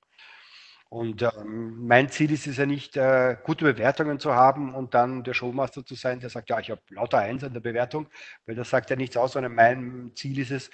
Und 0.93 1.23
ähm, 1.23 1.87
mein 1.87 2.09
Ziel 2.09 2.31
ist 2.31 2.45
es 2.45 2.57
ja 2.57 2.67
nicht, 2.67 2.97
äh, 2.97 3.35
gute 3.43 3.65
Bewertungen 3.65 4.19
zu 4.19 4.35
haben 4.35 4.75
und 4.75 4.93
dann 4.93 5.23
der 5.23 5.33
Showmaster 5.33 5.83
zu 5.83 5.95
sein, 5.95 6.19
der 6.19 6.29
sagt, 6.29 6.51
ja, 6.51 6.59
ich 6.59 6.69
habe 6.69 6.81
lauter 6.89 7.17
Eins 7.17 7.41
in 7.41 7.51
der 7.51 7.61
Bewertung, 7.61 8.05
weil 8.45 8.53
das 8.53 8.69
sagt 8.69 8.91
ja 8.91 8.95
nichts 8.95 9.17
aus, 9.17 9.31
sondern 9.31 9.55
mein 9.55 10.11
Ziel 10.13 10.37
ist 10.37 10.51
es, 10.51 10.69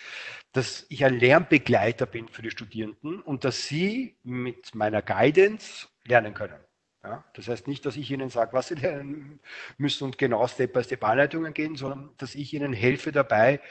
dass 0.52 0.86
ich 0.90 1.06
ein 1.06 1.18
Lernbegleiter 1.18 2.06
bin 2.06 2.28
für 2.28 2.42
die 2.42 2.52
Studierenden 2.52 3.22
und 3.22 3.46
dass 3.46 3.66
sie 3.66 4.18
mit 4.24 4.76
meiner 4.76 5.02
Guidance 5.02 5.88
lernen 6.04 6.34
können. 6.34 6.60
Ja, 7.02 7.24
das 7.34 7.48
heißt 7.48 7.70
nicht, 7.70 7.86
dass 7.86 7.96
ich 7.96 8.12
ihnen 8.12 8.30
sage, 8.30 8.52
was 8.52 8.68
sie 8.68 8.76
lernen 8.76 9.40
müssen 9.78 10.04
und 10.04 10.18
genau 10.18 10.46
Step-by-Step-Anleitungen 10.46 11.54
gehen, 11.54 11.78
sondern 11.78 12.10
dass 12.18 12.36
ich 12.36 12.54
ihnen 12.54 12.74
helfe 12.74 13.14
dabei, 13.14 13.62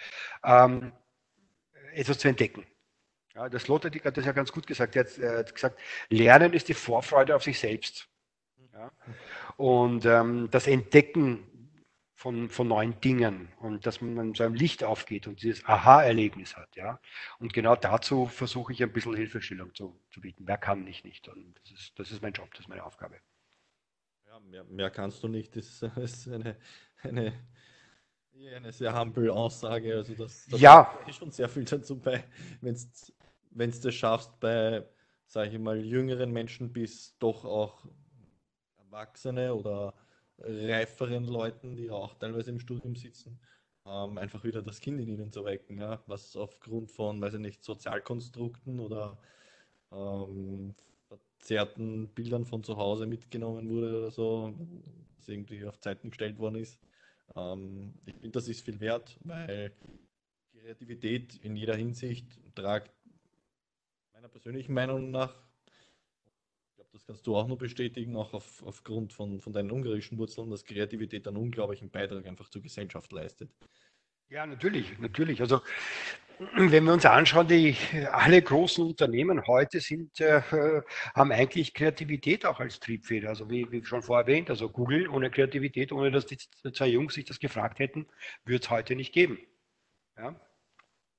ähm, 0.42 0.92
etwas 1.92 2.16
zu 2.16 2.28
entdecken. 2.28 2.64
Ja, 3.38 3.48
das 3.48 3.62
Sloterdijk 3.62 4.05
hat 4.05 4.16
das 4.16 4.24
ja 4.24 4.33
ganz 4.33 4.51
gut 4.51 4.66
gesagt. 4.66 4.96
Er 4.96 5.05
hat, 5.05 5.16
er 5.16 5.38
hat, 5.38 5.55
gesagt, 5.55 5.81
Lernen 6.09 6.55
ist 6.55 6.66
die 6.66 6.74
Vorfreude 6.74 7.37
auf 7.37 7.44
sich 7.44 7.61
selbst. 7.61 8.09
Ja? 8.72 8.90
Und 9.57 10.05
ähm, 10.07 10.48
das 10.51 10.66
Entdecken 10.66 11.46
von, 12.14 12.48
von 12.48 12.66
neuen 12.66 13.01
Dingen 13.01 13.53
und 13.61 13.87
dass 13.87 14.01
man 14.01 14.35
so 14.35 14.42
ein 14.42 14.55
Licht 14.55 14.83
aufgeht 14.83 15.29
und 15.29 15.40
dieses 15.40 15.64
Aha-Erlebnis 15.66 16.57
hat. 16.57 16.74
Ja? 16.74 17.01
Und 17.38 17.53
genau 17.53 17.77
dazu 17.77 18.27
versuche 18.27 18.72
ich 18.72 18.83
ein 18.83 18.92
bisschen 18.92 19.14
Hilfestellung 19.14 19.72
zu, 19.72 20.01
zu 20.11 20.20
bieten. 20.20 20.42
Wer 20.48 20.59
kann 20.59 20.85
ich 20.88 21.05
nicht? 21.05 21.29
Und 21.29 21.61
das 21.62 21.70
ist, 21.70 21.96
das 21.96 22.11
ist 22.11 22.22
mein 22.22 22.33
Job, 22.33 22.53
das 22.55 22.62
ist 22.62 22.68
meine 22.68 22.83
Aufgabe. 22.83 23.20
Ja, 24.27 24.40
mehr, 24.40 24.64
mehr 24.64 24.90
kannst 24.90 25.22
du 25.22 25.29
nicht. 25.29 25.55
Das 25.55 25.81
ist 25.96 26.27
eine, 26.27 26.57
eine, 27.05 27.35
eine 28.57 28.72
sehr 28.72 28.98
humble 28.98 29.31
Aussage. 29.31 29.94
Also 29.94 30.14
das, 30.14 30.44
das 30.46 30.61
ja. 30.61 30.92
ist 31.07 31.14
schon 31.14 31.31
sehr 31.31 31.48
viel 31.48 31.64
dazu 31.64 32.01
bei, 32.01 32.24
wenn 32.61 32.74
es 32.74 33.12
wenn 33.50 33.70
es 33.70 33.94
schaffst, 33.94 34.38
bei, 34.40 34.87
sage 35.26 35.50
ich 35.50 35.58
mal, 35.58 35.78
jüngeren 35.84 36.32
Menschen 36.32 36.72
bis 36.72 37.16
doch 37.18 37.44
auch 37.44 37.87
Erwachsene 38.78 39.54
oder 39.54 39.94
reiferen 40.38 41.24
Leuten, 41.24 41.76
die 41.76 41.90
auch 41.90 42.14
teilweise 42.14 42.50
im 42.50 42.61
Studium 42.61 42.94
sitzen, 42.96 43.40
ähm, 43.84 44.18
einfach 44.18 44.44
wieder 44.44 44.62
das 44.62 44.80
Kind 44.80 45.00
in 45.00 45.08
ihnen 45.08 45.32
zu 45.32 45.44
wecken, 45.44 45.78
ja? 45.78 46.02
was 46.06 46.37
aufgrund 46.37 46.90
von, 46.90 47.20
weiß 47.20 47.34
ich 47.34 47.40
nicht, 47.40 47.64
Sozialkonstrukten 47.64 48.80
oder 48.80 49.18
ähm, 49.92 50.74
verzerrten 51.08 52.08
Bildern 52.08 52.44
von 52.44 52.62
zu 52.62 52.76
Hause 52.76 53.06
mitgenommen 53.06 53.68
wurde 53.68 53.98
oder 53.98 54.11
so, 54.11 54.54
was 55.16 55.28
irgendwie 55.28 55.64
auf 55.64 55.80
Zeiten 55.80 56.11
gestellt 56.11 56.38
worden 56.38 56.56
ist. 56.56 56.78
Ähm, 57.34 57.94
ich 58.06 58.14
finde, 58.14 58.32
das 58.32 58.48
ist 58.48 58.64
viel 58.64 58.80
wert, 58.80 59.18
weil 59.24 59.72
Kreativität 60.52 61.37
in 61.37 61.56
jeder 61.56 61.76
Hinsicht 61.76 62.26
tragt 62.54 62.92
meiner 64.18 64.28
persönlichen 64.28 64.74
Meinung 64.74 65.12
nach, 65.12 65.33
ich 66.66 66.74
glaube, 66.74 66.90
das 66.92 67.07
kannst 67.07 67.24
du 67.24 67.37
auch 67.37 67.46
nur 67.46 67.57
bestätigen, 67.57 68.16
auch 68.16 68.35
auf, 68.35 68.64
aufgrund 68.66 69.12
von, 69.12 69.40
von 69.40 69.52
deinen 69.52 69.70
ungarischen 69.70 70.18
Wurzeln, 70.18 70.50
dass 70.50 70.64
Kreativität 70.64 71.28
einen 71.28 71.37
unglaublichen 71.37 71.88
Beitrag 71.88 72.26
einfach 72.26 72.48
zur 72.48 72.61
Gesellschaft 72.61 73.12
leistet. 73.12 73.48
Ja, 74.28 74.44
natürlich, 74.44 74.98
natürlich. 74.98 75.40
Also 75.40 75.61
wenn 76.57 76.85
wir 76.85 76.92
uns 76.94 77.07
anschauen, 77.07 77.46
die 77.46 77.76
alle 78.11 78.42
großen 78.42 78.85
Unternehmen 78.85 79.46
heute 79.46 79.78
sind, 79.78 80.18
äh, 80.18 80.42
haben 81.14 81.31
eigentlich 81.31 81.72
Kreativität 81.72 82.44
auch 82.44 82.59
als 82.59 82.81
Triebfeder. 82.81 83.28
Also 83.28 83.48
wie, 83.48 83.70
wie 83.70 83.85
schon 83.85 84.02
vorher 84.02 84.26
erwähnt, 84.26 84.50
also 84.50 84.68
Google 84.68 85.09
ohne 85.09 85.31
Kreativität, 85.31 85.92
ohne 85.92 86.11
dass 86.11 86.26
die 86.26 86.38
zwei 86.72 86.88
Jungs 86.88 87.14
sich 87.14 87.24
das 87.24 87.38
gefragt 87.38 87.78
hätten, 87.78 88.09
würde 88.44 88.64
es 88.64 88.70
heute 88.70 88.96
nicht 88.96 89.12
geben. 89.12 89.38
Ja? 90.16 90.35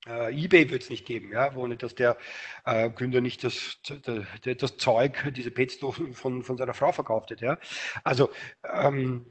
Äh, 0.07 0.33
eBay 0.33 0.69
wird 0.69 0.83
es 0.83 0.89
nicht 0.89 1.05
geben, 1.05 1.31
ja, 1.33 1.53
ohne 1.55 1.75
dass 1.75 1.93
der 1.93 2.17
äh, 2.65 2.89
Gründer 2.89 3.19
nicht 3.19 3.43
das, 3.43 3.79
das, 4.03 4.25
das 4.57 4.77
Zeug, 4.77 5.33
diese 5.35 5.51
Petstoffen 5.51 6.13
von, 6.13 6.43
von 6.43 6.57
seiner 6.57 6.73
Frau 6.73 6.91
verkauft 6.91 7.31
hat. 7.31 7.41
Ja. 7.41 7.57
Also 8.03 8.29
ähm, 8.63 9.25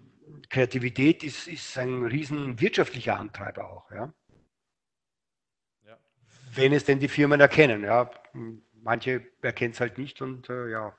Kreativität 0.51 1.25
ist, 1.25 1.49
ist 1.49 1.79
ein 1.79 2.05
riesen 2.05 2.61
wirtschaftlicher 2.61 3.19
Antreiber 3.19 3.71
auch. 3.71 3.91
Ja. 3.91 4.13
ja. 5.87 5.99
Wenn 6.55 6.73
es 6.73 6.85
denn 6.85 7.01
die 7.01 7.09
Firmen 7.09 7.41
erkennen. 7.41 7.83
Ja. 7.83 8.11
Manche 8.83 9.27
erkennen 9.43 9.73
es 9.73 9.81
halt 9.81 9.99
nicht 9.99 10.23
und 10.23 10.49
äh, 10.49 10.71
ja, 10.71 10.97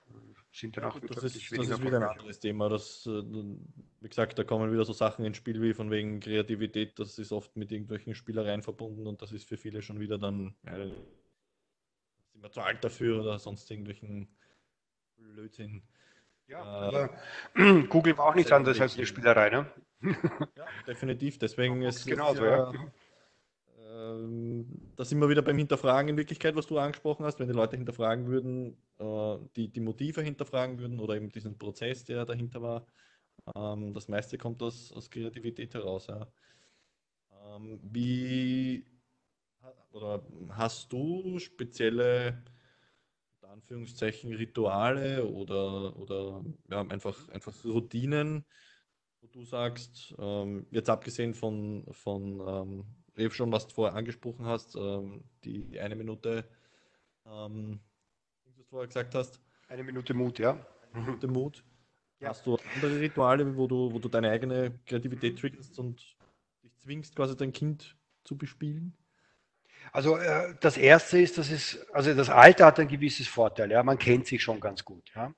sind 0.52 0.78
dann 0.78 0.86
auch 0.86 1.00
das 1.00 1.24
ist, 1.24 1.52
das 1.52 1.70
ist 1.70 1.84
wieder 1.84 1.98
ein 1.98 2.04
anderes 2.04 2.40
Thema. 2.40 2.70
Das, 2.70 3.06
äh, 3.06 3.24
wie 4.02 4.10
gesagt, 4.10 4.40
da 4.40 4.44
kommen 4.44 4.72
wieder 4.72 4.86
so 4.86 4.94
Sachen 4.94 5.26
ins 5.26 5.38
Spiel 5.38 5.62
wie 5.62 5.74
von 5.74 5.92
wegen 5.92 6.20
Kreativität, 6.20 6.98
das 6.98 7.20
ist 7.20 7.32
oft 7.32 7.56
mit 7.56 7.72
irgendwelchen 7.72 8.16
Spielereien 8.16 8.64
verbunden 8.64 9.08
und 9.08 9.22
das 9.22 9.32
ist 9.32 9.48
für 9.48 9.58
viele 9.58 9.82
schon 9.82 10.00
wieder 10.00 10.18
dann, 10.18 10.56
ja, 10.66 10.76
sind 10.78 12.44
wir 12.44 12.52
zu 12.52 12.62
alt 12.62 12.84
dafür 12.84 13.22
oder 13.22 13.38
sonst 13.38 13.70
irgendwelchen 13.70 14.28
Blödsinn. 15.18 15.84
Ja, 16.48 16.62
äh, 16.62 16.88
aber 16.88 17.10
Google 17.90 18.18
war 18.18 18.28
auch 18.28 18.36
nichts 18.36 18.52
anderes 18.52 18.82
als 18.82 18.96
eine 18.96 19.06
Spielerei, 19.06 19.50
ne? 19.50 19.72
ja, 20.02 20.66
definitiv. 20.88 21.38
Deswegen 21.38 21.82
ist 21.84 21.98
es 22.00 22.06
genauso, 22.06 22.44
ja. 22.44 22.72
ja 22.72 22.92
da 24.96 25.06
sind 25.06 25.20
wir 25.20 25.30
wieder 25.30 25.42
beim 25.42 25.58
Hinterfragen 25.58 26.10
in 26.10 26.18
Wirklichkeit, 26.18 26.56
was 26.56 26.68
du 26.68 26.78
angesprochen 26.78 27.26
hast, 27.26 27.40
wenn 27.40 27.48
die 27.48 27.54
Leute 27.54 27.78
hinterfragen 27.78 28.28
würden, 28.28 28.78
äh, 29.00 29.38
die, 29.56 29.70
die 29.72 29.80
Motive 29.82 30.22
hinterfragen 30.22 30.80
würden 30.80 31.00
oder 31.00 31.16
eben 31.16 31.30
diesen 31.32 31.58
Prozess, 31.58 32.06
der 32.06 32.26
dahinter 32.26 32.62
war, 32.62 32.86
Ähm, 33.56 33.94
das 33.94 34.08
meiste 34.10 34.38
kommt 34.38 34.62
aus, 34.64 34.92
aus 34.94 35.10
Kreativität 35.10 35.74
heraus. 35.74 36.08
Ja. 36.08 36.28
Ähm, 37.32 37.80
wie 37.84 38.86
oder 39.92 40.24
hast 40.50 40.92
du 40.94 41.40
spezielle 41.40 42.44
Anführungszeichen 43.42 44.34
Rituale 44.34 45.26
oder, 45.26 45.96
oder 45.98 46.44
ja, 46.70 46.82
einfach, 46.82 47.30
einfach 47.30 47.54
Routinen, 47.66 48.46
wo 49.22 49.28
du 49.28 49.44
sagst, 49.44 50.16
ähm, 50.20 50.68
jetzt 50.72 50.90
abgesehen 50.90 51.34
von, 51.34 51.86
von 51.92 52.40
ähm, 52.48 52.86
eben 53.16 53.34
schon, 53.34 53.52
was 53.52 53.68
du 53.68 53.74
vorher 53.76 53.96
angesprochen 53.96 54.46
hast, 54.46 54.76
ähm, 54.76 55.24
die, 55.44 55.66
die 55.66 55.80
eine 55.80 55.96
Minute, 55.96 56.46
ähm, 57.26 57.80
was 58.46 58.56
du 58.56 58.64
vorher 58.64 58.88
gesagt 58.88 59.16
hast. 59.16 59.40
Eine 59.68 59.84
Minute 59.84 60.14
Mut, 60.14 60.40
ja. 60.40 60.58
Eine 60.94 61.06
Minute 61.06 61.28
Mut. 61.28 61.64
Ja. 62.20 62.30
Hast 62.30 62.46
du 62.46 62.58
andere 62.76 63.00
Rituale, 63.00 63.56
wo 63.56 63.68
du, 63.68 63.92
wo 63.94 64.00
du 64.00 64.10
deine 64.10 64.30
eigene 64.30 64.80
Kreativität 64.86 65.40
triggerst 65.40 65.80
und 65.80 66.18
dich 66.64 66.76
zwingst, 66.78 67.16
quasi 67.16 67.38
dein 67.38 67.54
Kind 67.54 67.96
zu 68.24 68.38
bespielen? 68.38 68.98
Also 69.92 70.18
äh, 70.18 70.56
das 70.60 70.78
erste 70.78 71.20
ist, 71.20 71.38
das 71.38 71.50
ist, 71.50 71.86
also 71.94 72.14
das 72.14 72.30
Alter 72.30 72.68
hat 72.68 72.80
ein 72.80 72.88
gewisses 72.88 73.28
Vorteil, 73.28 73.72
ja, 73.72 73.82
man 73.84 73.98
kennt 73.98 74.28
sich 74.28 74.44
schon 74.44 74.60
ganz 74.60 74.84
gut. 74.84 75.10
Ja. 75.16 75.34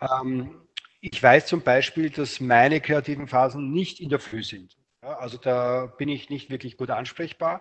Ähm, 0.00 0.66
ich 1.00 1.22
weiß 1.22 1.46
zum 1.46 1.62
Beispiel, 1.62 2.10
dass 2.10 2.40
meine 2.40 2.80
kreativen 2.80 3.28
Phasen 3.28 3.72
nicht 3.72 4.00
in 4.00 4.08
der 4.08 4.20
Früh 4.20 4.42
sind. 4.42 4.76
Ja, 5.02 5.14
also 5.18 5.36
da 5.36 5.86
bin 5.86 6.08
ich 6.08 6.30
nicht 6.30 6.48
wirklich 6.50 6.76
gut 6.76 6.90
ansprechbar 6.90 7.60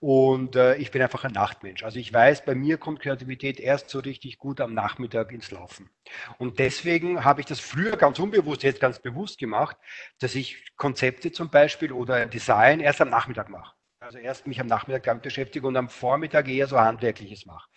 und 0.00 0.54
äh, 0.56 0.76
ich 0.76 0.92
bin 0.92 1.02
einfach 1.02 1.24
ein 1.24 1.32
Nachtmensch. 1.32 1.82
Also 1.84 1.98
ich 1.98 2.12
weiß, 2.12 2.44
bei 2.44 2.54
mir 2.54 2.78
kommt 2.78 3.00
Kreativität 3.00 3.58
erst 3.60 3.90
so 3.90 3.98
richtig 3.98 4.38
gut 4.38 4.60
am 4.60 4.72
Nachmittag 4.74 5.32
ins 5.32 5.50
Laufen. 5.50 5.90
Und 6.38 6.60
deswegen 6.60 7.24
habe 7.24 7.40
ich 7.40 7.46
das 7.46 7.60
früher 7.60 7.96
ganz 7.96 8.20
unbewusst, 8.20 8.62
jetzt 8.62 8.80
ganz 8.80 9.00
bewusst 9.00 9.38
gemacht, 9.38 9.76
dass 10.20 10.36
ich 10.36 10.76
Konzepte 10.76 11.32
zum 11.32 11.50
Beispiel 11.50 11.92
oder 11.92 12.26
Design 12.26 12.80
erst 12.80 13.00
am 13.00 13.10
Nachmittag 13.10 13.48
mache. 13.50 13.75
Also 14.06 14.18
erst 14.18 14.46
mich 14.46 14.60
am 14.60 14.68
Nachmittag 14.68 15.02
damit 15.02 15.24
beschäftige 15.24 15.66
und 15.66 15.76
am 15.76 15.88
Vormittag 15.88 16.46
eher 16.46 16.68
so 16.68 16.78
Handwerkliches 16.78 17.44
mache. 17.44 17.68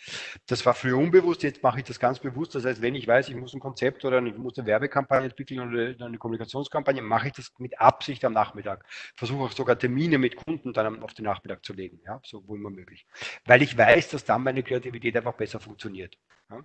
Das 0.46 0.64
war 0.64 0.76
früher 0.76 0.96
unbewusst, 0.96 1.42
jetzt 1.42 1.64
mache 1.64 1.80
ich 1.80 1.86
das 1.86 2.00
ganz 2.00 2.20
bewusst. 2.20 2.54
Das 2.54 2.66
heißt, 2.66 2.84
wenn 2.84 2.94
ich 2.94 3.08
weiß, 3.08 3.30
ich 3.30 3.36
muss 3.36 3.56
ein 3.56 3.60
Konzept 3.60 4.06
oder 4.06 4.22
ich 4.22 4.38
muss 4.38 4.56
eine 4.60 4.68
Werbekampagne 4.68 5.30
entwickeln 5.30 5.60
oder 5.60 6.06
eine 6.06 6.20
Kommunikationskampagne, 6.20 7.02
mache 7.02 7.30
ich 7.30 7.34
das 7.34 7.52
mit 7.58 7.82
Absicht 7.82 8.24
am 8.26 8.34
Nachmittag. 8.34 8.86
Versuche 9.16 9.46
auch 9.46 9.52
sogar 9.52 9.80
Termine 9.80 10.20
mit 10.20 10.36
Kunden 10.36 10.72
dann 10.72 11.02
auf 11.02 11.16
den 11.16 11.26
Nachmittag 11.26 11.66
zu 11.66 11.74
legen, 11.74 12.00
ja, 12.06 12.22
so 12.24 12.48
wohl 12.48 12.60
immer 12.60 12.70
möglich. 12.70 13.08
Weil 13.46 13.64
ich 13.64 13.76
weiß, 13.76 14.10
dass 14.10 14.24
dann 14.24 14.44
meine 14.44 14.62
Kreativität 14.62 15.18
einfach 15.18 15.34
besser 15.34 15.60
funktioniert. 15.60 16.16
Ja. 16.52 16.64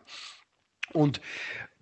Und 0.92 1.20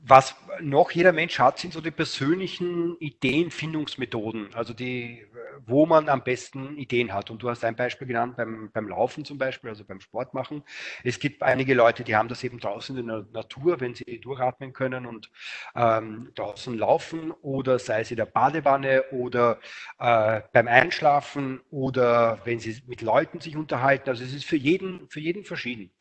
was 0.05 0.35
noch 0.61 0.91
jeder 0.91 1.13
Mensch 1.13 1.39
hat, 1.39 1.61
sind 1.61 1.73
so 1.73 1.81
die 1.81 1.93
persönlichen 1.93 2.97
Ideenfindungsmethoden, 2.99 4.53
also 4.53 4.75
die, 4.75 5.25
wo 5.65 5.87
man 5.87 6.09
am 6.09 6.25
besten 6.25 6.77
Ideen 6.77 7.15
hat. 7.15 7.31
Und 7.31 7.41
du 7.41 7.49
hast 7.49 7.65
ein 7.65 7.77
Beispiel 7.77 8.09
genannt 8.09 8.37
beim, 8.37 8.71
beim 8.73 8.89
Laufen 8.89 9.25
zum 9.25 9.39
Beispiel, 9.39 9.71
also 9.71 9.85
beim 9.85 10.01
Sport 10.01 10.35
machen. 10.35 10.65
Es 11.05 11.21
gibt 11.21 11.45
einige 11.45 11.75
Leute, 11.75 12.03
die 12.03 12.17
haben 12.17 12.29
das 12.29 12.43
eben 12.43 12.59
draußen 12.59 12.99
in 12.99 13.07
der 13.07 13.27
Natur, 13.33 13.81
wenn 13.81 13.95
sie 13.95 14.21
durchatmen 14.21 14.73
können 14.73 15.07
und 15.07 15.31
ähm, 15.77 16.33
draußen 16.35 16.77
laufen 16.77 17.31
oder 17.41 17.79
sei 17.79 18.01
es 18.01 18.11
in 18.11 18.17
der 18.17 18.27
Badewanne 18.27 19.05
oder 19.13 19.61
äh, 20.01 20.41
beim 20.53 20.67
Einschlafen 20.67 21.61
oder 21.71 22.41
wenn 22.45 22.59
sie 22.59 22.83
mit 22.89 23.03
Leuten 23.03 23.41
sich 23.41 23.57
unterhalten. 23.57 24.11
Also 24.11 24.25
es 24.25 24.35
ist 24.35 24.47
für 24.47 24.57
jeden, 24.57 25.09
für 25.09 25.21
jeden 25.21 25.45
verschieden. 25.45 25.93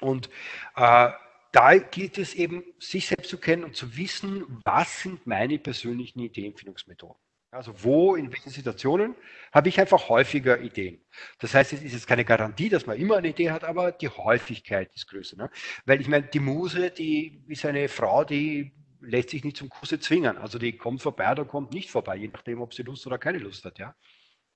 Und 0.00 0.28
äh, 0.76 1.10
da 1.54 1.76
gilt 1.76 2.18
es 2.18 2.34
eben, 2.34 2.64
sich 2.78 3.06
selbst 3.06 3.30
zu 3.30 3.38
kennen 3.38 3.64
und 3.64 3.76
zu 3.76 3.96
wissen, 3.96 4.44
was 4.64 5.02
sind 5.02 5.26
meine 5.26 5.58
persönlichen 5.58 6.18
Ideenfindungsmethoden. 6.18 7.16
Also 7.52 7.72
wo, 7.84 8.16
in 8.16 8.32
welchen 8.32 8.50
Situationen 8.50 9.14
habe 9.52 9.68
ich 9.68 9.78
einfach 9.78 10.08
häufiger 10.08 10.60
Ideen. 10.60 11.00
Das 11.38 11.54
heißt, 11.54 11.72
es 11.72 11.82
ist 11.82 11.92
jetzt 11.92 12.08
keine 12.08 12.24
Garantie, 12.24 12.68
dass 12.68 12.86
man 12.86 12.98
immer 12.98 13.18
eine 13.18 13.28
Idee 13.28 13.52
hat, 13.52 13.62
aber 13.62 13.92
die 13.92 14.08
Häufigkeit 14.08 14.92
ist 14.94 15.06
größer. 15.06 15.36
Ne? 15.36 15.48
Weil 15.86 16.00
ich 16.00 16.08
meine, 16.08 16.26
die 16.26 16.40
Muse, 16.40 16.90
die 16.90 17.44
ist 17.46 17.64
eine 17.64 17.88
Frau, 17.88 18.24
die 18.24 18.72
lässt 19.00 19.30
sich 19.30 19.44
nicht 19.44 19.56
zum 19.56 19.68
Kusse 19.68 20.00
zwingen. 20.00 20.36
Also 20.36 20.58
die 20.58 20.76
kommt 20.76 21.02
vorbei 21.02 21.30
oder 21.30 21.44
kommt 21.44 21.72
nicht 21.72 21.90
vorbei, 21.92 22.16
je 22.16 22.28
nachdem, 22.32 22.60
ob 22.60 22.74
sie 22.74 22.82
Lust 22.82 23.06
oder 23.06 23.18
keine 23.18 23.38
Lust 23.38 23.64
hat. 23.64 23.78
Ja? 23.78 23.94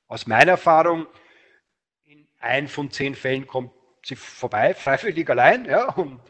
Aus 0.08 0.26
meiner 0.26 0.52
Erfahrung, 0.52 1.06
in 2.02 2.26
ein 2.40 2.66
von 2.66 2.90
zehn 2.90 3.14
Fällen 3.14 3.46
kommt 3.46 3.70
sie 4.02 4.16
vorbei, 4.16 4.74
freiwillig 4.74 5.28
allein, 5.30 5.64
ja, 5.64 5.88
und 5.94 6.20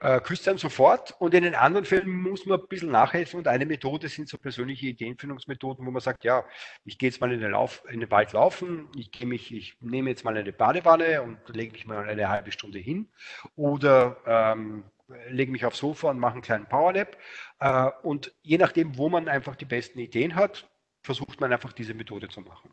äh, 0.00 0.20
küsst 0.20 0.48
einem 0.48 0.58
sofort. 0.58 1.14
Und 1.18 1.34
in 1.34 1.44
den 1.44 1.54
anderen 1.54 1.84
Fällen 1.84 2.10
muss 2.10 2.46
man 2.46 2.60
ein 2.60 2.68
bisschen 2.68 2.90
nachhelfen. 2.90 3.38
Und 3.38 3.48
eine 3.48 3.66
Methode 3.66 4.08
sind 4.08 4.28
so 4.28 4.38
persönliche 4.38 4.86
Ideenfindungsmethoden, 4.86 5.86
wo 5.86 5.90
man 5.90 6.00
sagt, 6.00 6.24
ja, 6.24 6.44
ich 6.84 6.98
gehe 6.98 7.08
jetzt 7.08 7.20
mal 7.20 7.32
in 7.32 7.40
den, 7.40 7.52
Lauf, 7.52 7.82
in 7.90 8.00
den 8.00 8.10
Wald 8.10 8.32
laufen, 8.32 8.88
ich, 8.96 9.10
mich, 9.24 9.54
ich 9.54 9.76
nehme 9.80 10.10
jetzt 10.10 10.24
mal 10.24 10.36
eine 10.36 10.52
Badewanne 10.52 11.22
und 11.22 11.38
lege 11.48 11.72
mich 11.72 11.86
mal 11.86 12.08
eine 12.08 12.28
halbe 12.28 12.52
Stunde 12.52 12.78
hin. 12.78 13.08
Oder 13.56 14.16
ähm, 14.26 14.84
lege 15.28 15.52
mich 15.52 15.64
aufs 15.64 15.78
Sofa 15.78 16.10
und 16.10 16.18
mache 16.18 16.34
einen 16.34 16.42
kleinen 16.42 16.66
Powernap. 16.66 17.16
Äh, 17.60 17.90
und 18.02 18.32
je 18.42 18.58
nachdem, 18.58 18.96
wo 18.96 19.08
man 19.08 19.28
einfach 19.28 19.56
die 19.56 19.64
besten 19.64 19.98
Ideen 19.98 20.34
hat, 20.34 20.68
versucht 21.02 21.40
man 21.40 21.52
einfach 21.52 21.72
diese 21.72 21.94
Methode 21.94 22.28
zu 22.28 22.40
machen. 22.40 22.72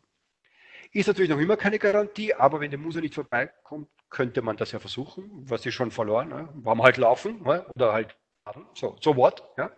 Ist 0.92 1.06
natürlich 1.06 1.30
noch 1.30 1.38
immer 1.38 1.56
keine 1.56 1.78
Garantie, 1.78 2.34
aber 2.34 2.60
wenn 2.60 2.70
der 2.70 2.80
Muse 2.80 3.00
nicht 3.00 3.14
vorbeikommt, 3.14 3.88
könnte 4.08 4.42
man 4.42 4.56
das 4.56 4.72
ja 4.72 4.80
versuchen, 4.80 5.30
was 5.48 5.64
ist 5.64 5.74
schon 5.74 5.92
verloren, 5.92 6.28
ne? 6.28 6.48
war 6.54 6.74
man 6.74 6.84
halt 6.84 6.96
laufen 6.96 7.42
ne? 7.42 7.64
oder 7.76 7.92
halt 7.92 8.16
so, 8.74 8.96
so 9.00 9.16
what, 9.16 9.44
ja. 9.56 9.70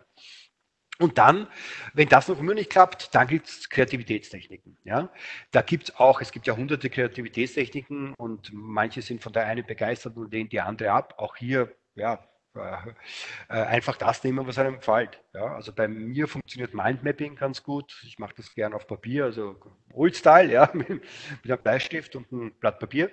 Und 0.99 1.17
dann, 1.17 1.47
wenn 1.93 2.07
das 2.07 2.27
noch 2.27 2.39
immer 2.39 2.53
nicht 2.53 2.69
klappt, 2.69 3.13
dann 3.15 3.27
gibt 3.27 3.47
es 3.47 3.69
Kreativitätstechniken. 3.69 4.77
Ja? 4.83 5.11
Da 5.51 5.61
gibt 5.61 5.89
es 5.89 5.95
auch, 5.97 6.21
es 6.21 6.31
gibt 6.31 6.45
ja 6.47 6.55
hunderte 6.55 6.89
Kreativitätstechniken 6.89 8.13
und 8.15 8.51
manche 8.53 9.01
sind 9.01 9.21
von 9.21 9.33
der 9.33 9.45
einen 9.45 9.65
begeistert 9.65 10.15
und 10.17 10.31
lehnt 10.31 10.51
die 10.51 10.61
andere 10.61 10.91
ab. 10.91 11.15
Auch 11.17 11.35
hier, 11.35 11.75
ja, 11.95 12.23
äh, 12.55 13.53
einfach 13.53 13.97
das 13.97 14.23
nehmen, 14.23 14.45
was 14.45 14.57
einem 14.57 14.75
gefällt. 14.75 15.21
Ja, 15.33 15.55
also 15.55 15.73
bei 15.73 15.87
mir 15.87 16.27
funktioniert 16.27 16.73
Mindmapping 16.73 17.35
ganz 17.35 17.63
gut. 17.63 18.01
Ich 18.05 18.19
mache 18.19 18.35
das 18.37 18.53
gern 18.53 18.73
auf 18.73 18.87
Papier, 18.87 19.25
also 19.25 19.59
Old-Style, 19.93 20.51
ja, 20.51 20.69
mit, 20.73 20.89
mit, 20.89 21.01
einem 21.45 21.61
Bleistift 21.61 22.15
und 22.15 22.31
einem 22.31 22.53
Blatt 22.59 22.79
Papier. 22.79 23.09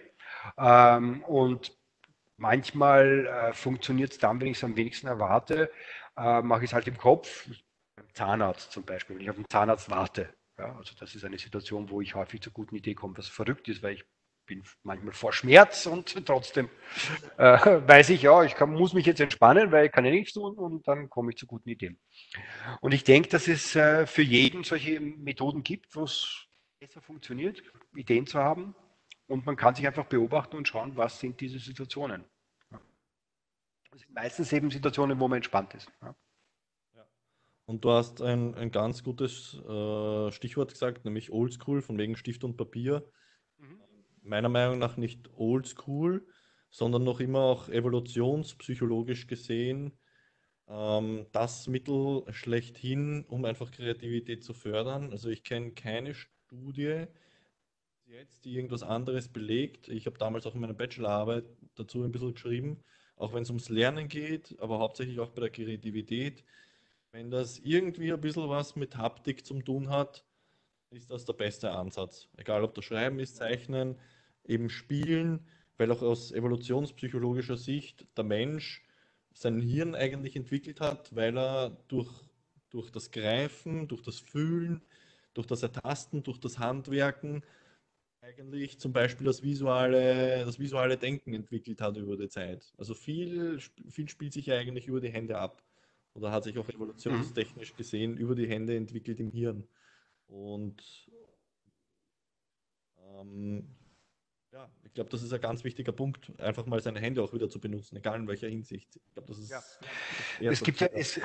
Ähm, 0.58 1.22
und 1.24 1.76
manchmal 2.36 3.26
äh, 3.26 3.52
funktioniert 3.52 4.12
es 4.12 4.18
dann, 4.18 4.40
wenn 4.40 4.48
ich 4.48 4.58
es 4.58 4.64
am 4.64 4.76
wenigsten 4.76 5.06
erwarte, 5.06 5.70
äh, 6.16 6.42
mache 6.42 6.64
ich 6.64 6.70
es 6.70 6.74
halt 6.74 6.88
im 6.88 6.98
Kopf. 6.98 7.48
Beim 7.96 8.14
Zahnarzt 8.14 8.72
zum 8.72 8.84
Beispiel, 8.84 9.16
wenn 9.16 9.22
ich 9.22 9.30
auf 9.30 9.36
den 9.36 9.48
Zahnarzt 9.48 9.90
warte. 9.90 10.34
Ja, 10.58 10.76
also 10.76 10.94
das 10.98 11.14
ist 11.14 11.24
eine 11.24 11.38
Situation, 11.38 11.88
wo 11.88 12.02
ich 12.02 12.14
häufig 12.14 12.42
zur 12.42 12.52
guten 12.52 12.76
Idee 12.76 12.94
komme, 12.94 13.16
was 13.16 13.28
verrückt 13.28 13.68
ist, 13.68 13.82
weil 13.82 13.94
ich 13.94 14.04
bin 14.50 14.64
manchmal 14.82 15.12
vor 15.12 15.32
Schmerz 15.32 15.86
und 15.86 16.26
trotzdem 16.26 16.68
äh, 17.38 17.56
weiß 17.86 18.10
ich, 18.10 18.22
ja, 18.22 18.42
ich 18.42 18.56
kann, 18.56 18.72
muss 18.72 18.94
mich 18.94 19.06
jetzt 19.06 19.20
entspannen, 19.20 19.70
weil 19.70 19.86
ich 19.86 19.92
kann 19.92 20.04
ja 20.04 20.10
nichts 20.10 20.32
tun 20.32 20.56
und 20.56 20.86
dann 20.88 21.08
komme 21.08 21.30
ich 21.30 21.36
zu 21.36 21.46
guten 21.46 21.68
Ideen. 21.68 22.00
Und 22.80 22.92
ich 22.92 23.04
denke, 23.04 23.28
dass 23.28 23.46
es 23.46 23.76
äh, 23.76 24.06
für 24.06 24.22
jeden 24.22 24.64
solche 24.64 24.98
Methoden 24.98 25.62
gibt, 25.62 25.94
wo 25.94 26.02
es 26.02 26.48
besser 26.80 27.00
funktioniert, 27.00 27.62
Ideen 27.94 28.26
zu 28.26 28.40
haben. 28.40 28.74
Und 29.28 29.46
man 29.46 29.54
kann 29.54 29.76
sich 29.76 29.86
einfach 29.86 30.06
beobachten 30.06 30.56
und 30.56 30.66
schauen, 30.66 30.96
was 30.96 31.20
sind 31.20 31.40
diese 31.40 31.60
Situationen. 31.60 32.24
Das 33.92 34.00
sind 34.00 34.12
meistens 34.12 34.52
eben 34.52 34.68
Situationen, 34.72 35.20
wo 35.20 35.28
man 35.28 35.36
entspannt 35.36 35.74
ist. 35.74 35.88
Ja. 36.02 36.16
Und 37.66 37.84
du 37.84 37.90
hast 37.92 38.20
ein, 38.20 38.56
ein 38.56 38.72
ganz 38.72 39.04
gutes 39.04 39.54
äh, 39.54 40.32
Stichwort 40.32 40.72
gesagt, 40.72 41.04
nämlich 41.04 41.30
Oldschool, 41.30 41.82
von 41.82 41.98
wegen 41.98 42.16
Stift 42.16 42.42
und 42.42 42.56
Papier. 42.56 43.08
Mhm 43.58 43.80
meiner 44.22 44.48
Meinung 44.48 44.78
nach 44.78 44.96
nicht 44.96 45.30
oldschool, 45.36 46.26
sondern 46.70 47.04
noch 47.04 47.20
immer 47.20 47.40
auch 47.40 47.68
evolutionspsychologisch 47.68 49.26
gesehen 49.26 49.92
ähm, 50.70 51.26
das 51.32 51.66
Mittel 51.66 52.24
schlechthin, 52.30 53.24
um 53.28 53.44
einfach 53.44 53.70
Kreativität 53.72 54.44
zu 54.44 54.54
fördern. 54.54 55.10
Also 55.10 55.28
ich 55.28 55.42
kenne 55.44 55.72
keine 55.72 56.14
Studie 56.14 57.06
jetzt, 58.06 58.44
die 58.44 58.54
irgendwas 58.54 58.82
anderes 58.82 59.28
belegt. 59.28 59.88
Ich 59.88 60.06
habe 60.06 60.18
damals 60.18 60.46
auch 60.46 60.54
in 60.54 60.60
meiner 60.60 60.74
Bachelorarbeit 60.74 61.44
dazu 61.74 62.02
ein 62.02 62.12
bisschen 62.12 62.34
geschrieben, 62.34 62.82
auch 63.16 63.34
wenn 63.34 63.42
es 63.42 63.50
ums 63.50 63.68
Lernen 63.68 64.08
geht, 64.08 64.56
aber 64.60 64.78
hauptsächlich 64.78 65.20
auch 65.20 65.30
bei 65.30 65.42
der 65.42 65.50
Kreativität. 65.50 66.44
Wenn 67.12 67.30
das 67.30 67.58
irgendwie 67.58 68.12
ein 68.12 68.20
bisschen 68.20 68.48
was 68.48 68.76
mit 68.76 68.96
Haptik 68.96 69.44
zu 69.44 69.60
tun 69.62 69.90
hat, 69.90 70.24
ist 70.90 71.10
das 71.10 71.24
der 71.24 71.34
beste 71.34 71.70
Ansatz. 71.70 72.28
Egal 72.36 72.64
ob 72.64 72.74
das 72.74 72.84
Schreiben 72.84 73.18
ist, 73.20 73.36
Zeichnen, 73.36 73.96
eben 74.44 74.70
Spielen, 74.70 75.46
weil 75.78 75.90
auch 75.92 76.02
aus 76.02 76.32
evolutionspsychologischer 76.32 77.56
Sicht 77.56 78.06
der 78.16 78.24
Mensch 78.24 78.84
sein 79.32 79.60
Hirn 79.60 79.94
eigentlich 79.94 80.36
entwickelt 80.36 80.80
hat, 80.80 81.14
weil 81.14 81.38
er 81.38 81.70
durch, 81.88 82.10
durch 82.70 82.90
das 82.90 83.10
Greifen, 83.10 83.88
durch 83.88 84.02
das 84.02 84.18
Fühlen, 84.18 84.82
durch 85.34 85.46
das 85.46 85.62
Ertasten, 85.62 86.22
durch 86.22 86.38
das 86.38 86.58
Handwerken 86.58 87.44
eigentlich 88.20 88.78
zum 88.80 88.92
Beispiel 88.92 89.26
das 89.26 89.42
visuelle, 89.42 90.44
das 90.44 90.58
visuelle 90.58 90.98
Denken 90.98 91.32
entwickelt 91.34 91.80
hat 91.80 91.96
über 91.96 92.16
die 92.16 92.28
Zeit. 92.28 92.72
Also 92.76 92.94
viel, 92.94 93.60
viel 93.88 94.08
spielt 94.08 94.32
sich 94.32 94.46
ja 94.46 94.56
eigentlich 94.56 94.88
über 94.88 95.00
die 95.00 95.10
Hände 95.10 95.38
ab. 95.38 95.62
oder 96.14 96.32
hat 96.32 96.44
sich 96.44 96.58
auch 96.58 96.68
evolutionstechnisch 96.68 97.74
gesehen 97.76 98.16
über 98.18 98.34
die 98.34 98.48
Hände 98.48 98.76
entwickelt 98.76 99.20
im 99.20 99.30
Hirn. 99.30 99.64
Und 100.30 100.82
ähm, 102.98 103.76
ja, 104.52 104.68
ich 104.84 104.94
glaube, 104.94 105.10
das 105.10 105.22
ist 105.22 105.32
ein 105.32 105.40
ganz 105.40 105.62
wichtiger 105.62 105.92
Punkt, 105.92 106.32
einfach 106.40 106.66
mal 106.66 106.80
seine 106.80 106.98
Hände 106.98 107.22
auch 107.22 107.32
wieder 107.32 107.48
zu 107.48 107.60
benutzen, 107.60 107.96
egal 107.96 108.18
in 108.18 108.26
welcher 108.26 108.48
Hinsicht. 108.48 108.96
Ich 108.96 109.12
glaube, 109.12 109.28
das 109.28 109.38
ist 109.38 109.50
ja. 109.50 110.50
es, 110.50 110.62
gibt 110.62 110.80
ja, 110.80 110.88
es, 110.92 111.20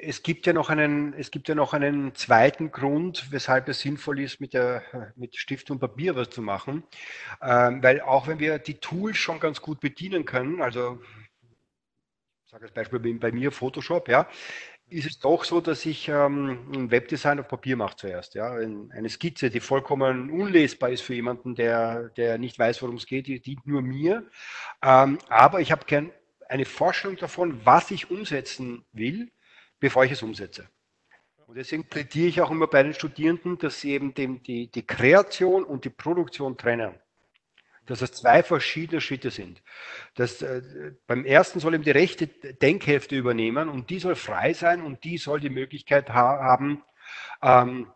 es, 0.00 0.22
gibt 0.22 0.46
ja 0.46 0.52
noch 0.52 0.68
einen, 0.68 1.12
es 1.14 1.30
gibt 1.30 1.48
ja 1.48 1.54
noch 1.54 1.74
einen 1.74 2.14
zweiten 2.16 2.72
Grund, 2.72 3.30
weshalb 3.30 3.68
es 3.68 3.80
sinnvoll 3.80 4.20
ist, 4.20 4.40
mit, 4.40 4.52
der, 4.52 5.12
mit 5.14 5.36
Stift 5.36 5.70
und 5.70 5.78
Papier 5.78 6.16
was 6.16 6.30
zu 6.30 6.42
machen. 6.42 6.82
Ähm, 7.40 7.82
weil 7.84 8.00
auch 8.00 8.26
wenn 8.26 8.40
wir 8.40 8.58
die 8.58 8.74
Tools 8.74 9.16
schon 9.16 9.38
ganz 9.38 9.60
gut 9.60 9.78
bedienen 9.80 10.24
können, 10.24 10.60
also 10.60 11.00
ich 12.44 12.50
sage 12.50 12.64
als 12.64 12.72
Beispiel 12.72 13.18
bei 13.18 13.30
mir 13.30 13.52
Photoshop, 13.52 14.08
ja, 14.08 14.28
ist 14.88 15.06
es 15.06 15.18
doch 15.18 15.44
so, 15.44 15.60
dass 15.60 15.84
ich 15.84 16.08
ähm, 16.08 16.70
ein 16.74 16.90
Webdesign 16.90 17.40
auf 17.40 17.48
Papier 17.48 17.76
mache 17.76 17.96
zuerst. 17.96 18.34
Ja? 18.34 18.52
Eine 18.52 19.08
Skizze, 19.08 19.50
die 19.50 19.60
vollkommen 19.60 20.30
unlesbar 20.30 20.90
ist 20.90 21.02
für 21.02 21.14
jemanden, 21.14 21.54
der, 21.54 22.10
der 22.10 22.38
nicht 22.38 22.58
weiß, 22.58 22.82
worum 22.82 22.96
es 22.96 23.06
geht, 23.06 23.26
die 23.26 23.40
dient 23.40 23.66
nur 23.66 23.82
mir. 23.82 24.28
Ähm, 24.82 25.18
aber 25.28 25.60
ich 25.60 25.72
habe 25.72 25.84
gern 25.86 26.12
eine 26.48 26.64
Vorstellung 26.64 27.16
davon, 27.16 27.64
was 27.64 27.90
ich 27.90 28.10
umsetzen 28.10 28.84
will, 28.92 29.32
bevor 29.80 30.04
ich 30.04 30.12
es 30.12 30.22
umsetze. 30.22 30.68
Und 31.46 31.56
deswegen 31.56 31.88
plädiere 31.88 32.28
ich 32.28 32.40
auch 32.40 32.50
immer 32.50 32.66
bei 32.66 32.82
den 32.82 32.94
Studierenden, 32.94 33.58
dass 33.58 33.80
sie 33.80 33.92
eben 33.92 34.14
dem, 34.14 34.42
die, 34.42 34.70
die 34.70 34.86
Kreation 34.86 35.64
und 35.64 35.84
die 35.84 35.90
Produktion 35.90 36.56
trennen 36.56 36.94
dass 37.86 38.02
es 38.02 38.12
zwei 38.12 38.42
verschiedene 38.42 39.00
Schritte 39.00 39.30
sind. 39.30 39.62
Das, 40.14 40.42
äh, 40.42 40.92
beim 41.06 41.24
ersten 41.24 41.60
soll 41.60 41.74
eben 41.74 41.84
die 41.84 41.90
rechte 41.90 42.26
Denkhälfte 42.26 43.16
übernehmen 43.16 43.68
und 43.68 43.90
die 43.90 43.98
soll 43.98 44.16
frei 44.16 44.52
sein 44.52 44.82
und 44.82 45.04
die 45.04 45.18
soll 45.18 45.40
die 45.40 45.50
Möglichkeit 45.50 46.10
ha 46.10 46.38
haben, 46.40 46.82
ähm, 47.42 47.90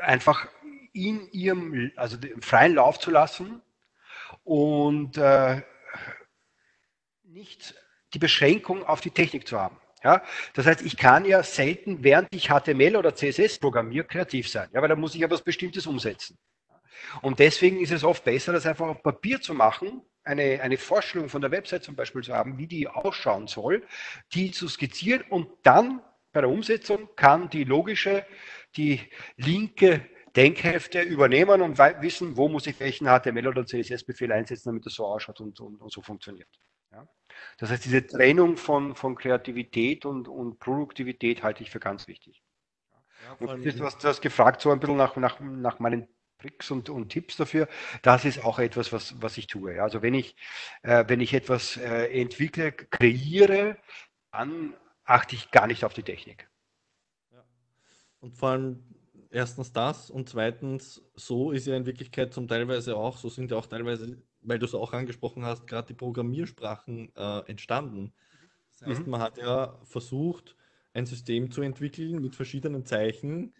einfach 0.00 0.48
in 0.92 1.28
ihrem, 1.30 1.92
also 1.96 2.18
freien 2.40 2.74
Lauf 2.74 2.98
zu 2.98 3.10
lassen 3.10 3.62
und 4.44 5.16
äh, 5.16 5.62
nicht 7.24 7.74
die 8.14 8.18
Beschränkung 8.18 8.84
auf 8.84 9.00
die 9.00 9.10
Technik 9.10 9.46
zu 9.46 9.58
haben. 9.58 9.78
Ja, 10.04 10.22
das 10.54 10.66
heißt, 10.66 10.82
ich 10.82 10.96
kann 10.96 11.24
ja 11.24 11.44
selten, 11.44 12.02
während 12.02 12.28
ich 12.34 12.48
HTML 12.48 12.96
oder 12.96 13.14
CSS 13.14 13.60
programmiere, 13.60 14.04
kreativ 14.04 14.48
sein, 14.48 14.68
ja, 14.72 14.82
weil 14.82 14.88
da 14.88 14.96
muss 14.96 15.14
ich 15.14 15.20
ja 15.20 15.30
was 15.30 15.42
Bestimmtes 15.42 15.86
umsetzen. 15.86 16.36
Und 17.20 17.38
deswegen 17.38 17.80
ist 17.80 17.92
es 17.92 18.04
oft 18.04 18.24
besser, 18.24 18.52
das 18.52 18.66
einfach 18.66 18.86
auf 18.86 19.02
Papier 19.02 19.40
zu 19.40 19.54
machen, 19.54 20.02
eine, 20.24 20.60
eine 20.62 20.78
Vorstellung 20.78 21.28
von 21.28 21.40
der 21.40 21.50
Website 21.50 21.82
zum 21.82 21.96
Beispiel 21.96 22.22
zu 22.22 22.34
haben, 22.34 22.58
wie 22.58 22.66
die 22.66 22.88
ausschauen 22.88 23.48
soll, 23.48 23.86
die 24.32 24.50
zu 24.52 24.68
skizzieren 24.68 25.22
und 25.28 25.48
dann 25.62 26.00
bei 26.32 26.40
der 26.40 26.50
Umsetzung 26.50 27.08
kann 27.16 27.50
die 27.50 27.64
logische, 27.64 28.24
die 28.76 29.00
linke 29.36 30.08
Denkhefte 30.34 31.02
übernehmen 31.02 31.60
und 31.60 31.78
wissen, 31.78 32.36
wo 32.36 32.48
muss 32.48 32.66
ich 32.66 32.80
welchen 32.80 33.06
HTML 33.06 33.48
oder 33.48 33.66
CSS-Befehl 33.66 34.32
einsetzen, 34.32 34.70
damit 34.70 34.86
das 34.86 34.94
so 34.94 35.04
ausschaut 35.04 35.40
und, 35.40 35.60
und, 35.60 35.80
und 35.80 35.92
so 35.92 36.00
funktioniert. 36.00 36.48
Ja? 36.90 37.06
Das 37.58 37.70
heißt, 37.70 37.84
diese 37.84 38.06
Trennung 38.06 38.56
von, 38.56 38.94
von 38.94 39.14
Kreativität 39.14 40.06
und, 40.06 40.28
und 40.28 40.58
Produktivität 40.58 41.42
halte 41.42 41.62
ich 41.62 41.70
für 41.70 41.80
ganz 41.80 42.08
wichtig. 42.08 42.42
Ja, 43.24 43.46
und 43.46 43.64
du 43.64 43.84
hast, 43.84 44.02
du 44.02 44.08
hast 44.08 44.22
gefragt, 44.22 44.62
so 44.62 44.70
ein 44.70 44.80
bisschen 44.80 44.96
nach, 44.96 45.16
nach, 45.16 45.38
nach 45.40 45.78
meinen 45.78 46.08
Tricks 46.42 46.70
und, 46.70 46.90
und, 46.90 47.08
Tipps 47.08 47.36
dafür. 47.36 47.68
Das 48.02 48.24
ist 48.24 48.44
auch 48.44 48.58
etwas, 48.58 48.92
was, 48.92 49.20
was 49.22 49.38
ich 49.38 49.46
tue. 49.46 49.82
Also 49.82 50.02
wenn 50.02 50.14
ich, 50.14 50.36
äh, 50.82 51.04
wenn 51.06 51.20
ich 51.20 51.32
etwas 51.34 51.76
äh, 51.76 52.06
entwickle, 52.20 52.72
kreiere, 52.72 53.78
dann 54.32 54.74
achte 55.04 55.36
ich 55.36 55.50
gar 55.50 55.66
nicht 55.66 55.84
auf 55.84 55.94
die 55.94 56.02
Technik. 56.02 56.48
Ja. 57.32 57.44
Und 58.20 58.36
vor 58.36 58.50
allem 58.50 58.82
erstens 59.30 59.72
das 59.72 60.10
und 60.10 60.28
zweitens, 60.28 61.02
so 61.14 61.52
ist 61.52 61.66
ja 61.66 61.76
in 61.76 61.86
Wirklichkeit 61.86 62.34
zum 62.34 62.48
Teilweise 62.48 62.96
auch, 62.96 63.16
so 63.16 63.28
sind 63.28 63.50
ja 63.50 63.56
auch 63.56 63.66
teilweise, 63.66 64.22
weil 64.42 64.58
du 64.58 64.66
es 64.66 64.74
auch 64.74 64.92
angesprochen 64.92 65.44
hast, 65.44 65.66
gerade 65.66 65.88
die 65.88 65.94
Programmiersprachen 65.94 67.14
äh, 67.16 67.38
entstanden. 67.48 68.12
Das 68.72 68.88
heißt, 68.88 69.04
mhm. 69.04 69.10
man 69.10 69.20
hat 69.20 69.38
ja 69.38 69.78
versucht, 69.84 70.56
ein 70.94 71.06
System 71.06 71.50
zu 71.50 71.62
entwickeln 71.62 72.20
mit 72.20 72.36
verschiedenen 72.36 72.84
Zeichen, 72.84 73.54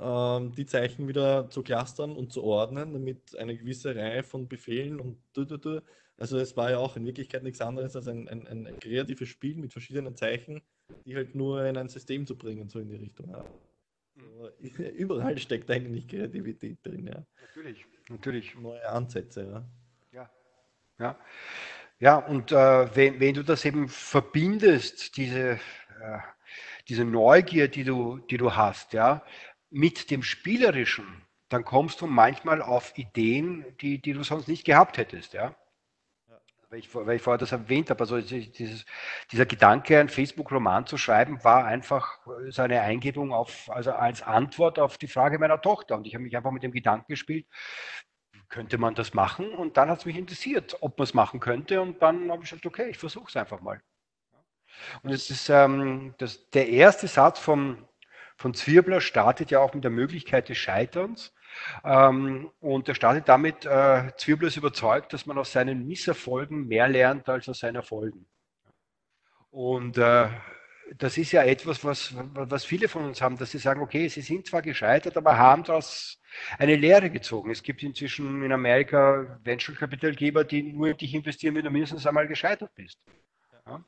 die 0.00 0.66
Zeichen 0.66 1.06
wieder 1.06 1.48
zu 1.50 1.62
clustern 1.62 2.16
und 2.16 2.32
zu 2.32 2.42
ordnen, 2.42 2.92
damit 2.92 3.36
eine 3.38 3.56
gewisse 3.56 3.94
Reihe 3.94 4.24
von 4.24 4.48
Befehlen 4.48 4.98
und 4.98 5.18
also 6.16 6.38
es 6.38 6.56
war 6.56 6.70
ja 6.70 6.78
auch 6.78 6.96
in 6.96 7.06
Wirklichkeit 7.06 7.42
nichts 7.42 7.60
anderes 7.60 7.96
als 7.96 8.06
ein, 8.08 8.28
ein, 8.28 8.46
ein 8.46 8.78
kreatives 8.80 9.28
Spiel 9.28 9.56
mit 9.56 9.72
verschiedenen 9.72 10.16
Zeichen, 10.16 10.62
die 11.04 11.16
halt 11.16 11.34
nur 11.34 11.64
in 11.66 11.76
ein 11.76 11.88
System 11.88 12.26
zu 12.26 12.36
bringen, 12.36 12.68
so 12.68 12.78
in 12.78 12.88
die 12.88 12.96
Richtung. 12.96 13.30
Ja. 13.30 13.44
So, 14.16 14.48
überall 14.96 15.38
steckt 15.38 15.70
eigentlich 15.70 16.06
Kreativität 16.06 16.78
drin, 16.84 17.06
ja. 17.06 17.24
Natürlich, 17.40 17.84
natürlich. 18.08 18.54
Neue 18.54 18.88
Ansätze, 18.88 19.44
ja. 19.44 19.68
Ja, 20.12 20.30
ja. 20.98 21.18
Ja, 22.00 22.18
und 22.18 22.52
äh, 22.52 22.96
wenn, 22.96 23.20
wenn 23.20 23.34
du 23.34 23.42
das 23.42 23.64
eben 23.64 23.88
verbindest, 23.88 25.16
diese, 25.16 25.52
äh, 26.00 26.18
diese 26.88 27.04
Neugier, 27.04 27.68
die 27.68 27.84
du, 27.84 28.18
die 28.18 28.36
du 28.36 28.54
hast, 28.54 28.92
ja, 28.92 29.24
mit 29.74 30.12
dem 30.12 30.22
Spielerischen, 30.22 31.22
dann 31.48 31.64
kommst 31.64 32.00
du 32.00 32.06
manchmal 32.06 32.62
auf 32.62 32.96
Ideen, 32.96 33.64
die, 33.80 34.00
die 34.00 34.12
du 34.12 34.22
sonst 34.22 34.46
nicht 34.46 34.64
gehabt 34.64 34.98
hättest. 34.98 35.34
Ja? 35.34 35.56
Weil, 36.70 36.78
ich, 36.78 36.94
weil 36.94 37.16
ich 37.16 37.22
vorher 37.22 37.38
das 37.38 37.50
erwähnt 37.50 37.90
habe, 37.90 38.00
also 38.00 38.20
dieses, 38.20 38.84
dieser 39.32 39.46
Gedanke, 39.46 39.98
einen 39.98 40.08
Facebook-Roman 40.08 40.86
zu 40.86 40.96
schreiben, 40.96 41.42
war 41.42 41.64
einfach 41.64 42.20
so 42.50 42.62
eine 42.62 42.82
Eingebung 42.82 43.32
auf, 43.32 43.68
also 43.68 43.90
als 43.92 44.22
Antwort 44.22 44.78
auf 44.78 44.96
die 44.96 45.08
Frage 45.08 45.40
meiner 45.40 45.60
Tochter. 45.60 45.96
Und 45.96 46.06
ich 46.06 46.14
habe 46.14 46.22
mich 46.22 46.36
einfach 46.36 46.52
mit 46.52 46.62
dem 46.62 46.72
Gedanken 46.72 47.12
gespielt, 47.12 47.46
könnte 48.48 48.78
man 48.78 48.94
das 48.94 49.12
machen? 49.12 49.52
Und 49.54 49.76
dann 49.76 49.90
hat 49.90 49.98
es 49.98 50.04
mich 50.04 50.16
interessiert, 50.16 50.76
ob 50.82 50.98
man 50.98 51.04
es 51.04 51.14
machen 51.14 51.40
könnte. 51.40 51.80
Und 51.82 52.00
dann 52.00 52.30
habe 52.30 52.44
ich 52.44 52.50
gesagt, 52.50 52.66
okay, 52.66 52.90
ich 52.90 52.98
versuche 52.98 53.26
es 53.28 53.36
einfach 53.36 53.60
mal. 53.60 53.80
Und 55.02 55.10
es 55.10 55.30
ist 55.30 55.48
ähm, 55.48 56.14
das, 56.18 56.48
der 56.50 56.68
erste 56.68 57.08
Satz 57.08 57.40
vom, 57.40 57.88
von 58.36 58.54
Zwirbler 58.54 59.00
startet 59.00 59.50
ja 59.50 59.60
auch 59.60 59.74
mit 59.74 59.84
der 59.84 59.90
Möglichkeit 59.90 60.48
des 60.48 60.58
Scheiterns. 60.58 61.32
Ähm, 61.84 62.50
und 62.60 62.88
er 62.88 62.94
startet 62.94 63.28
damit, 63.28 63.64
äh, 63.64 64.10
Zwirbler 64.16 64.48
ist 64.48 64.56
überzeugt, 64.56 65.12
dass 65.12 65.26
man 65.26 65.38
aus 65.38 65.52
seinen 65.52 65.86
Misserfolgen 65.86 66.66
mehr 66.66 66.88
lernt 66.88 67.28
als 67.28 67.48
aus 67.48 67.60
seinen 67.60 67.76
Erfolgen. 67.76 68.26
Und 69.50 69.98
äh, 69.98 70.28
das 70.96 71.16
ist 71.16 71.32
ja 71.32 71.44
etwas, 71.44 71.84
was, 71.84 72.14
was 72.34 72.64
viele 72.64 72.88
von 72.88 73.04
uns 73.04 73.22
haben, 73.22 73.38
dass 73.38 73.52
sie 73.52 73.58
sagen, 73.58 73.80
okay, 73.80 74.08
sie 74.08 74.20
sind 74.20 74.46
zwar 74.46 74.62
gescheitert, 74.62 75.16
aber 75.16 75.38
haben 75.38 75.64
daraus 75.64 76.20
eine 76.58 76.76
Lehre 76.76 77.10
gezogen. 77.10 77.50
Es 77.50 77.62
gibt 77.62 77.82
inzwischen 77.82 78.42
in 78.42 78.52
Amerika 78.52 79.38
Venture-Kapitalgeber, 79.44 80.44
die 80.44 80.72
nur 80.72 80.88
in 80.88 80.96
dich 80.96 81.14
investieren, 81.14 81.54
wenn 81.54 81.64
du 81.64 81.70
mindestens 81.70 82.06
einmal 82.06 82.28
gescheitert 82.28 82.74
bist. 82.74 82.98
Ja? 83.66 83.84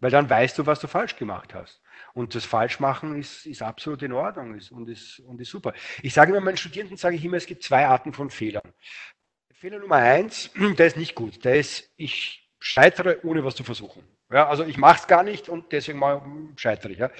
Weil 0.00 0.10
dann 0.10 0.30
weißt 0.30 0.58
du, 0.58 0.66
was 0.66 0.80
du 0.80 0.86
falsch 0.86 1.16
gemacht 1.16 1.54
hast. 1.54 1.80
Und 2.14 2.34
das 2.34 2.44
Falschmachen 2.44 3.18
ist, 3.18 3.46
ist 3.46 3.62
absolut 3.62 4.02
in 4.02 4.12
Ordnung 4.12 4.54
ist, 4.54 4.70
und, 4.70 4.88
ist, 4.88 5.20
und 5.20 5.40
ist 5.40 5.50
super. 5.50 5.72
Ich 6.02 6.14
sage 6.14 6.30
immer 6.30 6.40
meinen 6.40 6.56
Studierenden, 6.56 6.96
sage 6.96 7.16
ich 7.16 7.24
immer, 7.24 7.36
es 7.36 7.46
gibt 7.46 7.62
zwei 7.64 7.86
Arten 7.86 8.12
von 8.12 8.30
Fehlern. 8.30 8.72
Fehler 9.52 9.80
Nummer 9.80 9.96
eins, 9.96 10.50
der 10.78 10.86
ist 10.86 10.96
nicht 10.96 11.14
gut. 11.14 11.44
Der 11.44 11.56
ist, 11.56 11.90
ich 11.96 12.48
scheitere, 12.60 13.24
ohne 13.24 13.44
was 13.44 13.56
zu 13.56 13.64
versuchen. 13.64 14.02
Ja, 14.30 14.48
also 14.48 14.64
ich 14.64 14.76
mache 14.76 15.00
es 15.00 15.06
gar 15.06 15.22
nicht 15.22 15.48
und 15.48 15.72
deswegen 15.72 15.98
mal 15.98 16.22
scheitere 16.56 16.92
ich. 16.92 16.98
Ja. 16.98 17.10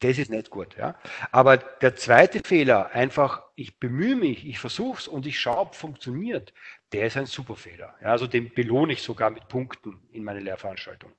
Das 0.00 0.16
ist 0.16 0.30
nicht 0.30 0.50
gut. 0.50 0.76
Ja. 0.76 0.96
Aber 1.32 1.56
der 1.56 1.96
zweite 1.96 2.40
Fehler, 2.44 2.92
einfach, 2.92 3.42
ich 3.56 3.78
bemühe 3.78 4.14
mich, 4.14 4.46
ich 4.46 4.58
versuche 4.58 5.00
es 5.00 5.08
und 5.08 5.26
ich 5.26 5.38
schaue, 5.40 5.58
ob 5.58 5.74
funktioniert, 5.74 6.52
der 6.92 7.06
ist 7.06 7.16
ein 7.16 7.26
super 7.26 7.56
Fehler. 7.56 7.96
Ja, 8.00 8.12
also 8.12 8.26
den 8.26 8.54
belohne 8.54 8.92
ich 8.92 9.02
sogar 9.02 9.30
mit 9.30 9.48
Punkten 9.48 10.00
in 10.12 10.22
meiner 10.22 10.40
Lehrveranstaltung. 10.40 11.12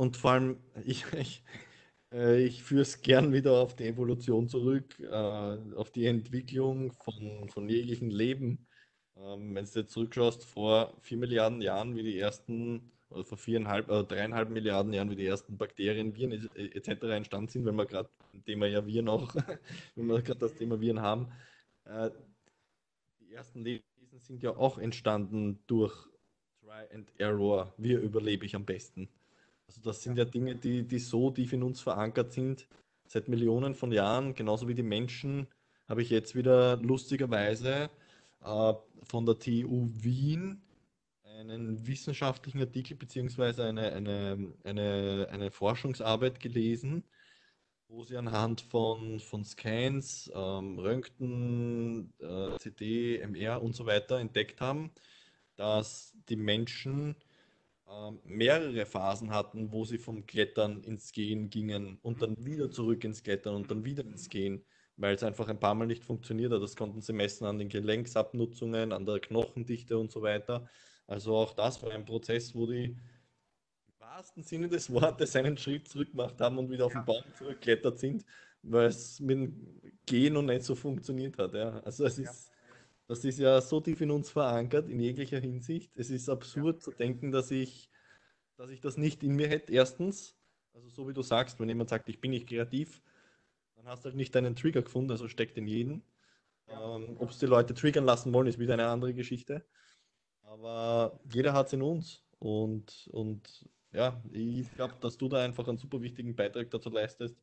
Und 0.00 0.16
vor 0.16 0.30
allem, 0.30 0.56
ich, 0.86 1.04
ich, 1.12 1.44
äh, 2.12 2.42
ich 2.42 2.62
führe 2.62 2.82
es 2.82 3.02
gern 3.02 3.34
wieder 3.34 3.60
auf 3.60 3.76
die 3.76 3.84
Evolution 3.84 4.48
zurück, 4.48 4.98
äh, 4.98 5.74
auf 5.76 5.90
die 5.90 6.06
Entwicklung 6.06 6.92
von, 6.92 7.50
von 7.50 7.68
jeglichen 7.68 8.10
Leben. 8.10 8.66
Ähm, 9.18 9.54
wenn 9.54 9.66
du 9.66 9.80
jetzt 9.80 9.92
zurückschaust, 9.92 10.44
vor 10.46 10.96
vier 11.02 11.18
Milliarden 11.18 11.60
Jahren, 11.60 11.96
wie 11.96 12.02
die 12.02 12.18
ersten, 12.18 12.90
oder 13.10 13.26
vor 13.26 13.36
viereinhalb, 13.36 13.90
oder 13.90 14.04
dreieinhalb 14.04 14.48
Milliarden 14.48 14.94
Jahren, 14.94 15.10
wie 15.10 15.16
die 15.16 15.26
ersten 15.26 15.58
Bakterien, 15.58 16.16
Viren 16.16 16.48
etc. 16.54 17.02
entstanden 17.02 17.48
sind, 17.48 17.66
wenn 17.66 17.76
wir 17.76 17.84
gerade 17.84 18.08
Thema 18.46 18.66
ja 18.68 18.86
Viren 18.86 19.08
auch, 19.08 19.34
wenn 19.96 20.06
wir 20.06 20.22
gerade 20.22 20.40
das 20.40 20.54
Thema 20.54 20.80
Viren 20.80 21.02
haben. 21.02 21.30
Äh, 21.84 22.10
die 23.20 23.34
ersten 23.34 23.62
Lebewesen 23.62 24.18
sind 24.18 24.42
ja 24.42 24.56
auch 24.56 24.78
entstanden 24.78 25.62
durch 25.66 26.08
Try 26.62 26.86
and 26.94 27.12
Error. 27.18 27.74
Wie 27.76 27.92
überlebe 27.92 28.46
ich 28.46 28.56
am 28.56 28.64
besten? 28.64 29.10
Also 29.70 29.82
das 29.82 30.02
sind 30.02 30.18
ja 30.18 30.24
Dinge, 30.24 30.56
die, 30.56 30.82
die 30.82 30.98
so 30.98 31.30
tief 31.30 31.52
in 31.52 31.62
uns 31.62 31.80
verankert 31.80 32.32
sind, 32.32 32.66
seit 33.06 33.28
Millionen 33.28 33.76
von 33.76 33.92
Jahren, 33.92 34.34
genauso 34.34 34.66
wie 34.66 34.74
die 34.74 34.82
Menschen, 34.82 35.46
habe 35.88 36.02
ich 36.02 36.10
jetzt 36.10 36.34
wieder 36.34 36.76
lustigerweise 36.78 37.88
äh, 38.42 38.74
von 39.04 39.26
der 39.26 39.38
TU 39.38 39.88
Wien 39.94 40.60
einen 41.22 41.86
wissenschaftlichen 41.86 42.60
Artikel 42.60 42.96
beziehungsweise 42.96 43.64
eine, 43.64 43.92
eine, 43.92 44.52
eine, 44.64 45.28
eine 45.30 45.52
Forschungsarbeit 45.52 46.40
gelesen, 46.40 47.04
wo 47.86 48.02
sie 48.02 48.16
anhand 48.16 48.62
von, 48.62 49.20
von 49.20 49.44
Scans, 49.44 50.32
ähm, 50.34 50.80
Röntgen, 50.80 52.12
äh, 52.18 52.58
CD, 52.58 53.18
MR 53.20 53.62
und 53.62 53.76
so 53.76 53.86
weiter 53.86 54.18
entdeckt 54.18 54.60
haben, 54.60 54.90
dass 55.54 56.16
die 56.28 56.34
Menschen 56.34 57.14
ähm, 57.90 58.20
mehrere 58.24 58.86
Phasen 58.86 59.30
hatten, 59.30 59.72
wo 59.72 59.84
sie 59.84 59.98
vom 59.98 60.26
Klettern 60.26 60.82
ins 60.84 61.12
Gehen 61.12 61.50
gingen 61.50 61.98
und 62.02 62.22
dann 62.22 62.44
wieder 62.44 62.70
zurück 62.70 63.02
ins 63.04 63.22
Klettern 63.22 63.54
und 63.56 63.70
dann 63.70 63.84
wieder 63.84 64.04
ins 64.04 64.28
Gehen, 64.28 64.64
weil 64.96 65.14
es 65.14 65.22
einfach 65.22 65.48
ein 65.48 65.58
paar 65.58 65.74
Mal 65.74 65.86
nicht 65.86 66.04
funktioniert 66.04 66.52
hat. 66.52 66.62
Das 66.62 66.76
konnten 66.76 67.00
sie 67.00 67.12
messen 67.12 67.46
an 67.46 67.58
den 67.58 67.68
Gelenksabnutzungen, 67.68 68.92
an 68.92 69.06
der 69.06 69.18
Knochendichte 69.20 69.98
und 69.98 70.12
so 70.12 70.22
weiter. 70.22 70.68
Also 71.06 71.34
auch 71.36 71.52
das 71.54 71.82
war 71.82 71.90
ein 71.90 72.04
Prozess, 72.04 72.54
wo 72.54 72.66
die 72.66 72.84
im 72.84 72.96
wahrsten 73.98 74.44
Sinne 74.44 74.68
des 74.68 74.92
Wortes 74.92 75.34
einen 75.34 75.56
Schritt 75.56 75.88
zurück 75.88 76.10
gemacht 76.12 76.40
haben 76.40 76.58
und 76.58 76.70
wieder 76.70 76.86
auf 76.86 76.92
den 76.92 77.04
Baum 77.04 77.24
zurückgeklettert 77.36 77.98
sind, 77.98 78.24
weil 78.62 78.86
es 78.86 79.18
mit 79.18 79.36
dem 79.36 79.80
Gehen 80.06 80.34
noch 80.34 80.42
nicht 80.42 80.62
so 80.62 80.76
funktioniert 80.76 81.38
hat. 81.38 81.54
Ja. 81.54 81.80
Also 81.80 82.04
es 82.04 82.18
ist, 82.18 82.49
das 83.10 83.24
ist 83.24 83.40
ja 83.40 83.60
so 83.60 83.80
tief 83.80 84.00
in 84.02 84.12
uns 84.12 84.30
verankert, 84.30 84.88
in 84.88 85.00
jeglicher 85.00 85.40
Hinsicht. 85.40 85.90
Es 85.96 86.10
ist 86.10 86.28
absurd 86.28 86.80
zu 86.80 86.92
denken, 86.92 87.32
dass 87.32 87.50
ich, 87.50 87.90
dass 88.56 88.70
ich 88.70 88.80
das 88.80 88.96
nicht 88.98 89.24
in 89.24 89.34
mir 89.34 89.48
hätte. 89.48 89.72
Erstens, 89.72 90.36
also 90.74 90.88
so 90.90 91.08
wie 91.08 91.12
du 91.12 91.20
sagst, 91.20 91.58
wenn 91.58 91.68
jemand 91.68 91.90
sagt, 91.90 92.08
ich 92.08 92.20
bin 92.20 92.30
nicht 92.30 92.48
kreativ, 92.48 93.02
dann 93.74 93.88
hast 93.88 94.04
du 94.04 94.10
halt 94.10 94.16
nicht 94.16 94.32
deinen 94.32 94.54
Trigger 94.54 94.82
gefunden, 94.82 95.10
also 95.10 95.26
steckt 95.26 95.58
in 95.58 95.66
jedem. 95.66 96.02
Ähm, 96.68 97.16
Ob 97.18 97.30
es 97.30 97.38
die 97.40 97.46
Leute 97.46 97.74
triggern 97.74 98.04
lassen 98.04 98.32
wollen, 98.32 98.46
ist 98.46 98.60
wieder 98.60 98.74
eine 98.74 98.86
andere 98.86 99.12
Geschichte. 99.12 99.66
Aber 100.42 101.18
jeder 101.34 101.52
hat 101.52 101.66
es 101.66 101.72
in 101.72 101.82
uns. 101.82 102.22
Und, 102.38 103.08
und 103.10 103.68
ja, 103.90 104.22
ich 104.30 104.72
glaube, 104.76 104.94
dass 105.00 105.18
du 105.18 105.28
da 105.28 105.42
einfach 105.44 105.66
einen 105.66 105.78
super 105.78 106.00
wichtigen 106.00 106.36
Beitrag 106.36 106.70
dazu 106.70 106.90
leistest, 106.90 107.42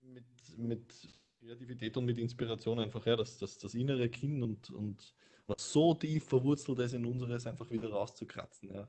mit, 0.00 0.24
mit 0.56 1.08
Kreativität 1.44 1.96
und 1.96 2.06
mit 2.06 2.18
Inspiration 2.18 2.80
einfach, 2.80 3.04
ja, 3.04 3.16
das, 3.16 3.38
das, 3.38 3.58
das 3.58 3.74
innere 3.74 4.08
Kind 4.08 4.42
und, 4.42 4.70
und 4.70 5.14
was 5.46 5.72
so 5.72 5.92
tief 5.92 6.24
verwurzelt 6.24 6.78
ist 6.78 6.94
in 6.94 7.04
unseres 7.04 7.46
einfach 7.46 7.70
wieder 7.70 7.90
rauszukratzen. 7.90 8.72
Ja. 8.72 8.88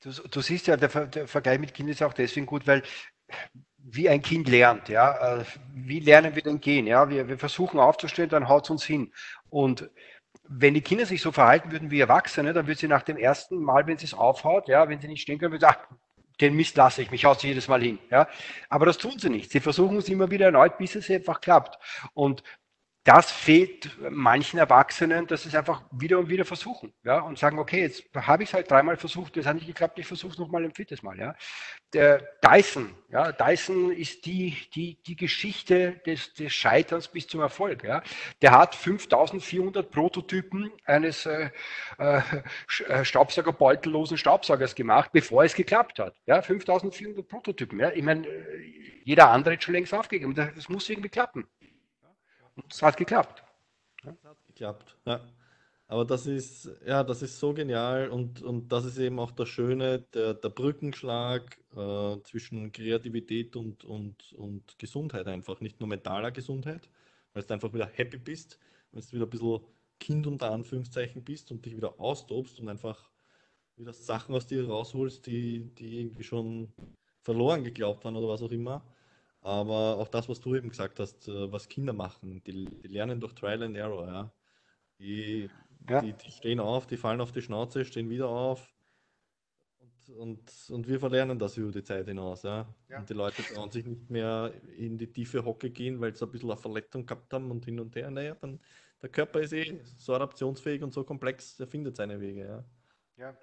Du, 0.00 0.10
du 0.10 0.40
siehst 0.42 0.66
ja, 0.66 0.76
der, 0.76 1.06
der, 1.06 1.26
Vergleich 1.26 1.58
mit 1.58 1.72
Kind 1.72 1.88
ist 1.88 2.02
auch 2.02 2.12
deswegen 2.12 2.44
gut, 2.44 2.66
weil 2.66 2.82
wie 3.78 4.08
ein 4.10 4.20
Kind 4.20 4.48
lernt, 4.48 4.90
ja, 4.90 5.42
wie 5.74 6.00
lernen 6.00 6.34
wir 6.34 6.42
denn 6.42 6.60
gehen, 6.60 6.86
ja, 6.86 7.08
wir, 7.08 7.28
wir 7.28 7.38
versuchen 7.38 7.80
aufzustehen, 7.80 8.28
dann 8.28 8.48
haut 8.48 8.64
es 8.64 8.70
uns 8.70 8.84
hin 8.84 9.12
und 9.48 9.88
wenn 10.50 10.74
die 10.74 10.82
Kinder 10.82 11.06
sich 11.06 11.20
so 11.22 11.32
verhalten 11.32 11.72
würden 11.72 11.90
wie 11.90 12.00
Erwachsene, 12.00 12.52
dann 12.52 12.66
würde 12.66 12.80
sie 12.80 12.88
nach 12.88 13.02
dem 13.02 13.16
ersten 13.16 13.58
Mal, 13.62 13.86
wenn 13.86 13.98
sie 13.98 14.06
es 14.06 14.14
aufhaut, 14.14 14.68
ja, 14.68 14.88
wenn 14.88 15.00
sie 15.00 15.08
nicht 15.08 15.22
stehen 15.22 15.38
können, 15.38 15.52
würde 15.52 15.66
sie, 15.66 15.70
ach, 15.70 15.88
den 16.40 16.54
Mist 16.54 16.76
lasse 16.76 17.02
ich, 17.02 17.10
mich 17.10 17.24
haut 17.24 17.40
sie 17.40 17.48
jedes 17.48 17.68
Mal 17.68 17.82
hin. 17.82 17.98
Ja. 18.10 18.28
Aber 18.68 18.86
das 18.86 18.98
tun 18.98 19.18
sie 19.18 19.30
nicht. 19.30 19.50
Sie 19.50 19.60
versuchen 19.60 19.98
es 19.98 20.08
immer 20.08 20.30
wieder 20.30 20.46
erneut, 20.46 20.78
bis 20.78 20.94
es 20.94 21.10
einfach 21.10 21.40
klappt. 21.40 21.78
Und 22.14 22.42
das 23.08 23.32
fehlt 23.32 23.96
manchen 24.10 24.58
Erwachsenen, 24.58 25.26
dass 25.26 25.44
sie 25.44 25.48
es 25.48 25.54
einfach 25.54 25.82
wieder 25.90 26.18
und 26.18 26.28
wieder 26.28 26.44
versuchen, 26.44 26.92
ja, 27.04 27.20
und 27.20 27.38
sagen, 27.38 27.58
okay, 27.58 27.80
jetzt 27.80 28.04
habe 28.14 28.42
ich 28.42 28.50
es 28.50 28.54
halt 28.54 28.70
dreimal 28.70 28.98
versucht, 28.98 29.34
das 29.38 29.46
hat 29.46 29.54
nicht 29.54 29.66
geklappt, 29.66 29.98
ich 29.98 30.06
versuche 30.06 30.32
es 30.32 30.38
nochmal 30.38 30.62
ein 30.62 30.74
viertes 30.74 31.02
Mal, 31.02 31.18
ja. 31.18 31.34
Der 31.94 32.18
Dyson, 32.44 32.94
ja, 33.08 33.32
Dyson 33.32 33.92
ist 33.92 34.26
die, 34.26 34.58
die, 34.74 35.02
die 35.06 35.16
Geschichte 35.16 36.02
des, 36.04 36.34
des 36.34 36.52
Scheiterns 36.52 37.08
bis 37.08 37.26
zum 37.26 37.40
Erfolg, 37.40 37.82
ja. 37.82 38.02
Der 38.42 38.50
hat 38.50 38.74
5400 38.74 39.90
Prototypen 39.90 40.70
eines 40.84 41.24
äh, 41.24 41.48
äh, 41.96 42.20
Staubsaugerbeutellosen 43.04 44.18
Staubsaugers 44.18 44.74
gemacht, 44.74 45.12
bevor 45.14 45.44
es 45.44 45.54
geklappt 45.54 45.98
hat, 45.98 46.14
ja. 46.26 46.42
5400 46.42 47.26
Prototypen, 47.26 47.80
ja. 47.80 47.90
Ich 47.90 48.02
meine, 48.02 48.28
jeder 49.04 49.30
andere 49.30 49.54
hat 49.54 49.64
schon 49.64 49.72
längst 49.72 49.94
aufgegeben, 49.94 50.34
das 50.34 50.68
muss 50.68 50.90
irgendwie 50.90 51.08
klappen. 51.08 51.48
Und 52.62 52.72
es 52.72 52.82
hat 52.82 52.96
geklappt. 52.96 53.44
Es 54.02 54.24
hat 54.24 54.44
geklappt, 54.46 54.96
ja. 55.06 55.20
Aber 55.86 56.04
das 56.04 56.26
ist, 56.26 56.70
ja, 56.86 57.02
das 57.02 57.22
ist 57.22 57.38
so 57.40 57.54
genial 57.54 58.10
und, 58.10 58.42
und 58.42 58.68
das 58.70 58.84
ist 58.84 58.98
eben 58.98 59.18
auch 59.18 59.30
das 59.30 59.48
Schöne, 59.48 60.00
der, 60.12 60.34
der 60.34 60.50
Brückenschlag 60.50 61.58
äh, 61.74 62.16
zwischen 62.24 62.72
Kreativität 62.72 63.56
und, 63.56 63.84
und, 63.84 64.34
und 64.34 64.78
Gesundheit 64.78 65.26
einfach. 65.28 65.60
Nicht 65.60 65.80
nur 65.80 65.88
mentaler 65.88 66.30
Gesundheit, 66.30 66.90
weil 67.32 67.42
du 67.42 67.54
einfach 67.54 67.72
wieder 67.72 67.86
happy 67.86 68.18
bist, 68.18 68.58
wenn 68.92 69.00
du 69.00 69.12
wieder 69.12 69.24
ein 69.26 69.30
bisschen 69.30 69.60
Kind 69.98 70.26
unter 70.26 70.50
Anführungszeichen 70.50 71.24
bist 71.24 71.50
und 71.50 71.64
dich 71.64 71.74
wieder 71.74 71.98
austobst 71.98 72.60
und 72.60 72.68
einfach 72.68 73.10
wieder 73.76 73.94
Sachen 73.94 74.34
aus 74.34 74.46
dir 74.46 74.68
rausholst, 74.68 75.26
die, 75.26 75.74
die 75.74 76.00
irgendwie 76.00 76.24
schon 76.24 76.72
verloren 77.22 77.64
geglaubt 77.64 78.04
waren 78.04 78.16
oder 78.16 78.28
was 78.28 78.42
auch 78.42 78.50
immer. 78.50 78.84
Aber 79.40 79.98
auch 79.98 80.08
das, 80.08 80.28
was 80.28 80.40
du 80.40 80.54
eben 80.54 80.68
gesagt 80.68 80.98
hast, 80.98 81.28
äh, 81.28 81.52
was 81.52 81.68
Kinder 81.68 81.92
machen, 81.92 82.42
die, 82.44 82.64
die 82.64 82.88
lernen 82.88 83.20
durch 83.20 83.34
Trial 83.34 83.62
and 83.62 83.76
Error, 83.76 84.06
ja. 84.06 84.32
Die, 84.98 85.48
ja. 85.88 86.00
Die, 86.00 86.12
die, 86.12 86.30
stehen 86.30 86.60
auf, 86.60 86.86
die 86.86 86.96
fallen 86.96 87.20
auf 87.20 87.32
die 87.32 87.42
Schnauze, 87.42 87.84
stehen 87.84 88.10
wieder 88.10 88.28
auf. 88.28 88.68
Und, 89.78 90.16
und, 90.16 90.70
und 90.70 90.88
wir 90.88 90.98
verlernen 90.98 91.38
das 91.38 91.56
über 91.56 91.70
die 91.70 91.84
Zeit 91.84 92.08
hinaus, 92.08 92.42
ja. 92.42 92.74
ja. 92.88 92.98
Und 92.98 93.08
die 93.08 93.14
Leute 93.14 93.42
trauen 93.42 93.70
sich 93.70 93.86
nicht 93.86 94.10
mehr 94.10 94.52
in 94.76 94.98
die 94.98 95.10
tiefe 95.12 95.44
Hocke 95.44 95.70
gehen, 95.70 96.00
weil 96.00 96.16
sie 96.16 96.24
ein 96.24 96.30
bisschen 96.32 96.50
eine 96.50 96.60
Verletzung 96.60 97.06
gehabt 97.06 97.32
haben 97.32 97.50
und 97.50 97.64
hin 97.64 97.78
und 97.78 97.94
her. 97.94 98.10
Naja, 98.10 98.34
dann 98.34 98.60
der 99.00 99.08
Körper 99.08 99.40
ist 99.40 99.52
eh 99.52 99.80
so 99.96 100.14
adaptionsfähig 100.14 100.82
und 100.82 100.92
so 100.92 101.04
komplex, 101.04 101.60
er 101.60 101.68
findet 101.68 101.96
seine 101.96 102.20
Wege, 102.20 102.44
ja. 102.44 102.64
Ja, 103.16 103.36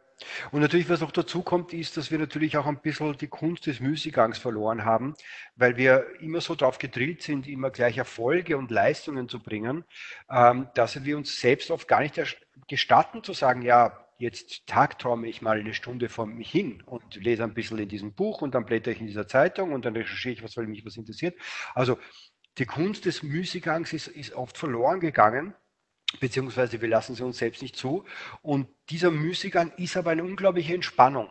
und 0.52 0.62
natürlich, 0.62 0.90
was 0.90 1.02
noch 1.02 1.12
dazu 1.12 1.42
kommt, 1.42 1.74
ist, 1.74 1.98
dass 1.98 2.10
wir 2.10 2.20
natürlich 2.20 2.58
auch 2.58 2.66
ein 2.66 2.80
bisschen 2.82 3.18
die 3.18 3.28
Kunst 3.28 3.66
des 3.68 3.80
Müßiggangs 3.80 4.38
verloren 4.38 4.86
haben, 4.86 5.14
weil 5.56 5.78
wir 5.78 6.06
immer 6.22 6.42
so 6.42 6.56
darauf 6.56 6.78
gedrillt 6.78 7.22
sind, 7.22 7.48
immer 7.48 7.70
gleich 7.70 7.98
Erfolge 7.98 8.58
und 8.58 8.72
Leistungen 8.72 9.28
zu 9.28 9.42
bringen, 9.42 9.84
ähm, 10.30 10.70
dass 10.76 11.04
wir 11.04 11.18
uns 11.18 11.40
selbst 11.40 11.70
oft 11.72 11.88
gar 11.88 12.02
nicht 12.02 12.20
gestatten 12.68 13.24
zu 13.24 13.34
sagen, 13.34 13.62
ja, 13.62 14.06
jetzt 14.18 14.66
tagträume 14.68 15.28
ich 15.28 15.42
mal 15.42 15.60
eine 15.60 15.74
Stunde 15.74 16.08
vor 16.08 16.26
mich 16.26 16.50
hin 16.50 16.82
und 16.86 17.16
lese 17.16 17.44
ein 17.44 17.54
bisschen 17.54 17.80
in 17.80 17.90
diesem 17.90 18.14
Buch 18.14 18.42
und 18.42 18.56
dann 18.56 18.66
blätter 18.66 18.92
ich 18.92 19.02
in 19.02 19.08
dieser 19.08 19.28
Zeitung 19.28 19.74
und 19.74 19.84
dann 19.84 19.96
recherchiere 19.96 20.34
ich, 20.34 20.44
was 20.44 20.56
weil 20.56 20.68
mich 20.68 20.86
was 20.86 20.96
interessiert. 20.96 21.36
Also 21.74 22.00
die 22.58 22.66
Kunst 22.66 23.04
des 23.04 23.24
Müßiggangs 23.24 23.92
ist, 23.92 24.08
ist 24.08 24.34
oft 24.34 24.58
verloren 24.58 25.02
gegangen 25.02 25.54
beziehungsweise 26.20 26.82
wir 26.82 26.88
lassen 26.88 27.16
sie 27.16 27.24
uns 27.24 27.38
selbst 27.38 27.62
nicht 27.62 27.76
zu. 27.76 28.06
Und 28.42 28.68
dieser 28.90 29.12
Müßiggang 29.12 29.72
ist 29.78 29.98
aber 29.98 30.12
eine 30.12 30.24
unglaubliche 30.24 30.74
Entspannung. 30.74 31.30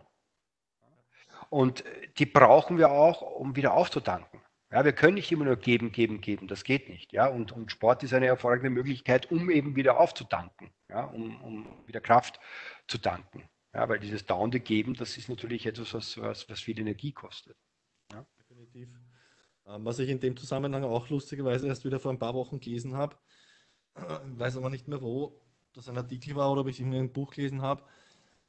Und 1.50 1.84
die 2.18 2.26
brauchen 2.26 2.78
wir 2.78 2.90
auch, 2.90 3.22
um 3.22 3.56
wieder 3.56 3.74
aufzutanken. 3.74 4.40
Ja, 4.72 4.84
wir 4.84 4.92
können 4.92 5.14
nicht 5.14 5.30
immer 5.30 5.44
nur 5.44 5.56
geben, 5.56 5.92
geben, 5.92 6.20
geben. 6.20 6.48
Das 6.48 6.64
geht 6.64 6.88
nicht. 6.88 7.12
Ja, 7.12 7.28
und, 7.28 7.52
und 7.52 7.70
Sport 7.70 8.02
ist 8.02 8.12
eine 8.12 8.26
hervorragende 8.26 8.70
Möglichkeit, 8.70 9.30
um 9.30 9.48
eben 9.50 9.76
wieder 9.76 10.00
aufzutanken, 10.00 10.70
ja, 10.88 11.04
um, 11.04 11.40
um 11.42 11.86
wieder 11.86 12.00
Kraft 12.00 12.40
zu 12.88 12.98
tanken. 12.98 13.48
Ja, 13.72 13.88
weil 13.88 14.00
dieses 14.00 14.26
dauernde 14.26 14.58
Geben, 14.60 14.94
das 14.94 15.16
ist 15.16 15.28
natürlich 15.28 15.66
etwas, 15.66 15.94
was, 15.94 16.18
was, 16.18 16.48
was 16.48 16.60
viel 16.60 16.78
Energie 16.80 17.12
kostet. 17.12 17.56
Ja. 18.12 18.26
Definitiv. 18.38 18.88
Ähm, 19.66 19.84
was 19.84 19.98
ich 19.98 20.08
in 20.08 20.20
dem 20.20 20.36
Zusammenhang 20.36 20.84
auch 20.84 21.08
lustigerweise 21.08 21.66
erst 21.68 21.84
wieder 21.84 22.00
vor 22.00 22.12
ein 22.12 22.18
paar 22.18 22.34
Wochen 22.34 22.60
gelesen 22.60 22.94
habe, 22.96 23.16
ich 23.96 24.02
weiß 24.38 24.56
aber 24.56 24.70
nicht 24.70 24.88
mehr, 24.88 25.02
wo 25.02 25.40
das 25.72 25.88
ein 25.88 25.96
Artikel 25.96 26.36
war 26.36 26.50
oder 26.52 26.62
ob 26.62 26.68
ich 26.68 26.80
in 26.80 26.94
einem 26.94 27.12
Buch 27.12 27.32
gelesen 27.32 27.62
habe. 27.62 27.82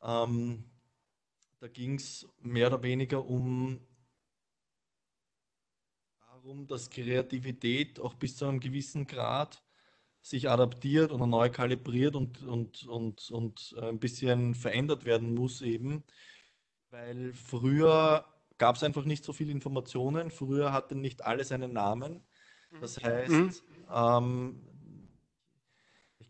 Ähm, 0.01 0.63
da 1.59 1.67
ging 1.67 1.95
es 1.95 2.27
mehr 2.41 2.67
oder 2.67 2.83
weniger 2.83 3.25
um 3.25 3.79
darum, 6.45 6.67
dass 6.67 6.89
Kreativität 6.89 7.99
auch 7.99 8.13
bis 8.13 8.37
zu 8.37 8.45
einem 8.45 8.59
gewissen 8.59 9.07
Grad 9.07 9.63
sich 10.21 10.49
adaptiert 10.49 11.11
oder 11.11 11.27
neu 11.27 11.49
kalibriert 11.49 12.15
und, 12.15 12.43
und, 12.43 12.85
und, 12.87 13.29
und 13.31 13.75
ein 13.81 13.99
bisschen 13.99 14.55
verändert 14.55 15.05
werden 15.05 15.33
muss 15.33 15.61
eben, 15.61 16.03
weil 16.89 17.33
früher 17.33 18.25
gab 18.57 18.75
es 18.75 18.83
einfach 18.83 19.05
nicht 19.05 19.23
so 19.23 19.33
viele 19.33 19.51
Informationen, 19.51 20.31
früher 20.31 20.71
hatte 20.71 20.95
nicht 20.95 21.23
alles 21.23 21.51
einen 21.51 21.73
Namen. 21.73 22.23
Das 22.81 23.01
mhm. 23.01 23.05
heißt, 23.05 23.31
mhm. 23.31 23.51
ähm, 23.93 24.74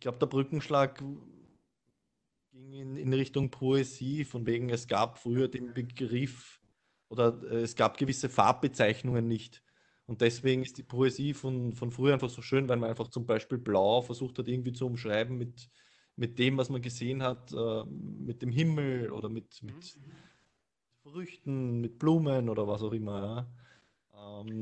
glaube, 0.06 0.20
der 0.20 0.28
Brückenschlag 0.28 1.00
ging 1.00 2.74
in, 2.74 2.96
in, 2.96 3.12
Richtung 3.12 3.50
Poesie, 3.50 4.24
von 4.24 4.46
wegen 4.46 4.70
es 4.70 4.88
gab 4.88 5.18
früher 5.18 5.48
den 5.48 5.74
Begriff 5.74 6.62
oder 7.10 7.42
äh, 7.50 7.62
es 7.64 7.76
gab 7.76 7.98
gewisse 7.98 8.30
Farbbezeichnungen 8.30 9.28
nicht. 9.28 9.64
Und 10.06 10.22
deswegen 10.22 10.62
ist 10.62 10.78
die 10.78 10.84
Poesie 10.84 11.34
von, 11.34 11.74
von 11.74 11.92
früher 11.92 12.14
einfach 12.14 12.30
so 12.30 12.44
schön, 12.44 12.70
weil 12.70 12.78
man 12.78 12.92
einfach 12.92 13.08
zum 13.08 13.26
Beispiel 13.26 13.58
Blau 13.58 14.04
versucht 14.04 14.38
hat 14.38 14.48
irgendwie 14.48 14.74
zu 14.74 14.86
umschreiben 14.86 15.40
mit, 15.40 15.72
mit 16.16 16.38
dem, 16.38 16.56
was 16.56 16.70
man 16.70 16.84
gesehen 16.84 17.24
hat, 17.24 17.52
äh, 17.52 17.84
mit 17.86 18.44
dem 18.44 18.52
Himmel 18.52 19.10
oder 19.10 19.28
mit, 19.28 19.64
mit 19.64 19.98
Früchten, 21.02 21.82
mit 21.82 21.98
Blumen 21.98 22.48
oder 22.50 22.68
was 22.68 22.84
auch 22.84 22.94
immer. 22.94 23.52
Ähm, 23.52 23.65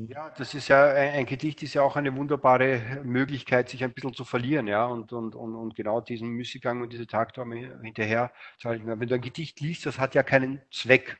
ja, 0.08 0.30
das 0.30 0.54
ist 0.54 0.68
ja, 0.68 0.86
ein 0.86 1.26
Gedicht 1.26 1.62
ist 1.62 1.74
ja 1.74 1.82
auch 1.82 1.96
eine 1.96 2.14
wunderbare 2.16 3.02
Möglichkeit, 3.04 3.68
sich 3.68 3.84
ein 3.84 3.92
bisschen 3.92 4.14
zu 4.14 4.24
verlieren, 4.24 4.66
ja, 4.66 4.86
und, 4.86 5.12
und, 5.12 5.34
und, 5.34 5.54
und 5.54 5.74
genau 5.74 6.00
diesen 6.00 6.28
Müßiggang 6.30 6.82
und 6.82 6.92
diese 6.92 7.06
Tagträume 7.06 7.80
hinterher, 7.82 8.32
wenn 8.62 9.08
du 9.08 9.14
ein 9.14 9.20
Gedicht 9.20 9.60
liest, 9.60 9.86
das 9.86 9.98
hat 9.98 10.14
ja 10.14 10.22
keinen 10.22 10.60
Zweck. 10.70 11.18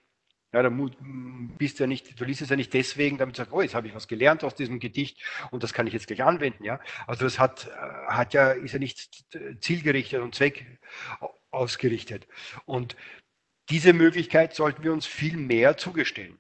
Ja, 0.53 0.63
da 0.63 0.71
bist 0.71 1.79
du 1.79 1.83
ja 1.83 1.87
nicht, 1.89 2.21
du 2.21 2.25
liest 2.25 2.43
es 2.43 2.49
ja 2.49 2.57
nicht 2.57 2.73
deswegen, 2.75 3.19
damit 3.19 3.37
du 3.37 3.39
sagst, 3.39 3.53
oh, 3.53 3.61
jetzt 3.61 3.75
habe 3.75 3.89
ich 3.89 3.95
was 3.95 4.07
gelernt 4.07 4.45
aus 4.45 4.55
diesem 4.55 4.79
Gedicht 4.79 5.21
und 5.51 5.65
das 5.65 5.75
kann 5.75 5.87
ich 5.89 5.93
jetzt 5.93 6.07
gleich 6.07 6.23
anwenden, 6.23 6.63
ja. 6.65 6.81
Also 7.09 7.25
das 7.25 7.41
hat, 7.41 7.69
hat 8.07 8.35
ja, 8.35 8.53
ist 8.53 8.73
ja 8.73 8.79
nicht 8.79 9.27
zielgerichtet 9.61 10.23
und 10.23 10.35
Zweck 10.35 10.79
ausgerichtet. 11.51 12.29
Und 12.67 12.97
diese 13.69 13.93
Möglichkeit 13.93 14.55
sollten 14.55 14.85
wir 14.85 14.93
uns 14.93 15.07
viel 15.07 15.37
mehr 15.37 15.77
zugestehen 15.77 16.39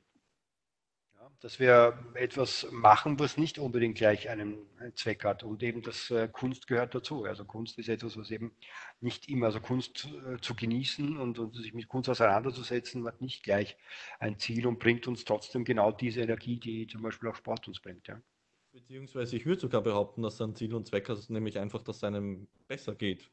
dass 1.45 1.61
wir 1.61 1.99
etwas 2.15 2.67
machen, 2.73 3.19
was 3.19 3.37
nicht 3.37 3.59
unbedingt 3.59 3.99
gleich 3.99 4.31
einen 4.31 4.57
Zweck 4.95 5.25
hat. 5.25 5.43
Und 5.43 5.63
eben 5.63 5.83
das 5.83 6.11
äh, 6.11 6.27
Kunst 6.27 6.67
gehört 6.67 6.95
dazu. 6.95 7.27
Also 7.27 7.45
Kunst 7.45 7.79
ist 7.79 7.91
etwas, 7.91 8.17
was 8.17 8.31
eben 8.31 8.57
nicht 9.03 9.29
immer, 9.29 9.45
also 9.47 9.61
Kunst 9.61 10.09
äh, 10.27 10.41
zu 10.41 10.55
genießen 10.55 11.19
und, 11.19 11.39
und, 11.39 11.55
sich 11.55 11.75
mit 11.75 11.87
Kunst 11.87 12.09
auseinanderzusetzen, 12.09 13.05
hat 13.05 13.21
nicht 13.21 13.43
gleich 13.43 13.77
ein 14.21 14.39
Ziel 14.39 14.67
und 14.67 14.79
bringt 14.79 15.07
uns 15.07 15.27
trotzdem 15.27 15.67
genau 15.67 15.93
diese 15.93 16.23
Energie, 16.23 16.59
die 16.59 16.87
zum 16.87 17.03
Beispiel 17.03 17.29
auch 17.29 17.37
Sport 17.37 17.69
uns 17.69 17.79
bringt. 17.79 18.09
Ja. 18.09 18.19
Beziehungsweise 18.73 19.37
ich 19.37 19.45
würde 19.45 19.61
sogar 19.61 19.83
behaupten, 19.83 20.23
dass 20.23 20.41
ein 20.41 20.55
Ziel 20.55 20.73
und 20.73 20.87
Zweck 20.87 21.11
hat, 21.11 21.29
nämlich 21.29 21.59
einfach, 21.59 21.83
dass 21.83 21.97
es 21.97 22.05
einem 22.05 22.49
besser 22.69 22.95
geht. 22.95 23.29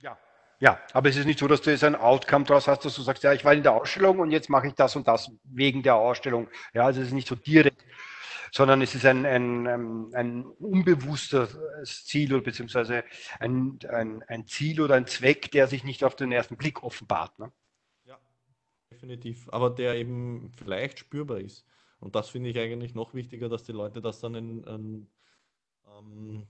Ja, 0.00 0.18
ja, 0.60 0.78
aber 0.92 1.08
es 1.08 1.16
ist 1.16 1.24
nicht 1.24 1.38
so, 1.38 1.48
dass 1.48 1.62
du 1.62 1.70
jetzt 1.70 1.84
ein 1.84 1.96
Outcome 1.96 2.44
daraus 2.44 2.68
hast, 2.68 2.84
dass 2.84 2.94
du 2.94 3.00
sagst, 3.00 3.22
ja, 3.22 3.32
ich 3.32 3.46
war 3.46 3.54
in 3.54 3.62
der 3.62 3.72
Ausstellung 3.72 4.18
und 4.18 4.30
jetzt 4.30 4.50
mache 4.50 4.66
ich 4.68 4.74
das 4.74 4.94
und 4.94 5.08
das 5.08 5.32
wegen 5.44 5.82
der 5.82 5.94
Ausstellung. 5.96 6.48
Ja, 6.74 6.84
also 6.84 7.00
es 7.00 7.08
ist 7.08 7.14
nicht 7.14 7.28
so 7.28 7.34
direkt, 7.34 7.82
sondern 8.52 8.82
es 8.82 8.94
ist 8.94 9.06
ein, 9.06 9.24
ein, 9.24 10.14
ein, 10.14 10.44
unbewusstes 10.44 12.04
Ziel 12.04 12.34
oder 12.34 12.42
beziehungsweise 12.42 13.04
ein, 13.38 13.78
ein, 13.88 14.22
ein 14.24 14.46
Ziel 14.46 14.82
oder 14.82 14.96
ein 14.96 15.06
Zweck, 15.06 15.50
der 15.50 15.66
sich 15.66 15.82
nicht 15.82 16.04
auf 16.04 16.14
den 16.14 16.30
ersten 16.30 16.58
Blick 16.58 16.82
offenbart. 16.82 17.38
Ne? 17.38 17.50
Ja, 18.04 18.18
definitiv. 18.90 19.48
Aber 19.52 19.70
der 19.70 19.94
eben 19.94 20.52
vielleicht 20.58 20.98
spürbar 20.98 21.38
ist. 21.38 21.64
Und 22.00 22.14
das 22.14 22.28
finde 22.28 22.50
ich 22.50 22.58
eigentlich 22.58 22.94
noch 22.94 23.14
wichtiger, 23.14 23.48
dass 23.48 23.64
die 23.64 23.72
Leute 23.72 24.02
das 24.02 24.20
dann 24.20 24.34
in, 24.34 24.64
in 24.64 25.06
ähm, 25.86 26.46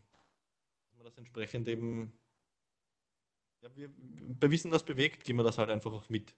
das 1.05 1.17
entsprechend 1.17 1.69
eben 1.69 2.13
ja, 3.61 3.77
wir, 3.77 3.91
bei 4.41 4.51
Wissen, 4.51 4.71
das 4.71 4.85
bewegt, 4.85 5.25
gehen 5.25 5.37
wir 5.37 5.43
das 5.43 5.59
halt 5.59 5.71
einfach 5.71 5.93
auch 5.93 6.09
mit. 6.09 6.35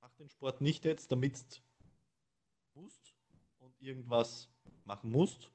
Mach 0.00 0.12
den 0.14 0.28
Sport 0.28 0.60
nicht 0.60 0.84
jetzt, 0.84 1.12
damit 1.12 1.62
du 2.74 2.88
und 3.58 3.80
irgendwas 3.80 4.48
machen 4.84 5.10
musst, 5.10 5.50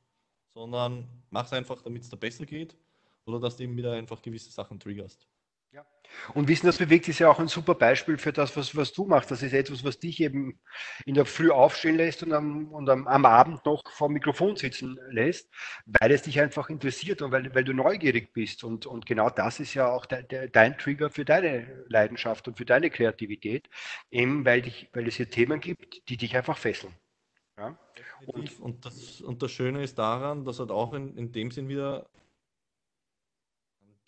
sondern 0.54 1.08
mach 1.30 1.46
es 1.46 1.54
einfach, 1.54 1.82
damit 1.82 2.04
es 2.04 2.10
da 2.10 2.16
besser 2.16 2.46
geht 2.46 2.78
oder 3.26 3.40
dass 3.40 3.58
du 3.58 3.64
eben 3.64 3.78
wieder 3.78 3.94
einfach 3.94 4.22
gewisse 4.22 4.52
Sachen 4.52 4.80
triggerst. 4.80 5.28
Ja. 5.72 5.86
Und 6.34 6.48
Wissen, 6.48 6.66
das 6.66 6.78
bewegt, 6.78 7.08
ist 7.08 7.20
ja 7.20 7.30
auch 7.30 7.40
ein 7.40 7.48
super 7.48 7.76
Beispiel 7.76 8.18
für 8.18 8.34
das, 8.34 8.58
was, 8.58 8.76
was 8.76 8.92
du 8.92 9.06
machst. 9.06 9.30
Das 9.30 9.44
ist 9.44 9.54
etwas, 9.54 9.84
was 9.84 10.00
dich 10.00 10.20
eben 10.20 10.60
in 11.06 11.14
der 11.14 11.26
Früh 11.26 11.52
aufstehen 11.52 11.98
lässt 11.98 12.24
und, 12.24 12.34
am, 12.34 12.70
und 12.70 12.90
am, 12.90 13.08
am 13.08 13.26
Abend 13.26 13.66
noch 13.66 13.84
vor 13.92 14.08
dem 14.08 14.14
Mikrofon 14.14 14.56
sitzen 14.56 15.00
lässt, 15.12 15.50
weil 15.86 16.12
es 16.12 16.24
dich 16.24 16.40
einfach 16.40 16.70
interessiert 16.70 17.22
und 17.22 17.32
weil, 17.32 17.54
weil 17.54 17.64
du 17.64 17.74
neugierig 17.74 18.34
bist. 18.34 18.64
Und, 18.64 18.88
und 18.88 19.06
genau 19.06 19.30
das 19.30 19.60
ist 19.60 19.76
ja 19.76 19.88
auch 19.92 20.06
de, 20.06 20.24
de, 20.24 20.50
dein 20.50 20.78
Trigger 20.78 21.12
für 21.12 21.26
deine 21.26 21.86
Leidenschaft 21.88 22.48
und 22.48 22.58
für 22.58 22.66
deine 22.66 22.90
Kreativität, 22.90 23.70
eben 24.10 24.46
weil, 24.46 24.62
dich, 24.64 24.90
weil 24.94 25.08
es 25.08 25.16
hier 25.16 25.30
Themen 25.30 25.60
gibt, 25.60 26.10
die 26.10 26.18
dich 26.18 26.36
einfach 26.36 26.58
fesseln. 26.58 26.96
Ja? 27.58 27.78
Und, 28.26 28.60
und, 28.60 28.86
das, 28.86 29.22
und 29.22 29.42
das 29.44 29.52
Schöne 29.52 29.84
ist 29.84 30.00
daran, 30.00 30.46
dass 30.46 30.60
halt 30.60 30.72
auch 30.72 30.94
in, 30.94 31.16
in 31.18 31.32
dem 31.32 31.52
Sinn 31.52 31.70
wieder 31.70 32.10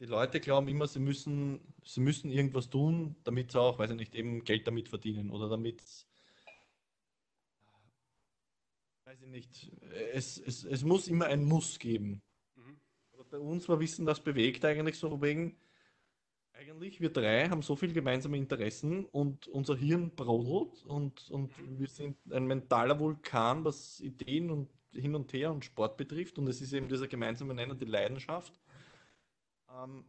die 0.01 0.07
Leute 0.07 0.39
glauben 0.39 0.67
immer, 0.67 0.87
sie 0.87 0.99
müssen, 0.99 1.61
sie 1.85 2.01
müssen 2.01 2.31
irgendwas 2.31 2.71
tun, 2.71 3.15
damit 3.23 3.51
sie 3.51 3.61
auch, 3.61 3.77
weiß 3.77 3.91
ich 3.91 3.97
nicht, 3.97 4.15
eben 4.15 4.43
Geld 4.43 4.65
damit 4.65 4.89
verdienen 4.89 5.29
oder 5.29 5.47
damit, 5.47 5.79
weiß 9.05 9.21
ich 9.21 9.27
nicht, 9.27 9.71
es, 10.11 10.39
es, 10.39 10.63
es 10.63 10.83
muss 10.83 11.07
immer 11.07 11.27
ein 11.27 11.45
Muss 11.45 11.77
geben. 11.77 12.23
Mhm. 12.55 12.79
bei 13.29 13.37
uns 13.37 13.69
war 13.69 13.79
Wissen, 13.79 14.07
das 14.07 14.19
bewegt 14.19 14.65
eigentlich 14.65 14.97
so 14.97 15.21
wegen, 15.21 15.55
eigentlich 16.53 16.99
wir 16.99 17.11
drei 17.11 17.49
haben 17.49 17.61
so 17.61 17.75
viele 17.75 17.93
gemeinsame 17.93 18.37
Interessen 18.37 19.05
und 19.05 19.47
unser 19.49 19.75
Hirn 19.75 20.15
brodelt 20.15 20.83
und, 20.87 21.29
und 21.29 21.55
mhm. 21.59 21.79
wir 21.79 21.87
sind 21.87 22.17
ein 22.31 22.47
mentaler 22.47 22.99
Vulkan, 22.99 23.63
was 23.63 23.99
Ideen 23.99 24.49
und 24.49 24.67
hin 24.93 25.13
und 25.13 25.31
her 25.31 25.51
und 25.51 25.63
Sport 25.63 25.95
betrifft 25.95 26.39
und 26.39 26.47
es 26.47 26.59
ist 26.59 26.73
eben 26.73 26.89
dieser 26.89 27.07
gemeinsame 27.07 27.53
Nenner, 27.53 27.75
die 27.75 27.85
Leidenschaft 27.85 28.60
ähm, 29.77 30.05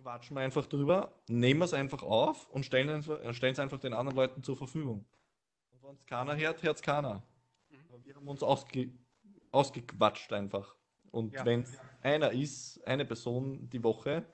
quatschen 0.00 0.36
wir 0.36 0.42
einfach 0.42 0.66
drüber, 0.66 1.12
nehmen 1.28 1.62
es 1.62 1.74
einfach 1.74 2.02
auf 2.02 2.48
und 2.50 2.64
stellen 2.64 2.88
es 2.88 3.08
einfach, 3.10 3.62
einfach 3.62 3.80
den 3.80 3.92
anderen 3.92 4.16
Leuten 4.16 4.42
zur 4.42 4.56
Verfügung. 4.56 5.04
Und 5.70 5.82
wenn 5.82 5.94
es 5.96 6.06
keiner 6.06 6.36
hört, 6.36 6.62
hört 6.62 6.76
es 6.76 6.82
keiner. 6.82 7.22
Mhm. 7.70 8.04
Wir 8.04 8.14
haben 8.14 8.28
uns 8.28 8.42
ausge, 8.42 8.90
ausgequatscht 9.50 10.32
einfach. 10.32 10.76
Und 11.10 11.34
ja. 11.34 11.44
wenn 11.44 11.62
es 11.62 11.78
einer 12.02 12.32
ist, 12.32 12.86
eine 12.86 13.04
Person 13.04 13.68
die 13.70 13.82
Woche, 13.82 14.26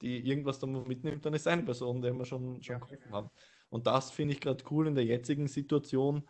die 0.00 0.26
irgendwas 0.26 0.58
da 0.58 0.66
mitnimmt, 0.66 1.24
dann 1.26 1.34
ist 1.34 1.46
eine 1.46 1.62
Person, 1.62 2.00
der 2.00 2.12
wir 2.14 2.24
schon, 2.24 2.62
schon 2.62 2.74
ja. 2.74 2.78
geholfen 2.78 3.12
haben. 3.12 3.30
Und 3.68 3.86
das 3.86 4.10
finde 4.10 4.34
ich 4.34 4.40
gerade 4.40 4.64
cool 4.70 4.86
in 4.86 4.94
der 4.94 5.04
jetzigen 5.04 5.46
Situation, 5.46 6.28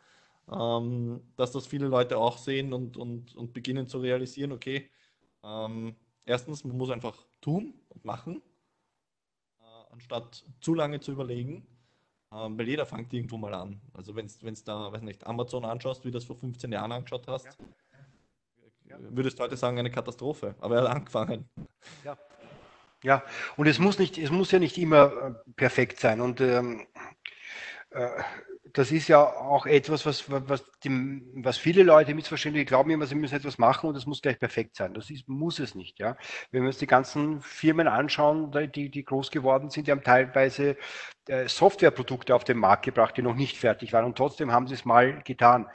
ähm, 0.52 1.22
dass 1.36 1.52
das 1.52 1.66
viele 1.66 1.86
Leute 1.86 2.18
auch 2.18 2.38
sehen 2.38 2.72
und, 2.72 2.96
und, 2.96 3.34
und 3.36 3.52
beginnen 3.52 3.86
zu 3.86 3.98
realisieren, 3.98 4.52
okay, 4.52 4.90
ähm, 5.44 5.96
erstens, 6.24 6.64
man 6.64 6.76
muss 6.76 6.90
einfach 6.90 7.16
tun 7.40 7.74
und 7.88 8.04
machen, 8.04 8.42
äh, 9.60 9.92
anstatt 9.92 10.44
zu 10.60 10.74
lange 10.74 11.00
zu 11.00 11.12
überlegen, 11.12 11.66
äh, 12.30 12.34
weil 12.34 12.68
jeder 12.68 12.86
fängt 12.86 13.12
irgendwo 13.12 13.36
mal 13.36 13.54
an. 13.54 13.80
Also 13.92 14.14
wenn 14.14 14.26
du 14.26 14.52
da, 14.64 14.92
weiß 14.92 15.02
nicht, 15.02 15.26
Amazon 15.26 15.64
anschaust, 15.64 16.04
wie 16.04 16.10
du 16.10 16.18
das 16.18 16.24
vor 16.24 16.36
15 16.36 16.72
Jahren 16.72 16.92
angeschaut 16.92 17.26
hast, 17.28 17.58
ja. 18.84 18.96
würdest 19.00 19.38
du 19.38 19.42
heute 19.42 19.56
sagen, 19.56 19.78
eine 19.78 19.90
Katastrophe. 19.90 20.54
Aber 20.60 20.76
er 20.76 20.82
hat 20.82 20.96
angefangen. 20.96 21.48
Ja. 22.04 22.16
Ja, 23.02 23.24
und 23.56 23.66
es 23.66 23.78
muss 23.78 23.98
nicht, 23.98 24.18
es 24.18 24.30
muss 24.30 24.50
ja 24.50 24.58
nicht 24.58 24.76
immer 24.76 25.12
äh, 25.46 25.50
perfekt 25.56 25.98
sein. 26.00 26.20
Und 26.20 26.40
ähm, 26.42 26.86
äh, 27.90 28.10
das 28.72 28.92
ist 28.92 29.08
ja 29.08 29.24
auch 29.24 29.66
etwas, 29.66 30.06
was, 30.06 30.30
was, 30.30 30.64
die, 30.84 31.22
was 31.34 31.58
viele 31.58 31.82
Leute 31.82 32.14
missverstehen. 32.14 32.64
Glauben 32.64 32.90
immer, 32.90 33.06
sie 33.06 33.14
müssen 33.14 33.34
etwas 33.34 33.58
machen 33.58 33.88
und 33.88 33.96
es 33.96 34.06
muss 34.06 34.22
gleich 34.22 34.38
perfekt 34.38 34.76
sein. 34.76 34.94
Das 34.94 35.10
ist, 35.10 35.28
muss 35.28 35.58
es 35.58 35.74
nicht. 35.74 35.98
Ja? 35.98 36.16
Wenn 36.50 36.62
wir 36.62 36.68
uns 36.68 36.78
die 36.78 36.86
ganzen 36.86 37.40
Firmen 37.40 37.88
anschauen, 37.88 38.50
die, 38.72 38.90
die 38.90 39.04
groß 39.04 39.30
geworden 39.30 39.70
sind, 39.70 39.86
die 39.86 39.92
haben 39.92 40.02
teilweise 40.02 40.76
äh, 41.28 41.48
Softwareprodukte 41.48 42.34
auf 42.34 42.44
den 42.44 42.58
Markt 42.58 42.84
gebracht, 42.84 43.16
die 43.16 43.22
noch 43.22 43.34
nicht 43.36 43.56
fertig 43.56 43.92
waren 43.92 44.04
und 44.04 44.16
trotzdem 44.16 44.52
haben 44.52 44.66
sie 44.66 44.74
es 44.74 44.84
mal 44.84 45.22
getan. 45.22 45.66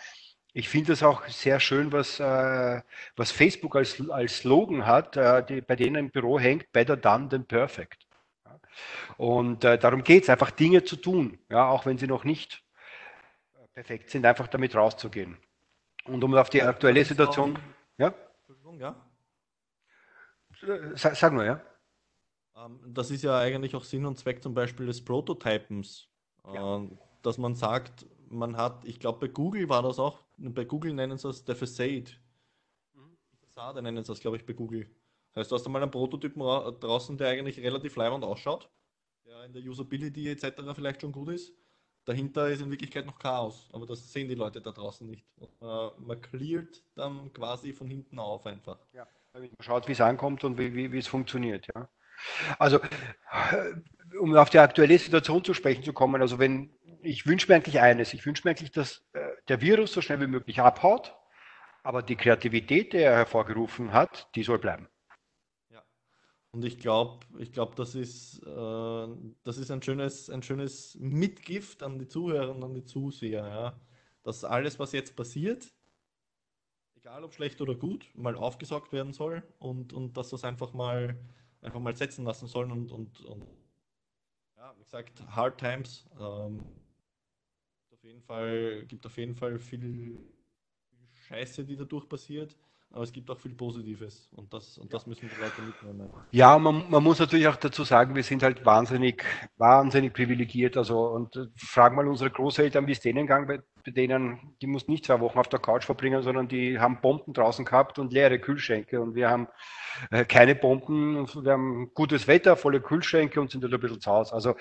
Ich 0.54 0.70
finde 0.70 0.94
das 0.94 1.04
auch 1.04 1.28
sehr 1.28 1.60
schön, 1.60 1.92
was, 1.92 2.20
äh, 2.20 2.82
was 3.16 3.32
Facebook 3.32 3.76
als, 3.76 4.10
als 4.10 4.38
Slogan 4.38 4.86
hat, 4.86 5.18
äh, 5.18 5.46
die, 5.46 5.62
bei 5.62 5.76
denen 5.76 5.96
im 5.96 6.12
Büro 6.12 6.40
hängt, 6.40 6.72
better 6.72 6.96
done 6.96 7.28
than 7.30 7.46
perfect. 7.46 8.06
Und 9.18 9.64
äh, 9.64 9.78
darum 9.78 10.04
geht 10.04 10.24
es, 10.24 10.30
einfach 10.30 10.52
Dinge 10.52 10.84
zu 10.84 10.96
tun, 10.96 11.40
ja, 11.50 11.68
auch 11.70 11.86
wenn 11.86 11.98
sie 11.98 12.08
noch 12.08 12.24
nicht 12.24 12.65
perfekt 13.76 14.10
sind, 14.10 14.26
einfach 14.26 14.48
damit 14.48 14.74
rauszugehen. 14.74 15.38
Und 16.06 16.24
um 16.24 16.34
auf 16.34 16.50
die 16.50 16.64
aktuelle 16.64 17.04
Situation. 17.04 17.60
Ja? 17.98 18.14
Entschuldigung, 18.40 18.80
ja? 18.80 18.96
Sag, 20.96 21.16
sag 21.16 21.34
nur, 21.34 21.44
ja. 21.44 21.62
Ähm, 22.56 22.80
das 22.88 23.12
ist 23.12 23.24
ja 23.24 23.38
eigentlich 23.38 23.76
auch 23.76 23.84
Sinn 23.84 24.06
und 24.06 24.18
Zweck 24.18 24.42
zum 24.42 24.54
Beispiel 24.54 24.86
des 24.86 25.04
Prototypens, 25.04 26.08
ja. 26.46 26.78
Ähm, 26.78 26.98
dass 27.22 27.38
man 27.38 27.56
sagt, 27.56 28.06
man 28.30 28.56
hat, 28.56 28.86
ich 28.86 29.00
glaube 29.00 29.28
bei 29.28 29.28
Google 29.28 29.68
war 29.68 29.84
das 29.84 30.00
auch, 30.00 30.24
bei 30.38 30.64
Google 30.64 30.94
nennen 30.94 31.18
sie 31.18 31.28
das 31.28 31.44
der 31.44 31.56
Facade. 31.56 32.12
Mhm. 32.94 33.18
Facade 33.42 33.82
nennen 33.82 34.04
sie 34.04 34.12
das, 34.12 34.20
glaube 34.20 34.38
ich, 34.38 34.46
bei 34.46 34.54
Google. 34.54 34.90
Das 35.34 35.42
heißt, 35.42 35.52
du 35.52 35.56
hast 35.56 35.66
einmal 35.66 35.82
einen 35.82 35.92
Prototypen 35.92 36.42
draußen, 36.42 37.18
der 37.18 37.30
eigentlich 37.30 37.60
relativ 37.60 37.96
leibend 37.98 38.24
ausschaut, 38.24 38.70
der 39.26 39.44
in 39.44 39.54
der 39.54 39.64
Usability 39.64 40.30
etc. 40.30 40.62
vielleicht 40.76 41.02
schon 41.02 41.12
gut 41.12 41.30
ist 41.30 41.52
dahinter 42.06 42.48
ist 42.50 42.62
in 42.62 42.72
Wirklichkeit 42.72 43.06
noch 43.06 43.20
Chaos, 43.20 43.70
aber 43.74 43.86
das 43.86 44.12
sehen 44.12 44.30
die 44.30 44.36
Leute 44.36 44.62
da 44.62 44.72
draußen 44.72 45.08
nicht. 45.08 45.26
Äh, 45.42 45.46
man 45.98 46.22
cleart 46.22 46.84
dann 46.96 47.34
quasi 47.34 47.74
von 47.74 47.88
hinten 47.88 48.20
auf 48.20 48.46
einfach. 48.46 48.78
Ja, 48.94 49.08
man 49.34 49.50
schaut, 49.60 49.88
wie 49.88 49.94
es 49.94 50.02
ankommt 50.02 50.44
und 50.44 50.58
wie, 50.58 50.74
wie, 50.74 50.92
wie 50.92 51.00
es 51.00 51.08
funktioniert. 51.08 51.68
Ja. 51.74 51.90
Also, 52.60 52.78
äh, 52.80 54.18
um 54.20 54.36
auf 54.36 54.50
die 54.50 54.60
aktuelle 54.60 54.98
Situation 54.98 55.44
zu 55.44 55.54
sprechen 55.54 55.84
zu 55.84 55.94
kommen, 55.94 56.22
also 56.22 56.40
wenn 56.40 56.72
ich 57.02 57.28
wünsche 57.28 57.48
mir 57.48 57.56
eigentlich 57.56 57.80
eines, 57.80 58.14
ich 58.14 58.26
wünsche 58.26 58.44
mir 58.46 58.52
eigentlich, 58.52 58.72
dass 58.72 59.04
äh, 59.14 59.20
der 59.48 59.62
Virus 59.62 59.92
so 59.92 60.02
schnell 60.02 60.22
wie 60.22 60.28
möglich 60.28 60.60
abhaut, 60.62 61.16
aber 61.84 62.02
die 62.02 62.16
Kreativität, 62.16 62.94
die 62.94 62.98
er 62.98 63.16
hervorgerufen 63.16 63.94
hat, 63.94 64.28
die 64.36 64.44
soll 64.44 64.60
bleiben. 64.60 64.88
Und 66.56 66.64
ich 66.64 66.80
glaube, 66.80 67.20
ich 67.38 67.52
glaube, 67.52 67.76
das 67.76 67.96
ist, 67.96 68.42
äh, 68.44 69.08
das 69.44 69.58
ist 69.58 69.72
ein 69.72 69.82
schönes, 69.82 70.30
ein 70.30 70.42
schönes 70.42 70.96
Mitgift 70.96 71.84
an 71.84 72.00
die 72.00 72.08
Zuhörer 72.08 72.56
und 72.56 72.64
an 72.64 72.74
die 72.74 72.86
Zuseher, 72.86 73.46
ja. 73.46 73.82
Dass 74.24 74.46
alles, 74.46 74.80
was 74.80 74.94
jetzt 74.94 75.18
passiert, 75.18 75.76
egal 76.96 77.26
ob 77.26 77.34
schlecht 77.34 77.60
oder 77.60 77.76
gut, 77.76 78.10
mal 78.16 78.38
aufgesaugt 78.38 78.94
werden 78.94 79.12
soll 79.12 79.44
und, 79.60 79.92
und 79.92 80.16
dass 80.16 80.30
das 80.30 80.46
einfach 80.46 80.72
mal 80.72 81.20
einfach 81.60 81.82
mal 81.82 81.94
setzen 81.98 82.24
lassen 82.24 82.48
sollen 82.48 82.72
und, 82.72 82.90
und, 82.90 83.20
und 83.26 83.46
ja, 84.56 84.74
wie 84.78 84.84
gesagt, 84.84 85.28
Hard 85.28 85.58
Times 85.58 86.06
ähm, 86.18 86.64
auf 87.92 88.02
jeden 88.02 88.22
Fall, 88.22 88.86
gibt 88.86 89.06
auf 89.06 89.18
jeden 89.18 89.36
Fall 89.36 89.60
viel 89.60 90.18
Scheiße, 91.28 91.66
die 91.66 91.76
dadurch 91.76 92.08
passiert 92.08 92.56
aber 92.96 93.04
es 93.04 93.12
gibt 93.12 93.30
auch 93.30 93.38
viel 93.38 93.54
Positives 93.54 94.30
und 94.38 94.54
das, 94.54 94.78
und 94.78 94.94
das 94.94 95.06
müssen 95.06 95.30
die 95.30 95.42
Leute 95.42 95.62
mitnehmen. 95.62 96.10
Ja, 96.32 96.58
man, 96.58 96.90
man, 96.90 97.04
muss 97.04 97.20
natürlich 97.20 97.46
auch 97.48 97.58
dazu 97.58 97.84
sagen, 97.84 98.16
wir 98.16 98.24
sind 98.24 98.42
halt 98.42 98.66
wahnsinnig, 98.66 99.22
wahnsinnig 99.58 100.14
privilegiert. 100.14 100.78
Also 100.78 101.08
und 101.10 101.36
äh, 101.36 101.48
fragen 101.58 101.98
mal 101.98 102.08
unsere 102.08 102.32
Großeltern, 102.32 102.88
wie 102.88 102.94
es 102.94 103.02
denen 103.02 103.28
gegangen 103.28 103.48
bei, 103.48 103.60
bei 103.86 103.92
denen, 103.92 104.56
die 104.62 104.68
mussten 104.68 104.94
nicht 104.94 105.06
zwei 105.06 105.20
Wochen 105.20 105.38
auf 105.38 105.50
der 105.50 105.60
Couch 105.60 105.84
verbringen, 105.84 106.24
sondern 106.24 106.48
die 106.48 106.80
haben 106.80 107.02
Bomben 107.02 107.34
draußen 107.34 107.66
gehabt 107.66 108.00
und 108.00 108.14
leere 108.14 108.40
Kühlschränke 108.40 109.02
und 109.02 109.14
wir 109.14 109.30
haben 109.30 109.50
äh, 110.10 110.24
keine 110.24 110.56
Bomben, 110.56 111.28
wir 111.28 111.52
haben 111.52 111.92
gutes 111.94 112.30
Wetter, 112.30 112.56
volle 112.56 112.80
Kühlschränke 112.80 113.42
und 113.42 113.52
sind 113.52 113.62
halt 113.62 113.74
ein 113.74 113.80
bisschen 113.82 114.00
zu 114.00 114.10
Hause. 114.10 114.34
Also 114.34 114.56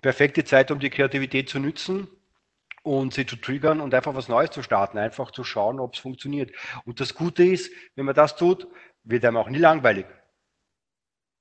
perfekte 0.00 0.42
Zeit, 0.44 0.70
um 0.70 0.80
die 0.80 0.88
Kreativität 0.88 1.50
zu 1.50 1.58
nützen 1.58 2.08
und 2.82 3.14
sie 3.14 3.26
zu 3.26 3.36
triggern 3.36 3.80
und 3.80 3.94
einfach 3.94 4.14
was 4.14 4.28
Neues 4.28 4.50
zu 4.50 4.62
starten, 4.62 4.98
einfach 4.98 5.30
zu 5.30 5.44
schauen, 5.44 5.80
ob 5.80 5.94
es 5.94 6.00
funktioniert. 6.00 6.52
Und 6.84 7.00
das 7.00 7.14
Gute 7.14 7.44
ist, 7.44 7.72
wenn 7.94 8.06
man 8.06 8.14
das 8.14 8.36
tut, 8.36 8.66
wird 9.04 9.24
einem 9.24 9.36
auch 9.36 9.48
nie 9.48 9.58
langweilig. 9.58 10.06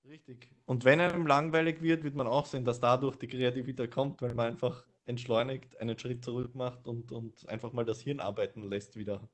Richtig. 0.05 0.49
Und 0.65 0.85
wenn 0.85 0.99
einem 0.99 1.25
langweilig 1.25 1.81
wird, 1.81 2.03
wird 2.03 2.15
man 2.15 2.27
auch 2.27 2.45
sehen, 2.45 2.65
dass 2.65 2.79
dadurch 2.79 3.17
die 3.17 3.27
Kreativität 3.27 3.91
kommt, 3.91 4.21
weil 4.21 4.33
man 4.33 4.47
einfach 4.47 4.85
entschleunigt, 5.05 5.79
einen 5.79 5.97
Schritt 5.97 6.23
zurück 6.23 6.55
macht 6.55 6.87
und, 6.87 7.11
und 7.11 7.47
einfach 7.49 7.73
mal 7.73 7.85
das 7.85 8.01
Hirn 8.01 8.19
arbeiten 8.19 8.69
lässt 8.69 8.95
wieder 8.95 9.27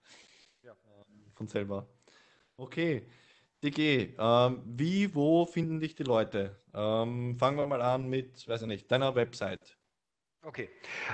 ja. 0.64 0.72
Ähm, 0.72 1.32
von 1.34 1.48
selber. 1.48 1.88
Okay. 2.56 3.08
DG, 3.64 4.14
ähm, 4.20 4.62
wie, 4.66 5.14
wo 5.16 5.46
finden 5.46 5.80
dich 5.80 5.96
die 5.96 6.04
Leute? 6.04 6.62
Ähm, 6.74 7.38
fangen 7.40 7.58
wir 7.58 7.66
mal 7.66 7.82
an 7.82 8.08
mit, 8.08 8.48
weiß 8.48 8.62
ich 8.62 8.68
nicht, 8.68 8.92
deiner 8.92 9.16
Website. 9.16 9.77
Okay. 10.48 10.70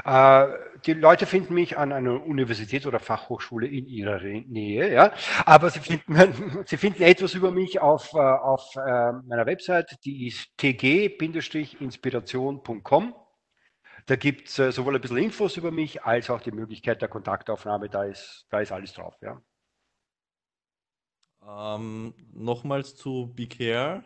Äh, 0.06 0.48
die 0.86 0.94
Leute 0.94 1.26
finden 1.26 1.56
mich 1.56 1.76
an 1.76 1.92
einer 1.92 2.24
Universität 2.24 2.86
oder 2.86 3.00
Fachhochschule 3.00 3.66
in 3.66 3.88
ihrer 3.88 4.22
Nähe, 4.22 4.94
ja. 4.94 5.12
Aber 5.48 5.72
sie 5.72 5.80
finden, 5.80 6.16
sie 6.68 6.78
finden 6.78 7.02
etwas 7.02 7.34
über 7.34 7.50
mich 7.50 7.80
auf, 7.80 8.14
äh, 8.14 8.20
auf 8.20 8.76
äh, 8.76 9.12
meiner 9.26 9.48
Website, 9.48 9.98
die 10.06 10.28
ist 10.28 10.56
tg-inspiration.com. 10.58 13.16
Da 14.06 14.16
gibt 14.18 14.50
es 14.50 14.56
sowohl 14.76 14.96
ein 14.96 15.02
bisschen 15.02 15.18
Infos 15.18 15.58
über 15.58 15.72
mich 15.72 16.04
als 16.04 16.30
auch 16.30 16.42
die 16.42 16.52
Möglichkeit 16.52 17.02
der 17.02 17.10
Kontaktaufnahme. 17.10 17.90
Da 17.90 18.04
ist, 18.04 18.46
da 18.52 18.60
ist 18.60 18.72
alles 18.72 18.94
drauf, 18.94 19.16
ja. 19.22 19.42
Ähm, 21.76 22.14
nochmals 22.34 22.96
zu 22.96 23.34
BeCare. 23.34 24.04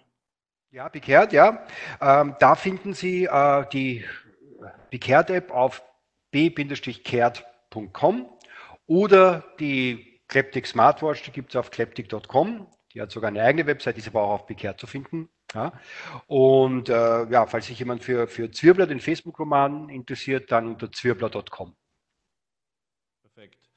Ja, 0.72 0.88
BeCare, 0.88 1.28
ja. 1.34 1.68
Ähm, 2.00 2.38
da 2.40 2.56
finden 2.56 2.94
Sie 2.94 3.26
äh, 3.26 3.66
die 3.74 4.06
die 4.92 5.00
Kehrt-App 5.00 5.52
auf 5.52 5.84
b-kehrt.com 6.32 8.30
oder 8.86 9.44
die 9.60 10.22
Kleptik 10.28 10.68
Smartwatch, 10.68 11.24
die 11.24 11.32
gibt 11.32 11.52
es 11.52 11.56
auf 11.56 11.72
kleptik.com. 11.72 12.68
Die 12.94 13.02
hat 13.02 13.12
sogar 13.12 13.30
eine 13.30 13.42
eigene 13.44 13.66
Website, 13.66 13.98
ist 13.98 14.08
aber 14.08 14.24
auch 14.24 14.32
auf 14.32 14.46
Bekehrt 14.46 14.80
zu 14.80 14.88
finden. 14.88 15.30
Ja. 15.54 15.74
Und 16.28 16.90
äh, 16.90 17.30
ja, 17.30 17.46
falls 17.46 17.68
sich 17.68 17.80
jemand 17.80 18.04
für, 18.04 18.28
für 18.28 18.52
Zwirbler, 18.52 18.88
den 18.88 19.00
Facebook-Roman, 19.00 19.90
interessiert, 19.90 20.52
dann 20.52 20.68
unter 20.68 20.92
zwirbler.com. 20.92 21.76
Perfekt. 23.22 23.70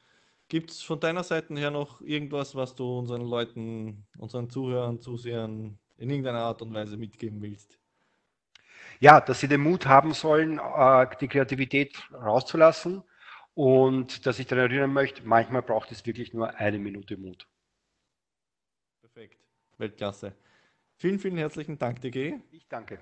Gibt 0.48 0.70
es 0.70 0.82
von 0.82 0.98
deiner 0.98 1.22
Seite 1.22 1.54
her 1.54 1.70
noch 1.70 2.00
irgendwas, 2.00 2.54
was 2.54 2.74
du 2.74 2.98
unseren 2.98 3.22
Leuten, 3.22 4.06
unseren 4.18 4.50
Zuhörern, 4.50 5.00
Zusehern 5.00 5.78
in 5.96 6.10
irgendeiner 6.10 6.40
Art 6.40 6.62
und 6.62 6.74
Weise 6.74 6.96
mitgeben 6.96 7.40
willst? 7.40 7.79
Ja, 9.00 9.20
dass 9.20 9.40
sie 9.40 9.48
den 9.48 9.62
Mut 9.62 9.86
haben 9.86 10.12
sollen, 10.12 10.58
äh, 10.58 11.06
die 11.20 11.28
Kreativität 11.28 11.98
rauszulassen 12.12 13.02
und 13.54 14.26
dass 14.26 14.38
ich 14.38 14.46
daran 14.46 14.70
erinnern 14.70 14.92
möchte, 14.92 15.22
manchmal 15.24 15.62
braucht 15.62 15.90
es 15.90 16.06
wirklich 16.06 16.32
nur 16.34 16.54
eine 16.54 16.78
Minute 16.78 17.16
Mut. 17.16 17.48
Perfekt, 19.00 19.38
Weltklasse. 19.78 20.34
Vielen, 20.96 21.18
vielen 21.18 21.38
herzlichen 21.38 21.78
Dank, 21.78 22.02
DG. 22.02 22.38
Ich 22.52 22.68
danke. 22.68 23.00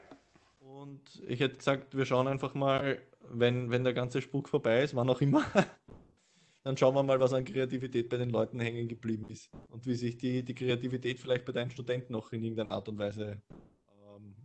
Und 0.61 1.21
ich 1.27 1.41
hätte 1.41 1.57
gesagt, 1.57 1.97
wir 1.97 2.07
schauen 2.07 2.29
einfach 2.29 2.55
mal, 2.55 3.03
wenn, 3.31 3.71
wenn 3.71 3.83
der 3.83 3.93
ganze 3.95 4.23
Spuk 4.23 4.49
vorbei 4.49 4.83
ist, 4.83 4.95
wann 4.95 5.11
auch 5.11 5.21
immer, 5.21 5.45
dann 6.63 6.77
schauen 6.77 6.95
wir 6.95 7.03
mal, 7.03 7.19
was 7.19 7.33
an 7.33 7.45
Kreativität 7.45 8.09
bei 8.09 8.19
den 8.19 8.31
Leuten 8.31 8.61
hängen 8.61 8.87
geblieben 8.87 9.27
ist 9.29 9.51
und 9.69 9.85
wie 9.87 9.95
sich 9.95 10.17
die, 10.17 10.45
die 10.45 10.55
Kreativität 10.55 11.19
vielleicht 11.19 11.45
bei 11.45 11.53
deinen 11.53 11.71
Studenten 11.71 12.13
noch 12.13 12.33
in 12.33 12.45
irgendeiner 12.45 12.71
Art 12.71 12.89
und 12.89 12.99
Weise 12.99 13.43
ähm, 13.91 14.37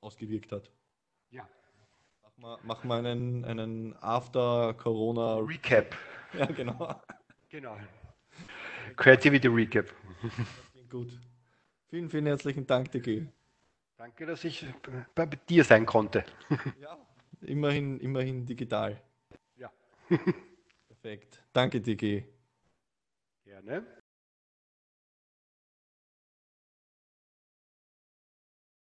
ausgewirkt 0.00 0.52
hat. 0.52 0.70
Ja. 1.30 1.48
Mach 2.22 2.36
mal, 2.36 2.58
mach 2.64 2.84
mal 2.84 3.06
einen, 3.06 3.44
einen 3.44 3.96
After-Corona 4.00 5.36
Recap. 5.38 5.96
Ja, 6.32 6.46
genau. 6.46 7.02
Genau. 7.48 7.76
Creativity 8.94 9.48
Recap. 9.48 9.92
Gut. 10.88 11.08
Vielen, 11.88 12.08
vielen 12.08 12.26
herzlichen 12.26 12.64
Dank, 12.68 12.92
DG. 12.92 13.26
Danke, 13.96 14.26
dass 14.26 14.44
ich 14.44 14.64
bei 15.16 15.26
dir 15.26 15.64
sein 15.64 15.86
konnte. 15.86 16.24
Ja, 16.80 16.96
immerhin, 17.40 17.98
immerhin 17.98 18.46
digital. 18.46 19.02
Ja. 19.56 19.72
Perfekt. 20.86 21.44
Danke, 21.52 21.80
DG. 21.80 22.24
Gerne. 23.44 23.84